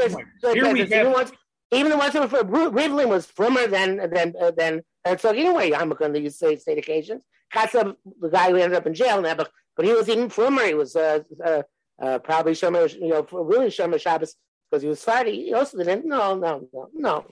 Here 0.54 0.72
we 0.72 0.80
have, 0.88 1.34
even, 1.72 1.92
the 1.92 1.98
ones 1.98 2.14
that 2.14 2.32
were 2.32 2.44
Rivlin 2.70 3.08
was 3.08 3.26
firmer 3.26 3.68
than 3.68 3.98
than 4.12 4.34
uh, 4.40 4.52
than. 4.52 4.82
So 5.18 5.30
anyway, 5.30 5.74
I'm 5.74 5.90
going 5.90 6.14
to 6.14 6.20
use 6.20 6.36
state, 6.36 6.62
state 6.62 6.78
occasions. 6.78 7.22
Katsav, 7.54 7.96
the 8.20 8.30
guy 8.30 8.50
who 8.50 8.56
ended 8.56 8.78
up 8.78 8.88
in 8.88 8.94
jail 8.94 9.22
now, 9.22 9.36
but, 9.36 9.52
but 9.76 9.86
he 9.86 9.94
was 9.94 10.08
even 10.10 10.30
firmer. 10.30 10.66
He 10.66 10.74
was 10.74 10.96
uh, 10.96 11.20
uh, 11.44 11.64
uh, 12.02 12.20
probably 12.20 12.54
Shomer, 12.54 12.94
you 12.94 13.10
know, 13.10 13.28
really 13.32 13.68
Shomer 13.68 14.00
Shabbos 14.00 14.36
because 14.70 14.82
he 14.84 14.90
was 14.90 15.04
Friday. 15.04 15.46
He 15.46 15.54
also 15.54 15.78
didn't. 15.78 16.06
No, 16.06 16.36
no, 16.36 16.68
no, 16.74 16.90
no. 16.94 17.26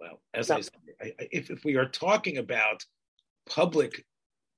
Well, 0.00 0.20
as 0.32 0.48
no. 0.48 0.56
I 0.56 0.60
said, 0.62 0.72
I, 1.00 1.12
if, 1.30 1.50
if 1.50 1.64
we 1.64 1.76
are 1.76 1.86
talking 1.86 2.38
about 2.38 2.84
public 3.48 4.04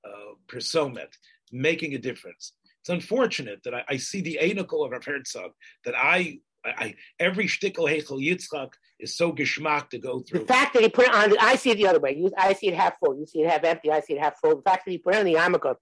uh, 0.05 0.35
personmet 0.47 1.13
making 1.51 1.93
a 1.93 1.97
difference, 1.97 2.53
it's 2.81 2.89
unfortunate 2.89 3.61
that 3.63 3.73
I, 3.73 3.83
I 3.89 3.97
see 3.97 4.21
the 4.21 4.39
anical 4.41 4.85
of 4.85 4.91
Rav 4.91 5.05
Herzog 5.05 5.51
that 5.85 5.95
I, 5.95 6.39
I, 6.65 6.95
every 7.19 7.45
shtickle 7.45 7.89
Heichel 7.89 8.21
Yitzchak 8.21 8.73
is 8.99 9.15
so 9.15 9.33
geschmack 9.33 9.89
to 9.89 9.99
go 9.99 10.21
through. 10.21 10.39
The 10.39 10.45
fact 10.45 10.73
that 10.73 10.83
he 10.83 10.89
put 10.89 11.07
it 11.07 11.13
on, 11.13 11.35
I 11.39 11.55
see 11.55 11.71
it 11.71 11.77
the 11.77 11.87
other 11.87 11.99
way. 11.99 12.15
You, 12.15 12.31
I 12.37 12.53
see 12.53 12.67
it 12.67 12.73
half 12.73 12.93
full. 12.99 13.17
You 13.17 13.25
see 13.25 13.41
it 13.41 13.49
half 13.49 13.63
empty. 13.63 13.91
I 13.91 13.99
see 13.99 14.13
it 14.13 14.19
half 14.19 14.39
full. 14.39 14.55
The 14.55 14.61
fact 14.61 14.85
that 14.85 14.91
he 14.91 14.97
put 14.97 15.15
it 15.15 15.19
on 15.19 15.25
the 15.25 15.33
yarmulke, 15.33 15.75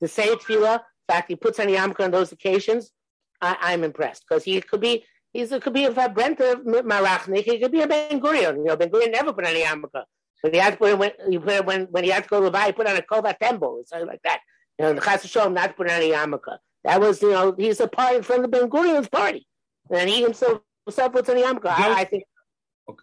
the 0.00 0.08
same 0.08 0.36
tefillah 0.36 0.80
the 1.06 1.12
fact, 1.12 1.28
he 1.28 1.36
puts 1.36 1.60
on 1.60 1.66
the 1.66 1.74
yarmulke 1.74 2.00
on 2.00 2.10
those 2.10 2.32
occasions. 2.32 2.90
I, 3.40 3.50
am 3.50 3.56
I'm 3.62 3.84
impressed 3.84 4.24
because 4.28 4.44
he 4.44 4.60
could 4.60 4.80
be 4.80 5.04
he's 5.32 5.52
it 5.52 5.62
could 5.62 5.74
be 5.74 5.84
a 5.84 5.92
Brenta 5.92 6.64
Marachnik. 6.64 7.44
He 7.44 7.58
could 7.58 7.72
be 7.72 7.82
a 7.82 7.86
Ben 7.86 8.20
Gurion. 8.20 8.56
You 8.56 8.64
know, 8.64 8.76
Ben 8.76 8.90
Gurion 8.90 9.12
never 9.12 9.32
put 9.32 9.46
on 9.46 9.54
a 9.54 9.62
yarmulke. 9.62 10.04
When 10.40 10.52
he 10.52 10.58
had 10.58 10.74
to 10.74 10.76
put 10.78 10.90
it 10.90 10.98
when 10.98 11.12
he 11.28 11.38
put 11.38 11.52
it, 11.52 11.66
when 11.66 11.84
when 11.90 12.04
he 12.04 12.10
had 12.10 12.24
to 12.24 12.28
go 12.28 12.40
to 12.40 12.46
Levi, 12.46 12.66
he 12.66 12.72
put 12.72 12.86
on 12.86 12.96
a 12.96 13.02
kova 13.02 13.36
tembo 13.38 13.66
or 13.66 13.82
something 13.86 14.08
like 14.08 14.22
that. 14.24 14.40
You 14.78 14.86
know, 14.86 14.92
the 14.94 15.00
Chas 15.00 15.24
him 15.24 15.54
not 15.54 15.68
to 15.68 15.72
put 15.74 15.90
on 15.90 16.00
a 16.00 16.10
yarmulke. 16.10 16.58
That 16.84 17.00
was 17.00 17.20
you 17.22 17.30
know 17.30 17.54
he's 17.56 17.80
a 17.80 17.88
part 17.88 18.24
from 18.24 18.42
the 18.42 18.48
Ben 18.48 18.70
Gurion's 18.70 19.08
party, 19.08 19.46
and 19.90 20.08
he 20.08 20.22
himself 20.22 20.60
was 20.86 20.98
up 20.98 21.14
with 21.14 21.26
Taniyama. 21.26 21.64
I, 21.66 22.00
I 22.00 22.04
think 22.04 22.24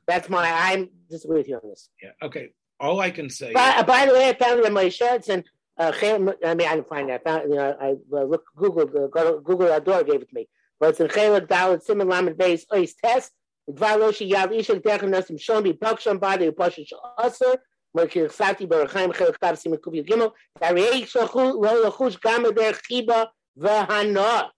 that's 0.08 0.30
my. 0.30 0.50
I'm 0.50 0.90
just 1.10 1.28
with 1.28 1.48
you 1.48 1.56
on 1.56 1.70
this. 1.70 1.90
Yeah. 2.02 2.12
Okay. 2.22 2.50
All 2.80 3.00
I 3.00 3.12
can 3.12 3.30
say. 3.30 3.54
By, 3.54 4.06
the 4.08 4.14
way, 4.14 4.30
I 4.30 4.34
found 4.34 4.60
it 4.60 4.66
in 4.66 4.74
my 4.74 4.90
shirts 4.90 5.30
and. 5.30 5.44
Uh, 5.78 5.92
I 6.04 6.18
mean, 6.20 6.36
I 6.46 6.76
didn't 6.76 6.90
find 6.90 7.10
it. 7.10 7.14
I 7.14 7.18
found, 7.18 7.50
you 7.50 7.56
know, 7.56 7.76
I 7.80 7.96
uh, 8.16 8.24
look 8.24 8.44
Google, 8.56 8.84
uh, 8.84 9.32
Google 9.38 9.72
Ador 9.72 10.04
gave 10.04 10.22
it 10.22 10.30
to 10.30 10.36
me. 10.36 10.48
But 10.80 10.90
it's 10.90 11.00
in 11.00 11.08
Chelik 11.08 11.48
Dalit 11.48 11.82
Simon 11.82 12.10
Lamed 12.10 12.38
Beis 12.38 12.66
Ois 12.72 12.94
Test. 13.04 13.32
Dvaloshi 13.70 14.30
Yad 14.30 14.50
Ishak 14.50 14.84
Dechem 14.84 15.10
Nasim 15.10 15.40
Shombi 15.40 15.76
Baksham 15.78 16.20
Badi 16.20 16.50
Upashish 16.50 16.92
Aser. 17.24 17.58
Merkir 17.98 18.32
Sati 18.32 18.68
Barachaim 18.68 19.14
Chelik 19.14 19.40
Dav 19.40 19.58
Simon 19.58 19.80
Kubi 19.80 20.04
Gimel. 20.04 20.32
Darei 20.62 21.04
Shachu 21.04 21.54
Lo 21.56 21.90
Lachush 21.90 22.20
Gama 22.20 22.52
Der 22.52 22.74
Chiba 22.74 23.28
V'Hana. 23.58 24.50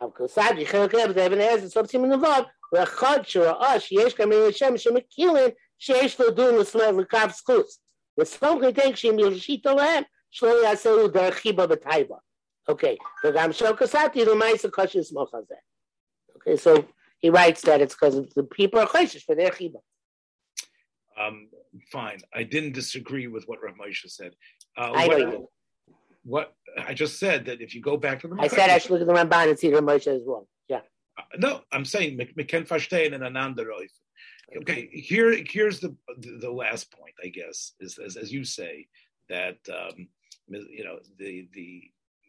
אבל 0.00 0.10
כסדי 0.16 0.66
חלק 0.66 0.94
רב 0.94 1.12
זה 1.12 1.26
אבן 1.26 1.40
עזר 1.40 1.68
סוף 1.68 1.86
סימן 1.86 2.12
נבוד, 2.12 2.44
ואחד 2.72 3.18
שראה 3.22 3.80
שיש 3.80 4.14
גם 4.14 4.28
מן 4.28 4.36
השם 4.48 4.76
שמכירים 4.76 5.50
שיש 5.78 6.20
לו 6.20 6.30
דון 6.30 6.54
ושמאל 6.54 7.00
לקו 7.00 7.18
זכוס. 7.30 7.80
וסמוך 8.20 8.62
ניתן 8.62 8.92
כשהם 8.92 9.18
ירשיתו 9.18 9.74
להם 9.74 10.02
שלא 10.30 10.64
יעשהו 10.64 11.08
דרך 11.08 11.34
חיבה 11.34 11.66
בטייבה. 11.66 12.16
Okay, 12.70 12.96
וגם 13.24 13.52
של 13.52 13.76
כסתי 13.76 14.24
למעשה 14.24 14.70
קושי 14.70 14.98
לסמוך 14.98 15.34
על 15.34 15.42
זה. 15.48 15.54
Okay, 16.36 16.56
so 16.56 16.84
he 17.22 17.30
writes 17.30 17.62
that 17.62 17.80
it's 17.80 17.94
because 17.94 18.16
the 18.34 18.42
people 18.42 18.80
are 18.80 18.86
choshish 18.86 19.24
for 19.24 19.34
their 19.34 19.50
chiba. 19.50 19.80
Um, 21.20 21.48
fine, 21.92 22.18
I 22.34 22.42
didn't 22.42 22.72
disagree 22.72 23.28
with 23.28 23.44
what 23.46 23.58
Rav 23.62 23.74
Moshe 23.74 24.08
said. 24.08 24.32
Uh, 24.76 24.90
I 24.94 25.06
what, 25.06 25.18
know 25.18 25.30
you 25.32 25.48
What 26.29 26.53
I 26.77 26.93
just 26.93 27.17
said 27.17 27.45
that 27.45 27.59
if 27.59 27.73
you 27.73 27.81
go 27.81 27.97
back 27.97 28.21
to 28.21 28.27
the, 28.27 28.35
I 28.39 28.47
said 28.47 28.69
I 28.69 28.77
should 28.77 28.91
look 28.91 29.01
at 29.01 29.07
the 29.07 29.13
Ramban 29.13 29.49
and 29.49 29.57
see 29.57 29.73
Rav 29.73 29.83
Moshe 29.83 30.07
as 30.07 30.21
well. 30.23 30.47
Yeah. 30.67 30.81
Uh, 31.17 31.23
no, 31.39 31.61
I'm 31.71 31.85
saying 31.85 32.17
Meken 32.17 32.67
Fashtein 32.67 33.15
and 33.15 33.23
Ananda 33.23 33.65
Roif. 33.65 33.89
Okay, 34.61 34.89
here 34.91 35.35
here's 35.47 35.79
the, 35.79 35.95
the, 36.19 36.37
the 36.41 36.51
last 36.51 36.91
point. 36.91 37.15
I 37.23 37.29
guess 37.29 37.73
is 37.79 37.97
as, 37.97 38.15
as 38.15 38.31
you 38.31 38.43
say 38.43 38.87
that 39.27 39.57
um, 39.69 40.07
you 40.47 40.83
know, 40.83 40.99
the 41.17 41.47
the 41.53 41.83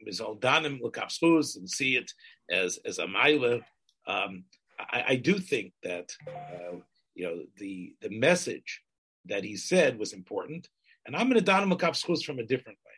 mizaldanim 0.07 0.81
l'kapsfus 0.81 1.57
and 1.57 1.69
see 1.69 1.97
it 1.97 2.11
as 2.51 2.79
as 2.87 2.99
a 2.99 3.07
mila. 3.07 3.61
Um, 4.07 4.45
I, 4.79 5.05
I, 5.09 5.17
do 5.17 5.39
think 5.39 5.75
that 5.83 6.11
uh, 6.27 6.77
you 7.15 7.27
know 7.27 7.43
the 7.59 7.95
the 8.01 8.11
message 8.11 8.83
that 9.27 9.45
he 9.45 9.57
said 9.57 9.99
was 9.99 10.15
important, 10.15 10.69
and 11.07 11.15
I'm 11.15 11.29
going 11.29 11.43
to 11.43 11.51
danim 11.51 11.71
l'kapsfus 11.71 12.25
from 12.25 12.39
a 12.39 12.45
different 12.45 12.79
way. 12.87 12.90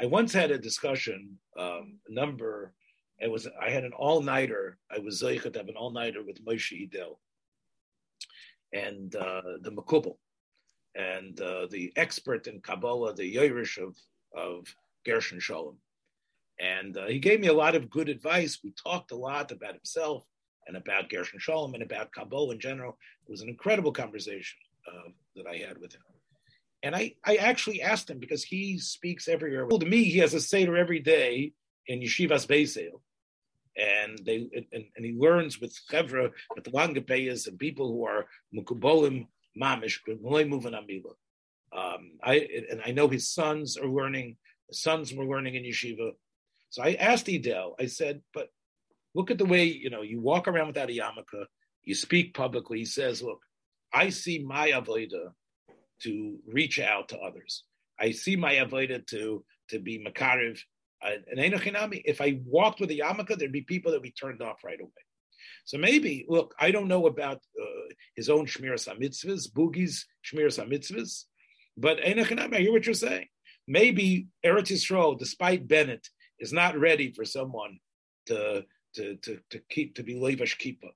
I 0.00 0.06
once 0.06 0.32
had 0.32 0.50
a 0.50 0.58
discussion, 0.58 1.38
um, 1.58 1.98
number. 2.08 2.74
It 3.18 3.30
was 3.30 3.46
I 3.60 3.70
had 3.70 3.84
an 3.84 3.92
all 3.92 4.20
nighter. 4.20 4.78
I 4.90 4.98
was 4.98 5.22
zeichet 5.22 5.56
have 5.56 5.68
an 5.68 5.76
all 5.76 5.92
nighter 5.92 6.24
with 6.24 6.44
Moshe 6.44 6.72
Idel 6.72 7.18
and 8.72 9.14
uh, 9.14 9.42
the 9.60 9.70
Makubal 9.70 10.16
and 10.94 11.40
uh, 11.40 11.66
the 11.70 11.92
expert 11.96 12.46
in 12.46 12.60
Kabbalah, 12.60 13.14
the 13.14 13.36
Yerush 13.36 13.78
of 13.78 13.96
of 14.36 14.66
Gershom 15.04 15.38
Scholem. 15.38 15.76
And 16.60 16.96
uh, 16.96 17.06
he 17.06 17.18
gave 17.18 17.40
me 17.40 17.48
a 17.48 17.52
lot 17.52 17.74
of 17.74 17.90
good 17.90 18.08
advice. 18.08 18.58
We 18.62 18.72
talked 18.72 19.10
a 19.12 19.16
lot 19.16 19.52
about 19.52 19.74
himself 19.74 20.24
and 20.66 20.76
about 20.76 21.10
Gershom 21.10 21.40
Scholem 21.40 21.74
and 21.74 21.82
about 21.82 22.12
Kabbalah 22.12 22.54
in 22.54 22.60
general. 22.60 22.96
It 23.26 23.30
was 23.30 23.42
an 23.42 23.48
incredible 23.48 23.92
conversation 23.92 24.58
uh, 24.86 25.10
that 25.36 25.46
I 25.46 25.56
had 25.56 25.78
with 25.78 25.94
him. 25.94 26.02
And 26.82 26.96
I, 26.96 27.14
I 27.24 27.36
actually 27.36 27.80
asked 27.80 28.10
him 28.10 28.18
because 28.18 28.42
he 28.42 28.78
speaks 28.78 29.28
everywhere. 29.28 29.66
Well, 29.66 29.78
to 29.78 29.86
me, 29.86 30.04
he 30.04 30.18
has 30.18 30.34
a 30.34 30.40
Seder 30.40 30.76
every 30.76 30.98
day 30.98 31.52
in 31.86 32.00
Yeshivas 32.00 32.46
Beisel. 32.46 33.00
And 33.76 34.18
they 34.26 34.48
and, 34.72 34.84
and 34.94 35.04
he 35.04 35.14
learns 35.16 35.60
with 35.60 35.78
Chevra, 35.90 36.30
with 36.54 36.64
the 36.64 36.72
Langapayas 36.72 37.46
and 37.46 37.58
people 37.58 37.88
who 37.88 38.04
are 38.04 38.26
Mukubolim 38.54 39.28
Mamish, 39.60 39.98
moving 40.20 40.72
Amila. 40.72 41.14
Um, 41.74 42.18
I 42.22 42.46
and 42.70 42.82
I 42.84 42.90
know 42.90 43.08
his 43.08 43.30
sons 43.32 43.78
are 43.78 43.88
learning. 43.88 44.36
The 44.68 44.74
sons 44.74 45.14
were 45.14 45.24
learning 45.24 45.54
in 45.54 45.62
yeshiva. 45.62 46.10
So 46.68 46.82
I 46.82 46.94
asked 46.94 47.26
Idel. 47.26 47.72
I 47.80 47.86
said, 47.86 48.20
"But 48.34 48.48
look 49.14 49.30
at 49.30 49.38
the 49.38 49.46
way 49.46 49.64
you 49.64 49.88
know 49.88 50.02
you 50.02 50.20
walk 50.20 50.48
around 50.48 50.66
without 50.66 50.90
a 50.90 50.92
yarmulke. 50.92 51.46
You 51.82 51.94
speak 51.94 52.34
publicly." 52.34 52.80
He 52.80 52.84
says, 52.84 53.22
"Look, 53.22 53.40
I 53.90 54.10
see 54.10 54.40
my 54.40 54.72
avoda 54.72 55.32
to 56.04 56.38
reach 56.46 56.78
out 56.78 57.08
to 57.10 57.18
others. 57.18 57.64
I 57.98 58.12
see 58.12 58.36
my 58.36 58.54
avoda 58.54 59.06
to 59.08 59.44
to 59.70 59.78
be 59.78 60.04
makariv." 60.04 60.58
Uh, 61.04 61.16
and 61.30 61.40
if 62.04 62.20
I 62.20 62.40
walked 62.44 62.80
with 62.80 62.90
a 62.90 62.98
yarmulke, 62.98 63.36
there'd 63.36 63.50
be 63.50 63.62
people 63.62 63.92
that 63.92 64.02
be 64.02 64.12
turned 64.12 64.40
off 64.40 64.62
right 64.64 64.80
away. 64.80 64.90
So 65.64 65.78
maybe, 65.78 66.24
look, 66.28 66.54
I 66.58 66.70
don't 66.70 66.88
know 66.88 67.06
about 67.06 67.38
uh, 67.60 67.94
his 68.14 68.28
own 68.28 68.46
Shmiras 68.46 68.88
HaMitzvahs, 68.88 69.52
Boogie's 69.52 70.06
Shmiras 70.24 70.62
HaMitzvahs, 70.62 71.24
but 71.76 71.98
enochinami. 71.98 72.56
I 72.56 72.60
hear 72.60 72.72
what 72.72 72.86
you're 72.86 72.94
saying. 72.94 73.26
Maybe 73.66 74.28
Eretz 74.44 74.72
Yisrael, 74.72 75.18
despite 75.18 75.68
Bennett, 75.68 76.08
is 76.38 76.52
not 76.52 76.78
ready 76.78 77.12
for 77.12 77.24
someone 77.24 77.78
to 78.26 78.64
to 78.94 79.16
to, 79.16 79.38
to 79.50 79.60
keep 79.70 79.96
to 79.96 80.02
be 80.02 80.14
Levash 80.14 80.58
Kippah. 80.58 80.92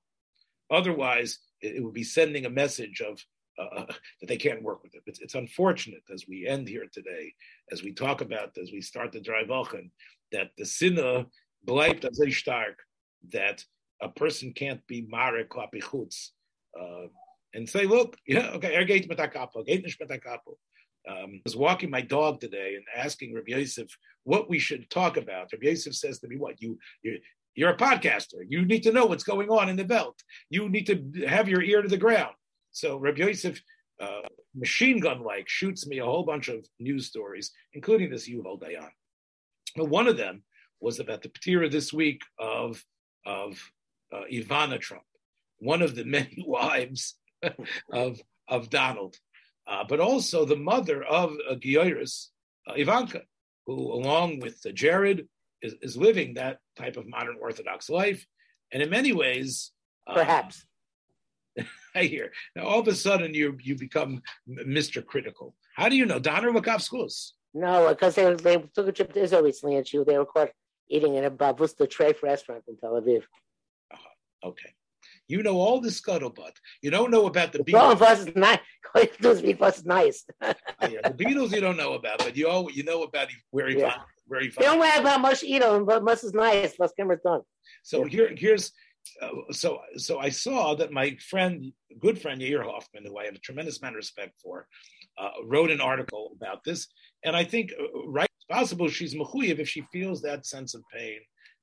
Otherwise, 0.69 1.39
it, 1.61 1.77
it 1.77 1.83
would 1.83 1.93
be 1.93 2.03
sending 2.03 2.45
a 2.45 2.49
message 2.49 3.01
of 3.01 3.23
uh, 3.57 3.85
that 4.19 4.27
they 4.27 4.37
can't 4.37 4.63
work 4.63 4.83
with 4.83 4.93
it. 4.95 5.01
It's, 5.05 5.19
it's, 5.19 5.35
unfortunate 5.35 6.03
as 6.13 6.25
we 6.27 6.47
end 6.47 6.67
here 6.67 6.85
today, 6.91 7.33
as 7.71 7.83
we 7.83 7.93
talk 7.93 8.21
about, 8.21 8.57
as 8.61 8.71
we 8.71 8.81
start 8.81 9.11
the 9.11 9.19
dry 9.19 9.43
Wochen, 9.47 9.91
that 10.31 10.51
the 10.57 10.65
sinna 10.65 11.25
bleibt 11.67 12.05
as 12.05 12.19
a 12.19 12.29
stark 12.29 12.79
that 13.31 13.63
a 14.01 14.09
person 14.09 14.53
can't 14.53 14.85
be 14.87 15.07
marek 15.09 15.49
klapi 15.49 15.81
uh, 16.79 17.07
and 17.53 17.67
say, 17.67 17.85
look, 17.85 18.15
yeah, 18.27 18.51
okay, 18.53 18.75
er 18.75 18.85
geht 18.85 19.09
mit 19.09 19.17
der 19.17 19.27
Kapo, 19.27 19.63
geht 19.63 19.83
nicht 19.83 19.99
mit 19.99 20.09
der 20.09 20.19
Um, 21.09 21.35
I 21.35 21.41
was 21.45 21.55
walking 21.55 21.89
my 21.89 22.01
dog 22.01 22.41
today 22.41 22.75
and 22.75 22.83
asking 22.95 23.33
Rabbi 23.33 23.51
Yosef 23.51 23.87
what 24.25 24.49
we 24.49 24.59
should 24.59 24.89
talk 24.89 25.15
about. 25.15 25.53
Rabbi 25.53 25.67
Yosef 25.67 25.95
says 25.95 26.19
to 26.19 26.27
me, 26.27 26.35
"What 26.35 26.61
you 26.61 26.77
you're, 27.01 27.17
you're 27.55 27.69
a 27.69 27.77
podcaster. 27.77 28.43
You 28.47 28.65
need 28.65 28.83
to 28.83 28.91
know 28.91 29.05
what's 29.05 29.23
going 29.23 29.49
on 29.49 29.69
in 29.69 29.77
the 29.77 29.85
belt. 29.85 30.21
You 30.49 30.67
need 30.67 30.85
to 30.87 31.25
have 31.25 31.47
your 31.47 31.61
ear 31.61 31.81
to 31.81 31.87
the 31.87 31.97
ground." 31.97 32.35
So 32.77 32.97
Rabbi 32.97 33.19
Yosef, 33.19 33.61
uh, 33.99 34.21
machine 34.55 34.99
gun 34.99 35.23
like, 35.23 35.47
shoots 35.49 35.87
me 35.87 35.99
a 35.99 36.05
whole 36.05 36.23
bunch 36.23 36.47
of 36.47 36.65
news 36.79 37.07
stories, 37.07 37.51
including 37.73 38.09
this 38.09 38.29
Yuval 38.29 38.61
Dayan. 38.61 38.89
But 39.75 39.89
one 39.89 40.07
of 40.07 40.17
them 40.17 40.43
was 40.79 40.99
about 40.99 41.21
the 41.21 41.29
patira 41.29 41.71
this 41.71 41.91
week 41.91 42.21
of 42.39 42.83
of 43.25 43.59
uh, 44.13 44.21
Ivana 44.31 44.79
Trump, 44.79 45.03
one 45.59 45.81
of 45.81 45.95
the 45.95 46.05
many 46.17 46.43
wives 46.47 47.15
of 47.91 48.21
of 48.47 48.69
Donald 48.69 49.17
uh, 49.67 49.83
but 49.87 49.99
also 49.99 50.45
the 50.45 50.55
mother 50.55 51.03
of 51.03 51.35
uh, 51.49 51.55
Gioiris, 51.55 52.27
uh, 52.67 52.73
Ivanka, 52.75 53.21
who, 53.65 53.93
along 53.93 54.39
with 54.39 54.59
uh, 54.65 54.71
Jared, 54.71 55.27
is, 55.61 55.75
is 55.81 55.97
living 55.97 56.35
that 56.35 56.59
type 56.77 56.97
of 56.97 57.07
modern 57.07 57.37
Orthodox 57.41 57.89
life. 57.89 58.25
And 58.71 58.81
in 58.81 58.89
many 58.89 59.11
ways, 59.11 59.71
uh, 60.07 60.13
perhaps. 60.13 60.65
Hear. 62.03 62.31
Now, 62.55 62.63
all 62.63 62.79
of 62.79 62.87
a 62.87 62.95
sudden, 62.95 63.33
you 63.33 63.57
you 63.61 63.75
become 63.75 64.21
Mr. 64.49 65.05
Critical. 65.05 65.55
How 65.75 65.89
do 65.89 65.95
you 65.95 66.05
know? 66.05 66.19
Donner 66.19 66.51
schools? 66.79 67.33
No, 67.53 67.89
because 67.89 68.15
they, 68.15 68.33
they 68.35 68.57
took 68.75 68.87
a 68.87 68.91
trip 68.91 69.13
to 69.13 69.21
Israel 69.21 69.43
recently 69.43 69.77
and 69.77 69.87
she, 69.87 69.97
they 70.03 70.17
were 70.17 70.25
caught 70.25 70.51
eating 70.89 71.15
in 71.15 71.25
a 71.25 71.31
Bavusta 71.31 71.87
Treif 71.87 72.21
restaurant 72.21 72.63
in 72.67 72.77
Tel 72.77 72.93
Aviv. 73.01 73.23
Uh-huh. 73.91 74.49
Okay. 74.49 74.73
You 75.27 75.43
know 75.43 75.59
all 75.59 75.81
the 75.81 75.89
scuttlebutt. 75.89 76.53
You 76.81 76.91
don't 76.91 77.11
know 77.11 77.25
about 77.25 77.51
the 77.51 77.59
Beatles. 77.59 77.79
All 77.79 77.91
of 77.91 78.01
us 78.01 78.19
is 78.19 78.35
nice. 78.35 78.59
All 78.95 79.03
you 79.03 79.57
is 79.61 79.85
nice. 79.85 80.25
oh, 80.41 80.53
yeah. 80.81 81.09
The 81.09 81.25
Beatles 81.25 81.51
you 81.53 81.59
don't 81.59 81.77
know 81.77 81.93
about, 81.93 82.19
but 82.19 82.37
you 82.37 82.47
all 82.47 82.71
you 82.71 82.83
know 82.83 83.03
about 83.03 83.27
where 83.51 83.67
he 83.67 83.77
yeah. 83.77 83.89
found 83.89 84.01
where 84.27 84.41
he 84.41 84.49
found. 84.49 84.63
You 84.63 84.71
don't 84.71 84.79
know 84.79 85.01
about 85.01 85.21
much, 85.21 85.43
you 85.43 85.59
know, 85.59 85.83
but 85.83 86.03
much 86.03 86.23
is 86.23 86.33
nice. 86.33 86.75
Plus 86.75 86.93
camera's 86.97 87.19
done. 87.23 87.41
So 87.83 88.05
yeah. 88.05 88.09
here 88.09 88.33
here's 88.35 88.71
uh, 89.21 89.51
so 89.51 89.79
so 89.95 90.19
I 90.19 90.29
saw 90.29 90.75
that 90.75 90.91
my 90.91 91.17
friend, 91.29 91.71
good 91.99 92.21
friend 92.21 92.41
Yair 92.41 92.63
Hoffman, 92.63 93.05
who 93.05 93.17
I 93.17 93.25
have 93.25 93.35
a 93.35 93.39
tremendous 93.39 93.79
amount 93.79 93.95
of 93.95 93.97
respect 93.97 94.33
for, 94.41 94.67
uh, 95.17 95.31
wrote 95.45 95.71
an 95.71 95.81
article 95.81 96.31
about 96.35 96.63
this, 96.63 96.87
and 97.23 97.35
I 97.35 97.43
think 97.43 97.71
uh, 97.79 98.07
right 98.07 98.29
it's 98.37 98.45
possible 98.45 98.87
she's 98.87 99.15
mechuyev 99.15 99.59
if 99.59 99.69
she 99.69 99.81
feels 99.91 100.21
that 100.21 100.45
sense 100.45 100.73
of 100.73 100.83
pain 100.93 101.19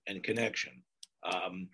and 0.07 0.23
connection. 0.23 0.83
Um, 1.25 1.69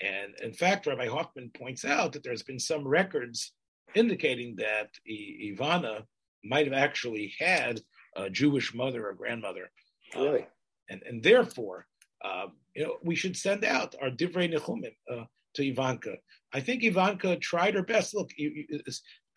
and 0.00 0.34
in 0.42 0.52
fact, 0.52 0.86
Rabbi 0.86 1.08
Hoffman 1.08 1.50
points 1.56 1.84
out 1.84 2.12
that 2.12 2.22
there's 2.22 2.42
been 2.42 2.58
some 2.58 2.86
records 2.86 3.52
indicating 3.94 4.56
that 4.56 4.90
I- 5.08 5.52
Ivana 5.52 6.02
might 6.44 6.66
have 6.66 6.74
actually 6.74 7.34
had 7.38 7.80
a 8.16 8.30
Jewish 8.30 8.74
mother 8.74 9.08
or 9.08 9.14
grandmother. 9.14 9.70
Really? 10.14 10.42
Uh, 10.42 10.46
and, 10.90 11.02
and 11.02 11.22
therefore, 11.22 11.86
uh, 12.24 12.46
you 12.74 12.84
know, 12.84 12.96
we 13.02 13.14
should 13.14 13.36
send 13.36 13.64
out 13.64 13.94
our 14.02 14.10
divrei 14.10 14.52
nechumim 14.52 14.94
uh, 15.10 15.24
to 15.54 15.66
Ivanka. 15.66 16.16
I 16.52 16.60
think 16.60 16.82
Ivanka 16.82 17.36
tried 17.36 17.74
her 17.74 17.82
best. 17.82 18.14
Look, 18.14 18.30
you, 18.36 18.64
you, 18.68 18.80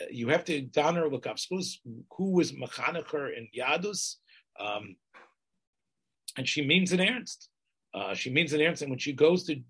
you 0.10 0.28
have 0.30 0.46
to 0.46 0.68
look 1.10 1.28
up 1.28 1.38
who 1.50 2.32
was 2.32 2.52
mechanicher 2.52 3.38
in 3.38 3.48
Yadus, 3.58 4.16
um, 4.60 4.96
and 6.38 6.48
she 6.48 6.66
means 6.66 6.92
an 6.92 7.02
ernst. 7.02 7.50
Uh, 7.94 8.14
she 8.14 8.30
means 8.30 8.54
an 8.54 8.62
ernst, 8.62 8.82
and 8.82 8.90
when 8.90 9.00
she 9.00 9.14
goes 9.14 9.44
to 9.44 9.62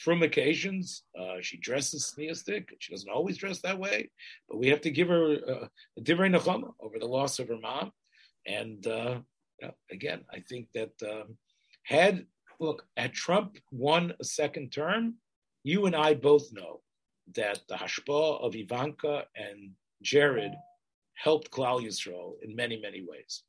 from 0.00 0.22
occasions. 0.22 1.02
Uh, 1.18 1.36
she 1.40 1.58
dresses 1.58 2.06
sneastic. 2.06 2.74
She 2.78 2.92
doesn't 2.92 3.10
always 3.10 3.36
dress 3.36 3.60
that 3.60 3.78
way, 3.78 4.10
but 4.48 4.58
we 4.58 4.68
have 4.68 4.80
to 4.82 4.90
give 4.90 5.08
her 5.08 5.36
uh, 5.46 5.66
a 5.98 6.00
divrei 6.00 6.34
nechama 6.34 6.72
over 6.80 6.98
the 6.98 7.06
loss 7.06 7.38
of 7.38 7.48
her 7.48 7.58
mom. 7.58 7.92
And 8.46 8.84
uh, 8.86 9.20
again, 9.90 10.22
I 10.32 10.40
think 10.40 10.68
that 10.72 10.92
um, 11.02 11.36
had 11.82 12.26
look 12.60 12.86
had 12.96 13.12
Trump 13.12 13.56
won 13.72 14.12
a 14.20 14.24
second 14.24 14.70
term, 14.70 15.14
you 15.64 15.86
and 15.86 15.96
I 15.96 16.14
both 16.14 16.52
know 16.52 16.80
that 17.34 17.60
the 17.68 17.74
hashpa 17.74 18.40
of 18.40 18.54
Ivanka 18.54 19.24
and 19.36 19.70
Jared 20.02 20.52
helped 21.14 21.50
Klal 21.50 21.82
Yisrael 21.84 22.34
in 22.42 22.54
many 22.54 22.80
many 22.80 23.04
ways, 23.06 23.42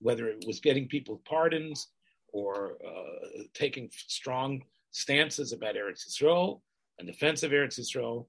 whether 0.00 0.28
it 0.28 0.44
was 0.46 0.60
getting 0.60 0.88
people 0.88 1.20
pardons 1.28 1.88
or 2.32 2.78
uh, 2.86 3.42
taking 3.54 3.90
strong 3.92 4.62
stances 4.92 5.52
about 5.52 5.74
Eretz 5.74 6.08
Yisrael 6.08 6.60
and 6.98 7.06
defense 7.06 7.42
of 7.42 7.52
Eretz 7.52 7.78
Yisrael. 7.78 8.26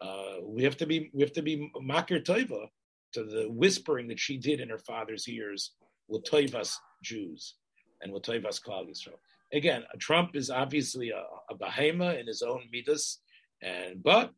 Uh, 0.00 0.42
we 0.42 0.62
have 0.62 0.76
to 0.76 0.86
be 0.86 1.10
we 1.12 1.22
have 1.22 1.32
to 1.32 1.42
be 1.42 1.70
makir 1.82 2.22
toiva 2.24 2.66
to 3.12 3.24
the 3.24 3.46
whispering 3.50 4.08
that 4.08 4.18
she 4.18 4.36
did 4.36 4.60
in 4.60 4.68
her 4.68 4.78
father's 4.78 5.28
ears 5.28 5.72
with 6.08 6.24
toivas 6.24 6.76
Jews 7.02 7.54
and 8.00 8.12
with 8.12 8.22
toivas 8.22 8.60
Klal 8.60 8.88
Yisrael. 8.88 9.18
Again, 9.52 9.84
Trump 9.98 10.34
is 10.34 10.50
obviously 10.50 11.10
a, 11.10 11.24
a 11.50 11.56
behema 11.56 12.18
in 12.18 12.26
his 12.26 12.42
own 12.42 12.62
midas, 12.72 13.18
and 13.62 14.02
but 14.02 14.30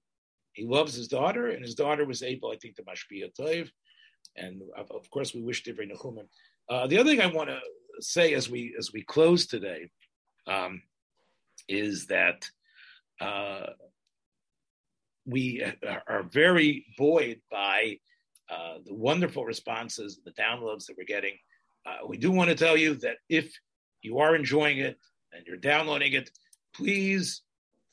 he 0.53 0.67
loves 0.67 0.95
his 0.95 1.09
daughter, 1.09 1.49
and 1.49 1.63
his 1.65 1.75
daughter 1.75 2.05
was 2.05 2.23
able, 2.23 2.51
I 2.51 2.57
think, 2.57 2.77
to 2.77 2.83
mashpia 2.83 3.31
toiv, 3.39 3.71
and 4.37 4.63
of, 4.77 4.91
of, 4.91 5.09
course 5.11 5.35
we 5.35 5.43
wish 5.43 5.65
divrei 5.65 5.91
nechumim. 5.91 6.27
Uh, 6.69 6.87
the 6.87 6.99
other 6.99 7.11
thing 7.11 7.21
I 7.21 7.27
want 7.27 7.51
to 7.51 7.61
say 8.01 8.35
as 8.35 8.51
we 8.51 8.75
as 8.79 8.93
we 8.93 9.03
close 9.03 9.47
today, 9.47 9.89
um, 10.47 10.83
is 11.69 12.07
that 12.07 12.49
uh, 13.21 13.67
we 15.27 15.65
are 16.09 16.25
very 16.25 16.87
buoyed 16.99 17.41
by 17.51 17.99
uh, 18.51 18.79
the 18.85 18.95
wonderful 18.95 19.45
responses, 19.45 20.21
the 20.25 20.33
downloads 20.33 20.87
that 20.87 20.97
we're 20.99 21.05
getting. 21.05 21.37
Uh, 21.87 22.07
we 22.07 22.17
do 22.17 22.31
want 22.31 22.51
to 22.51 22.57
tell 22.57 22.77
you 22.77 22.95
that 22.97 23.17
if 23.29 23.53
you 24.05 24.19
are 24.19 24.37
enjoying 24.37 24.79
it 24.79 24.99
and 25.33 25.47
you're 25.47 25.57
downloading 25.57 26.13
it, 26.13 26.31
please 26.75 27.43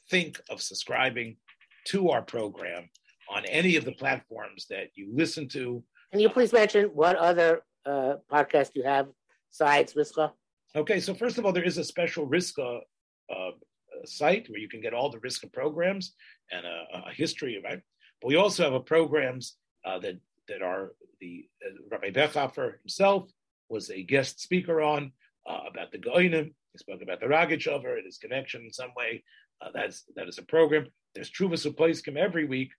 think 0.09 0.39
of 0.49 0.62
subscribing 0.62 1.38
to 1.86 2.09
our 2.09 2.22
program 2.22 2.89
on 3.30 3.45
any 3.45 3.76
of 3.78 3.86
the 3.86 3.93
platforms 3.93 4.68
that 4.70 4.89
you 4.95 5.09
listen 5.14 5.47
to. 5.47 5.84
Can 6.12 6.20
you 6.20 6.30
please 6.30 6.51
mention 6.51 6.86
what 6.88 7.16
other 7.16 7.62
uh, 7.86 8.16
podcast 8.32 8.72
you 8.76 8.84
have 8.84 9.07
besides 9.49 9.93
Riska? 9.93 10.32
Okay, 10.76 10.99
so 10.99 11.14
first 11.14 11.38
of 11.38 11.45
all, 11.45 11.53
there 11.53 11.64
is 11.64 11.78
a 11.78 11.84
special 11.84 12.28
Riska 12.28 12.82
uh, 13.34 13.51
site 14.05 14.49
where 14.49 14.59
you 14.59 14.70
can 14.70 14.82
get 14.82 14.93
all 14.93 15.09
the 15.09 15.20
risk 15.20 15.43
programs 15.53 16.14
and 16.51 16.66
a, 16.66 17.07
a 17.09 17.14
history 17.14 17.55
of 17.55 17.66
it. 17.66 17.82
But 18.22 18.28
we 18.28 18.36
also 18.36 18.64
have 18.64 18.74
a 18.74 18.80
programs 18.80 19.55
uh, 19.86 19.99
that 19.99 20.20
that 20.47 20.62
are 20.62 20.91
the 21.20 21.45
uh, 21.66 21.72
Rabbi 21.89 22.12
Bechhofer 22.12 22.80
himself 22.80 23.32
was 23.70 23.89
a 23.89 24.03
guest 24.03 24.41
speaker 24.41 24.82
on 24.82 25.12
uh, 25.50 25.60
about 25.68 25.92
the 25.92 25.98
Goinim. 25.98 26.54
He 26.72 26.78
spoke 26.78 27.02
about 27.02 27.20
the 27.20 27.28
Rogatchover 27.28 27.98
and 27.98 28.06
his 28.06 28.18
connection 28.18 28.64
in 28.64 28.72
some 28.72 28.92
way. 28.96 29.24
Uh, 29.62 29.70
that's 29.74 30.04
that 30.16 30.28
is 30.28 30.38
a 30.38 30.44
program. 30.44 30.88
There's 31.14 31.32
Truvas 31.32 31.70
Uplaiskim 31.70 32.18
every 32.18 32.46
week. 32.46 32.72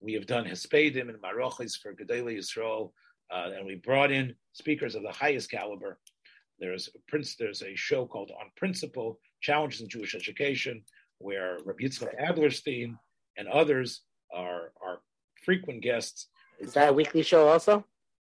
We 0.00 0.12
have 0.14 0.26
done 0.26 0.44
Hespedim 0.44 1.08
and 1.08 1.20
Marochis 1.20 1.78
for 1.80 1.94
Gedele 1.94 2.38
Yisrael, 2.38 2.92
uh, 3.32 3.50
and 3.56 3.66
we 3.66 3.76
brought 3.76 4.12
in 4.12 4.34
speakers 4.52 4.94
of 4.94 5.02
the 5.02 5.12
highest 5.12 5.50
caliber. 5.50 5.98
There's 6.58 6.88
a 6.94 6.98
prince. 7.08 7.36
There's 7.36 7.62
a 7.62 7.74
show 7.74 8.06
called 8.06 8.30
On 8.30 8.50
Principle, 8.56 9.18
Challenges 9.40 9.80
in 9.80 9.88
Jewish 9.88 10.14
Education, 10.14 10.82
where 11.18 11.58
Rabbi 11.64 11.84
Yitzchak 11.84 12.18
Adlerstein 12.20 12.96
and 13.36 13.48
others 13.48 14.02
are 14.32 14.72
are 14.82 15.00
frequent 15.44 15.82
guests. 15.82 16.28
Is 16.58 16.72
that 16.74 16.90
a 16.90 16.92
weekly 16.92 17.22
show 17.22 17.48
also? 17.48 17.84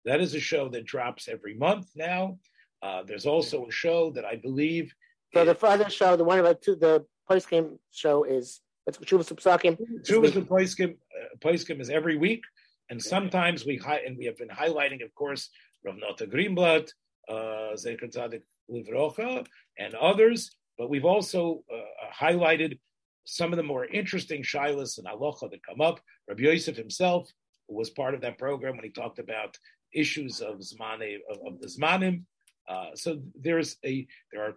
That 0.06 0.22
is 0.22 0.34
a 0.34 0.40
show 0.40 0.70
that 0.70 0.86
drops 0.86 1.28
every 1.28 1.56
month 1.56 1.88
now. 1.96 2.40
Uh, 2.82 3.04
there's 3.04 3.26
also 3.26 3.66
a 3.66 3.72
show 3.72 4.12
that 4.12 4.26
I 4.26 4.36
believe. 4.36 4.94
So 5.34 5.46
the 5.46 5.68
other 5.68 5.90
show, 5.90 6.16
the 6.16 6.24
one 6.24 6.40
about 6.40 6.62
two, 6.62 6.76
the 6.76 7.06
post 7.28 7.50
game 7.50 7.78
show 7.92 8.24
is 8.24 8.62
what's 8.86 8.98
Chuvas 9.00 9.32
Psakim. 9.34 9.78
Chuvas 10.04 10.96
post 11.42 11.68
game 11.68 11.82
is 11.82 11.90
every 11.90 12.18
week, 12.18 12.44
and 12.90 13.02
sometimes 13.02 13.66
we 13.66 13.78
hi- 13.78 14.02
and 14.06 14.18
we 14.18 14.26
have 14.26 14.38
been 14.38 14.50
highlighting, 14.50 15.04
of 15.04 15.14
course, 15.14 15.50
Rav 15.84 15.98
Nota 15.98 16.26
Greenblatt, 16.26 16.90
uh, 17.28 17.76
Zeker 17.76 18.10
Tzadik 18.14 18.42
Livrocha, 18.72 19.46
and 19.78 19.94
others. 19.96 20.56
But 20.78 20.90
we've 20.90 21.06
also 21.06 21.64
uh, 21.72 21.82
highlighted 22.26 22.80
some 23.26 23.54
of 23.54 23.58
the 23.58 23.64
more 23.64 23.86
interesting 23.86 24.42
shilas 24.42 24.98
and 24.98 25.06
halacha 25.06 25.52
that 25.52 25.62
come 25.64 25.82
up. 25.82 26.00
Rabbi 26.28 26.44
Yosef 26.44 26.76
himself 26.78 27.30
was 27.68 27.90
part 27.92 28.16
of 28.16 28.22
that 28.22 28.40
program 28.40 28.76
when 28.76 28.86
he 28.86 28.90
talked 28.90 29.20
about 29.20 29.58
issues 29.94 30.42
of 30.42 30.60
zmane 30.60 31.18
of, 31.30 31.38
of 31.46 31.60
the 31.60 31.68
zmanim. 31.68 32.24
Uh, 32.70 32.96
so 32.96 33.20
there's 33.42 33.78
a 33.84 34.08
there 34.32 34.44
are 34.44 34.54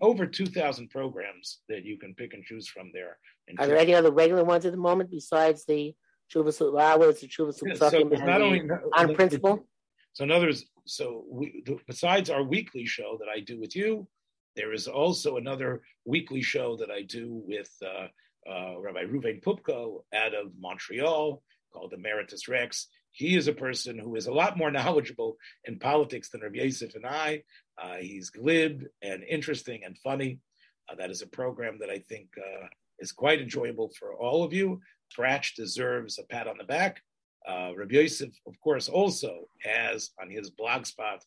over 0.00 0.26
2,000 0.26 0.90
programs 0.90 1.60
that 1.68 1.84
you 1.84 1.96
can 1.96 2.12
pick 2.14 2.34
and 2.34 2.44
choose 2.44 2.68
from 2.68 2.90
there. 2.92 3.18
And 3.46 3.58
Are 3.60 3.68
there 3.68 3.78
any 3.78 3.94
other 3.94 4.10
regular 4.10 4.42
ones 4.42 4.66
at 4.66 4.72
the 4.72 4.78
moment 4.78 5.10
besides 5.10 5.64
the 5.64 5.94
Chuvas 6.32 6.60
hours, 6.80 7.20
the 7.20 7.28
Chuvas 7.28 7.60
Yeah, 7.64 7.74
so 7.74 7.98
not 8.00 8.38
the 8.38 8.44
only 8.44 8.68
on 8.96 9.14
principle? 9.14 9.66
So 10.12 10.24
in 10.24 10.30
others, 10.30 10.64
so 10.86 11.24
we, 11.30 11.62
the, 11.64 11.78
besides 11.86 12.30
our 12.30 12.42
weekly 12.42 12.84
show 12.84 13.16
that 13.20 13.28
I 13.28 13.40
do 13.40 13.60
with 13.60 13.76
you, 13.76 14.08
there 14.56 14.72
is 14.72 14.88
also 14.88 15.36
another 15.36 15.82
weekly 16.04 16.42
show 16.42 16.76
that 16.76 16.90
I 16.90 17.02
do 17.02 17.42
with 17.46 17.70
uh, 17.82 18.08
uh, 18.50 18.80
Rabbi 18.80 19.04
Ruven 19.04 19.42
Pupko 19.42 20.02
out 20.14 20.34
of 20.34 20.52
Montreal 20.58 21.42
called 21.72 21.92
Emeritus 21.92 22.48
Rex. 22.48 22.88
He 23.12 23.36
is 23.36 23.46
a 23.46 23.52
person 23.52 23.98
who 23.98 24.16
is 24.16 24.26
a 24.26 24.32
lot 24.32 24.56
more 24.56 24.70
knowledgeable 24.78 25.36
in 25.64 25.78
politics 25.78 26.30
than 26.30 26.40
Rabbi 26.40 26.58
Yosef 26.58 26.94
and 26.94 27.06
I. 27.06 27.42
Uh, 27.80 27.96
he's 27.96 28.30
glib 28.30 28.84
and 29.02 29.22
interesting 29.22 29.82
and 29.84 29.96
funny. 29.98 30.40
Uh, 30.88 30.96
that 30.96 31.10
is 31.10 31.22
a 31.22 31.26
program 31.26 31.78
that 31.80 31.90
I 31.90 31.98
think 31.98 32.28
uh, 32.38 32.66
is 32.98 33.12
quite 33.12 33.40
enjoyable 33.40 33.90
for 33.98 34.14
all 34.14 34.42
of 34.42 34.52
you. 34.52 34.80
Fratch 35.16 35.54
deserves 35.54 36.18
a 36.18 36.24
pat 36.24 36.48
on 36.48 36.56
the 36.58 36.64
back. 36.64 37.02
Uh, 37.46 37.72
Rabbi 37.76 37.94
Yosef, 37.94 38.30
of 38.46 38.58
course, 38.60 38.88
also 38.88 39.48
has 39.62 40.10
on 40.20 40.30
his 40.30 40.50
blog 40.50 40.86
spot 40.86 41.24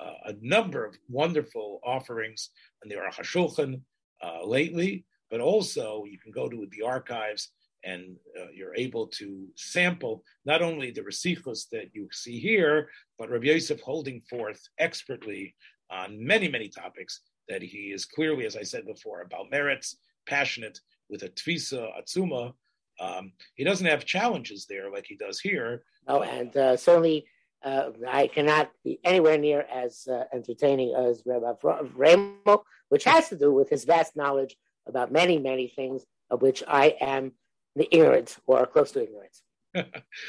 uh, 0.00 0.12
a 0.26 0.34
number 0.40 0.84
of 0.84 0.96
wonderful 1.08 1.80
offerings 1.84 2.50
on 2.82 2.88
the 2.88 2.96
Aruch 2.96 3.14
HaShulchan 3.14 3.80
uh, 4.22 4.44
lately, 4.44 5.04
but 5.30 5.40
also 5.40 6.04
you 6.08 6.18
can 6.18 6.32
go 6.32 6.48
to 6.48 6.66
the 6.70 6.82
archives 6.82 7.50
and 7.86 8.16
uh, 8.38 8.46
you're 8.52 8.74
able 8.74 9.06
to 9.06 9.46
sample 9.54 10.22
not 10.44 10.60
only 10.60 10.90
the 10.90 11.02
recichos 11.02 11.68
that 11.70 11.88
you 11.92 12.08
see 12.12 12.38
here, 12.38 12.88
but 13.18 13.30
Rabbi 13.30 13.46
Yosef 13.46 13.80
holding 13.80 14.20
forth 14.28 14.60
expertly 14.78 15.54
on 15.90 16.24
many, 16.24 16.48
many 16.48 16.68
topics 16.68 17.20
that 17.48 17.62
he 17.62 17.92
is 17.92 18.04
clearly, 18.04 18.44
as 18.44 18.56
I 18.56 18.62
said 18.62 18.86
before, 18.86 19.22
about 19.22 19.50
merits, 19.50 19.98
passionate 20.26 20.80
with 21.08 21.22
a 21.22 21.28
tfisa, 21.28 21.88
atzuma. 21.98 22.52
Um, 22.98 23.32
he 23.54 23.62
doesn't 23.62 23.86
have 23.86 24.04
challenges 24.04 24.66
there 24.68 24.90
like 24.90 25.06
he 25.06 25.16
does 25.16 25.38
here. 25.38 25.84
Oh, 26.08 26.22
and 26.22 26.56
uh, 26.56 26.76
certainly 26.76 27.26
uh, 27.62 27.90
I 28.08 28.26
cannot 28.26 28.70
be 28.82 28.98
anywhere 29.04 29.38
near 29.38 29.64
as 29.72 30.08
uh, 30.10 30.24
entertaining 30.32 30.94
as 30.96 31.22
Rabbi 31.24 31.52
Ramo, 31.94 32.64
which 32.88 33.04
has 33.04 33.28
to 33.28 33.36
do 33.36 33.52
with 33.52 33.70
his 33.70 33.84
vast 33.84 34.16
knowledge 34.16 34.56
about 34.88 35.12
many, 35.12 35.38
many 35.38 35.68
things 35.68 36.04
of 36.30 36.42
which 36.42 36.64
I 36.66 36.96
am 37.00 37.32
the 37.76 37.88
ignorant 37.94 38.36
or 38.46 38.66
close 38.66 38.90
to 38.92 39.02
ignorance. 39.02 39.42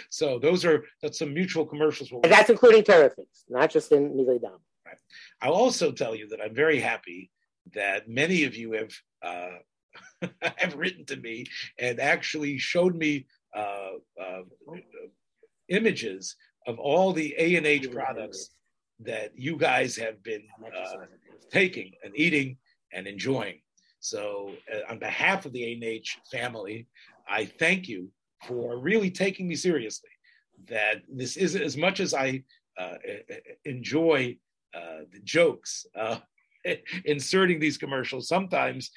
so 0.10 0.38
those 0.40 0.66
are 0.66 0.84
that's 1.02 1.20
some 1.20 1.34
mutual 1.34 1.66
commercials. 1.66 2.12
And 2.12 2.32
that's 2.32 2.50
including 2.50 2.84
things, 2.84 3.46
not 3.50 3.70
just 3.72 3.92
in 3.92 4.12
Milei 4.12 4.42
Dam. 4.42 4.52
Right. 4.86 4.98
I'll 5.42 5.54
also 5.54 5.92
tell 5.92 6.14
you 6.14 6.28
that 6.30 6.42
I'm 6.42 6.54
very 6.54 6.80
happy 6.80 7.32
that 7.74 8.10
many 8.10 8.44
of 8.44 8.56
you 8.56 8.74
have 8.74 8.92
uh, 9.22 10.28
have 10.58 10.76
written 10.76 11.06
to 11.06 11.16
me 11.16 11.46
and 11.80 12.00
actually 12.00 12.58
showed 12.58 12.96
me 12.96 13.26
uh, 13.56 13.92
uh, 14.22 14.42
images 15.70 16.36
of 16.66 16.80
all 16.80 17.14
the 17.14 17.34
A 17.38 17.56
and 17.56 17.66
H 17.66 17.90
products 17.92 18.50
that 19.00 19.32
you 19.36 19.58
guys 19.58 19.96
have 19.96 20.22
been 20.24 20.44
uh, 20.66 21.06
taking 21.52 21.94
and 22.04 22.14
eating 22.16 22.58
and 22.94 23.08
enjoying. 23.08 23.60
So, 24.00 24.52
uh, 24.74 24.92
on 24.92 25.00
behalf 25.00 25.46
of 25.46 25.54
the 25.54 25.64
A 25.64 25.74
and 25.74 25.84
H 25.84 26.20
family, 26.32 26.88
I 27.30 27.46
thank 27.46 27.88
you 27.88 28.10
for 28.46 28.78
really 28.80 29.12
taking 29.12 29.48
me 29.48 29.56
seriously. 29.56 30.10
That 30.70 31.04
this 31.08 31.38
is 31.38 31.56
as 31.56 31.78
much 31.78 32.00
as 32.00 32.14
I 32.14 32.44
uh, 32.80 32.96
enjoy 33.66 34.38
uh, 34.74 35.02
the 35.12 35.20
jokes, 35.24 35.86
uh, 35.96 36.18
inserting 37.06 37.60
these 37.60 37.78
commercials 37.78 38.28
sometimes 38.28 38.92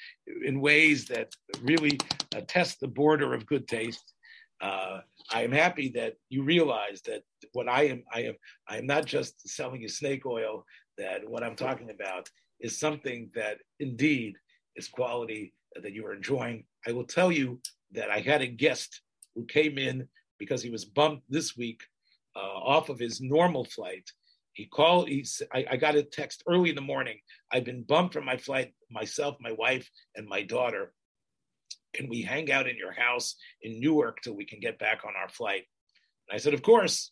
in 0.45 0.61
ways 0.61 1.05
that 1.05 1.33
really 1.61 1.99
test 2.47 2.79
the 2.79 2.87
border 2.87 3.33
of 3.33 3.45
good 3.45 3.67
taste. 3.67 4.13
Uh, 4.59 4.99
I 5.31 5.43
am 5.43 5.51
happy 5.51 5.89
that 5.95 6.13
you 6.29 6.43
realize 6.43 7.01
that 7.05 7.23
what 7.53 7.67
I 7.67 7.83
am, 7.87 8.03
I 8.13 8.21
am, 8.23 8.35
I 8.69 8.77
am 8.77 8.85
not 8.85 9.05
just 9.05 9.47
selling 9.49 9.81
you 9.81 9.89
snake 9.89 10.25
oil. 10.25 10.65
That 10.97 11.27
what 11.27 11.43
I'm 11.43 11.55
talking 11.55 11.89
about 11.89 12.29
is 12.59 12.79
something 12.79 13.31
that 13.33 13.57
indeed 13.79 14.35
is 14.75 14.87
quality 14.87 15.53
that 15.81 15.93
you 15.93 16.05
are 16.05 16.13
enjoying. 16.13 16.65
I 16.87 16.91
will 16.91 17.05
tell 17.05 17.31
you 17.31 17.59
that 17.93 18.09
I 18.09 18.19
had 18.19 18.41
a 18.41 18.47
guest 18.47 19.01
who 19.35 19.45
came 19.45 19.77
in 19.77 20.07
because 20.37 20.61
he 20.61 20.69
was 20.69 20.85
bumped 20.85 21.23
this 21.29 21.55
week 21.55 21.83
uh, 22.35 22.39
off 22.39 22.89
of 22.89 22.99
his 22.99 23.21
normal 23.21 23.65
flight. 23.65 24.09
He 24.53 24.65
called. 24.65 25.07
He, 25.07 25.25
I, 25.53 25.65
I 25.71 25.77
got 25.77 25.95
a 25.95 26.03
text 26.03 26.43
early 26.47 26.69
in 26.69 26.75
the 26.75 26.81
morning. 26.81 27.19
I've 27.51 27.63
been 27.63 27.83
bumped 27.83 28.13
from 28.13 28.25
my 28.25 28.37
flight. 28.37 28.73
Myself, 28.89 29.37
my 29.39 29.53
wife, 29.53 29.89
and 30.15 30.27
my 30.27 30.41
daughter. 30.41 30.93
Can 31.93 32.09
we 32.09 32.21
hang 32.21 32.51
out 32.51 32.67
in 32.67 32.77
your 32.77 32.93
house 32.93 33.35
in 33.61 33.79
Newark 33.79 34.21
till 34.21 34.35
we 34.35 34.45
can 34.45 34.59
get 34.59 34.79
back 34.79 35.01
on 35.05 35.13
our 35.15 35.29
flight? 35.29 35.63
And 36.27 36.35
I 36.35 36.39
said, 36.39 36.53
of 36.53 36.61
course. 36.61 37.11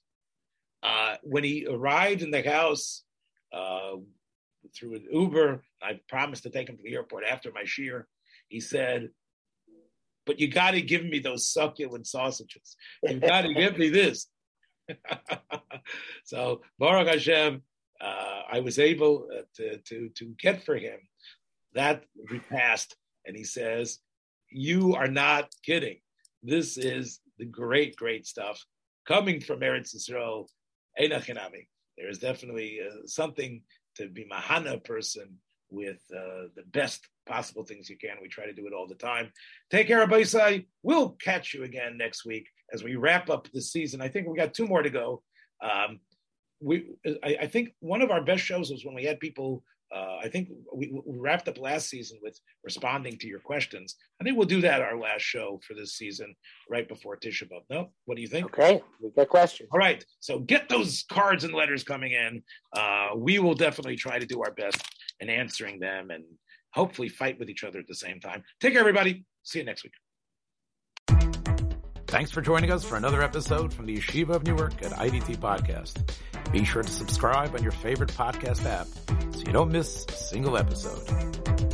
Uh, 0.82 1.16
when 1.24 1.44
he 1.44 1.68
arrived 1.70 2.22
in 2.22 2.32
the 2.32 2.42
house 2.42 3.04
uh, 3.52 3.98
through 4.74 4.96
an 4.96 5.06
Uber, 5.12 5.62
I 5.82 6.00
promised 6.08 6.44
to 6.44 6.50
take 6.50 6.70
him 6.70 6.78
to 6.78 6.84
the 6.84 6.94
airport 6.94 7.26
after 7.26 7.52
my 7.52 7.64
shear. 7.66 8.08
He 8.48 8.62
said, 8.62 9.10
but 10.30 10.40
you 10.40 10.48
got 10.48 10.72
to 10.72 10.82
give 10.84 11.04
me 11.04 11.18
those 11.18 11.52
succulent 11.52 12.06
sausages. 12.06 12.76
You 13.02 13.20
got 13.20 13.42
to 13.42 13.52
give 13.52 13.80
me 13.80 13.90
this. 13.90 14.28
so 16.24 16.62
Baruch 16.78 17.08
Hashem, 17.08 17.64
uh, 18.00 18.42
I 18.52 18.60
was 18.60 18.78
able 18.78 19.28
uh, 19.36 19.42
to, 19.56 19.78
to, 19.80 20.10
to 20.10 20.26
get 20.38 20.64
for 20.64 20.76
him 20.76 21.00
that 21.74 22.04
repast. 22.30 22.96
And 23.26 23.36
he 23.36 23.44
says, 23.44 23.98
you 24.52 24.94
are 24.94 25.08
not 25.08 25.50
kidding. 25.66 25.98
This 26.44 26.78
is 26.78 27.22
the 27.40 27.46
great, 27.46 27.96
great 27.96 28.28
stuff 28.28 28.64
coming 29.08 29.42
from 29.42 29.62
Eretz 29.62 29.96
Yisrael. 29.96 30.46
There 30.96 32.08
is 32.08 32.20
definitely 32.20 32.82
uh, 32.88 33.08
something 33.08 33.64
to 33.96 34.08
be 34.10 34.28
Mahana 34.32 34.84
person 34.84 35.40
with 35.72 36.00
uh, 36.16 36.50
the 36.56 36.64
best 36.72 37.08
possible 37.28 37.64
things 37.64 37.90
you 37.90 37.98
can. 37.98 38.18
We 38.22 38.28
try 38.28 38.46
to 38.46 38.54
do 38.54 38.68
it 38.68 38.74
all 38.74 38.88
the 38.88 38.96
time. 38.96 39.32
Take 39.70 39.88
care, 39.88 40.06
Abaisai. 40.06 40.66
We'll 40.84 41.12
catch 41.12 41.54
you 41.54 41.64
again 41.64 41.98
next 41.98 42.26
week 42.26 42.48
as 42.74 42.84
we 42.84 42.96
wrap 42.96 43.30
up 43.30 43.48
the 43.54 43.62
season. 43.62 44.02
I 44.02 44.10
think 44.10 44.28
we 44.28 44.38
got 44.38 44.54
two 44.54 44.68
more 44.68 44.82
to 44.82 44.90
go. 44.90 45.22
Um, 45.62 46.00
we, 46.62 46.92
I, 47.24 47.38
I, 47.42 47.48
think 47.48 47.70
one 47.80 48.02
of 48.02 48.12
our 48.12 48.24
best 48.24 48.44
shows 48.44 48.70
was 48.72 48.86
when 48.86 48.96
we 48.96 49.06
had 49.06 49.20
people. 49.20 49.64
Uh, 49.94 50.18
I 50.24 50.30
think 50.30 50.50
we, 50.74 50.92
we, 51.06 51.18
wrapped 51.18 51.48
up 51.48 51.58
last 51.58 51.90
season 51.90 52.20
with 52.22 52.40
responding 52.64 53.18
to 53.18 53.28
your 53.28 53.40
questions. 53.40 53.96
I 54.22 54.24
think 54.24 54.38
we'll 54.38 54.46
do 54.46 54.62
that 54.62 54.82
our 54.82 55.00
last 55.00 55.22
show 55.22 55.60
for 55.68 55.74
this 55.74 55.94
season, 55.94 56.36
right 56.70 56.88
before 56.88 57.18
Tisha 57.18 57.44
B'av. 57.44 57.62
No, 57.72 57.90
what 58.06 58.16
do 58.16 58.22
you 58.22 58.28
think? 58.28 58.46
Okay, 58.46 58.82
we 59.02 59.10
got 59.10 59.30
questions. 59.30 59.70
All 59.74 59.80
right, 59.80 60.06
so 60.20 60.40
get 60.40 60.70
those 60.70 61.06
cards 61.12 61.44
and 61.44 61.54
letters 61.56 61.84
coming 61.84 62.12
in. 62.12 62.44
Uh, 62.76 63.10
we 63.16 63.40
will 63.40 63.56
definitely 63.56 63.96
try 63.96 64.20
to 64.20 64.28
do 64.28 64.44
our 64.44 64.52
best 64.52 64.80
in 65.20 65.30
answering 65.30 65.80
them 65.80 66.12
and 66.12 66.24
hopefully 66.72 67.10
fight 67.10 67.40
with 67.40 67.50
each 67.50 67.64
other 67.64 67.80
at 67.80 67.88
the 67.88 67.96
same 67.96 68.20
time. 68.20 68.44
Take 68.60 68.74
care, 68.74 68.82
everybody. 68.82 69.26
See 69.44 69.60
you 69.60 69.66
next 69.66 69.84
week. 69.84 69.94
Thanks 72.08 72.32
for 72.32 72.42
joining 72.42 72.72
us 72.72 72.84
for 72.84 72.96
another 72.96 73.22
episode 73.22 73.72
from 73.72 73.86
the 73.86 73.96
Yeshiva 73.96 74.30
of 74.30 74.44
Newark 74.44 74.82
at 74.84 74.94
IDT 74.94 75.38
Podcast. 75.38 76.12
Be 76.52 76.64
sure 76.66 76.82
to 76.82 76.90
subscribe 76.90 77.54
on 77.54 77.62
your 77.62 77.72
favorite 77.72 78.10
podcast 78.10 78.66
app 78.66 78.88
so 79.36 79.44
you 79.46 79.54
don't 79.54 79.72
miss 79.72 80.06
a 80.10 80.14
single 80.14 80.58
episode. 80.58 81.69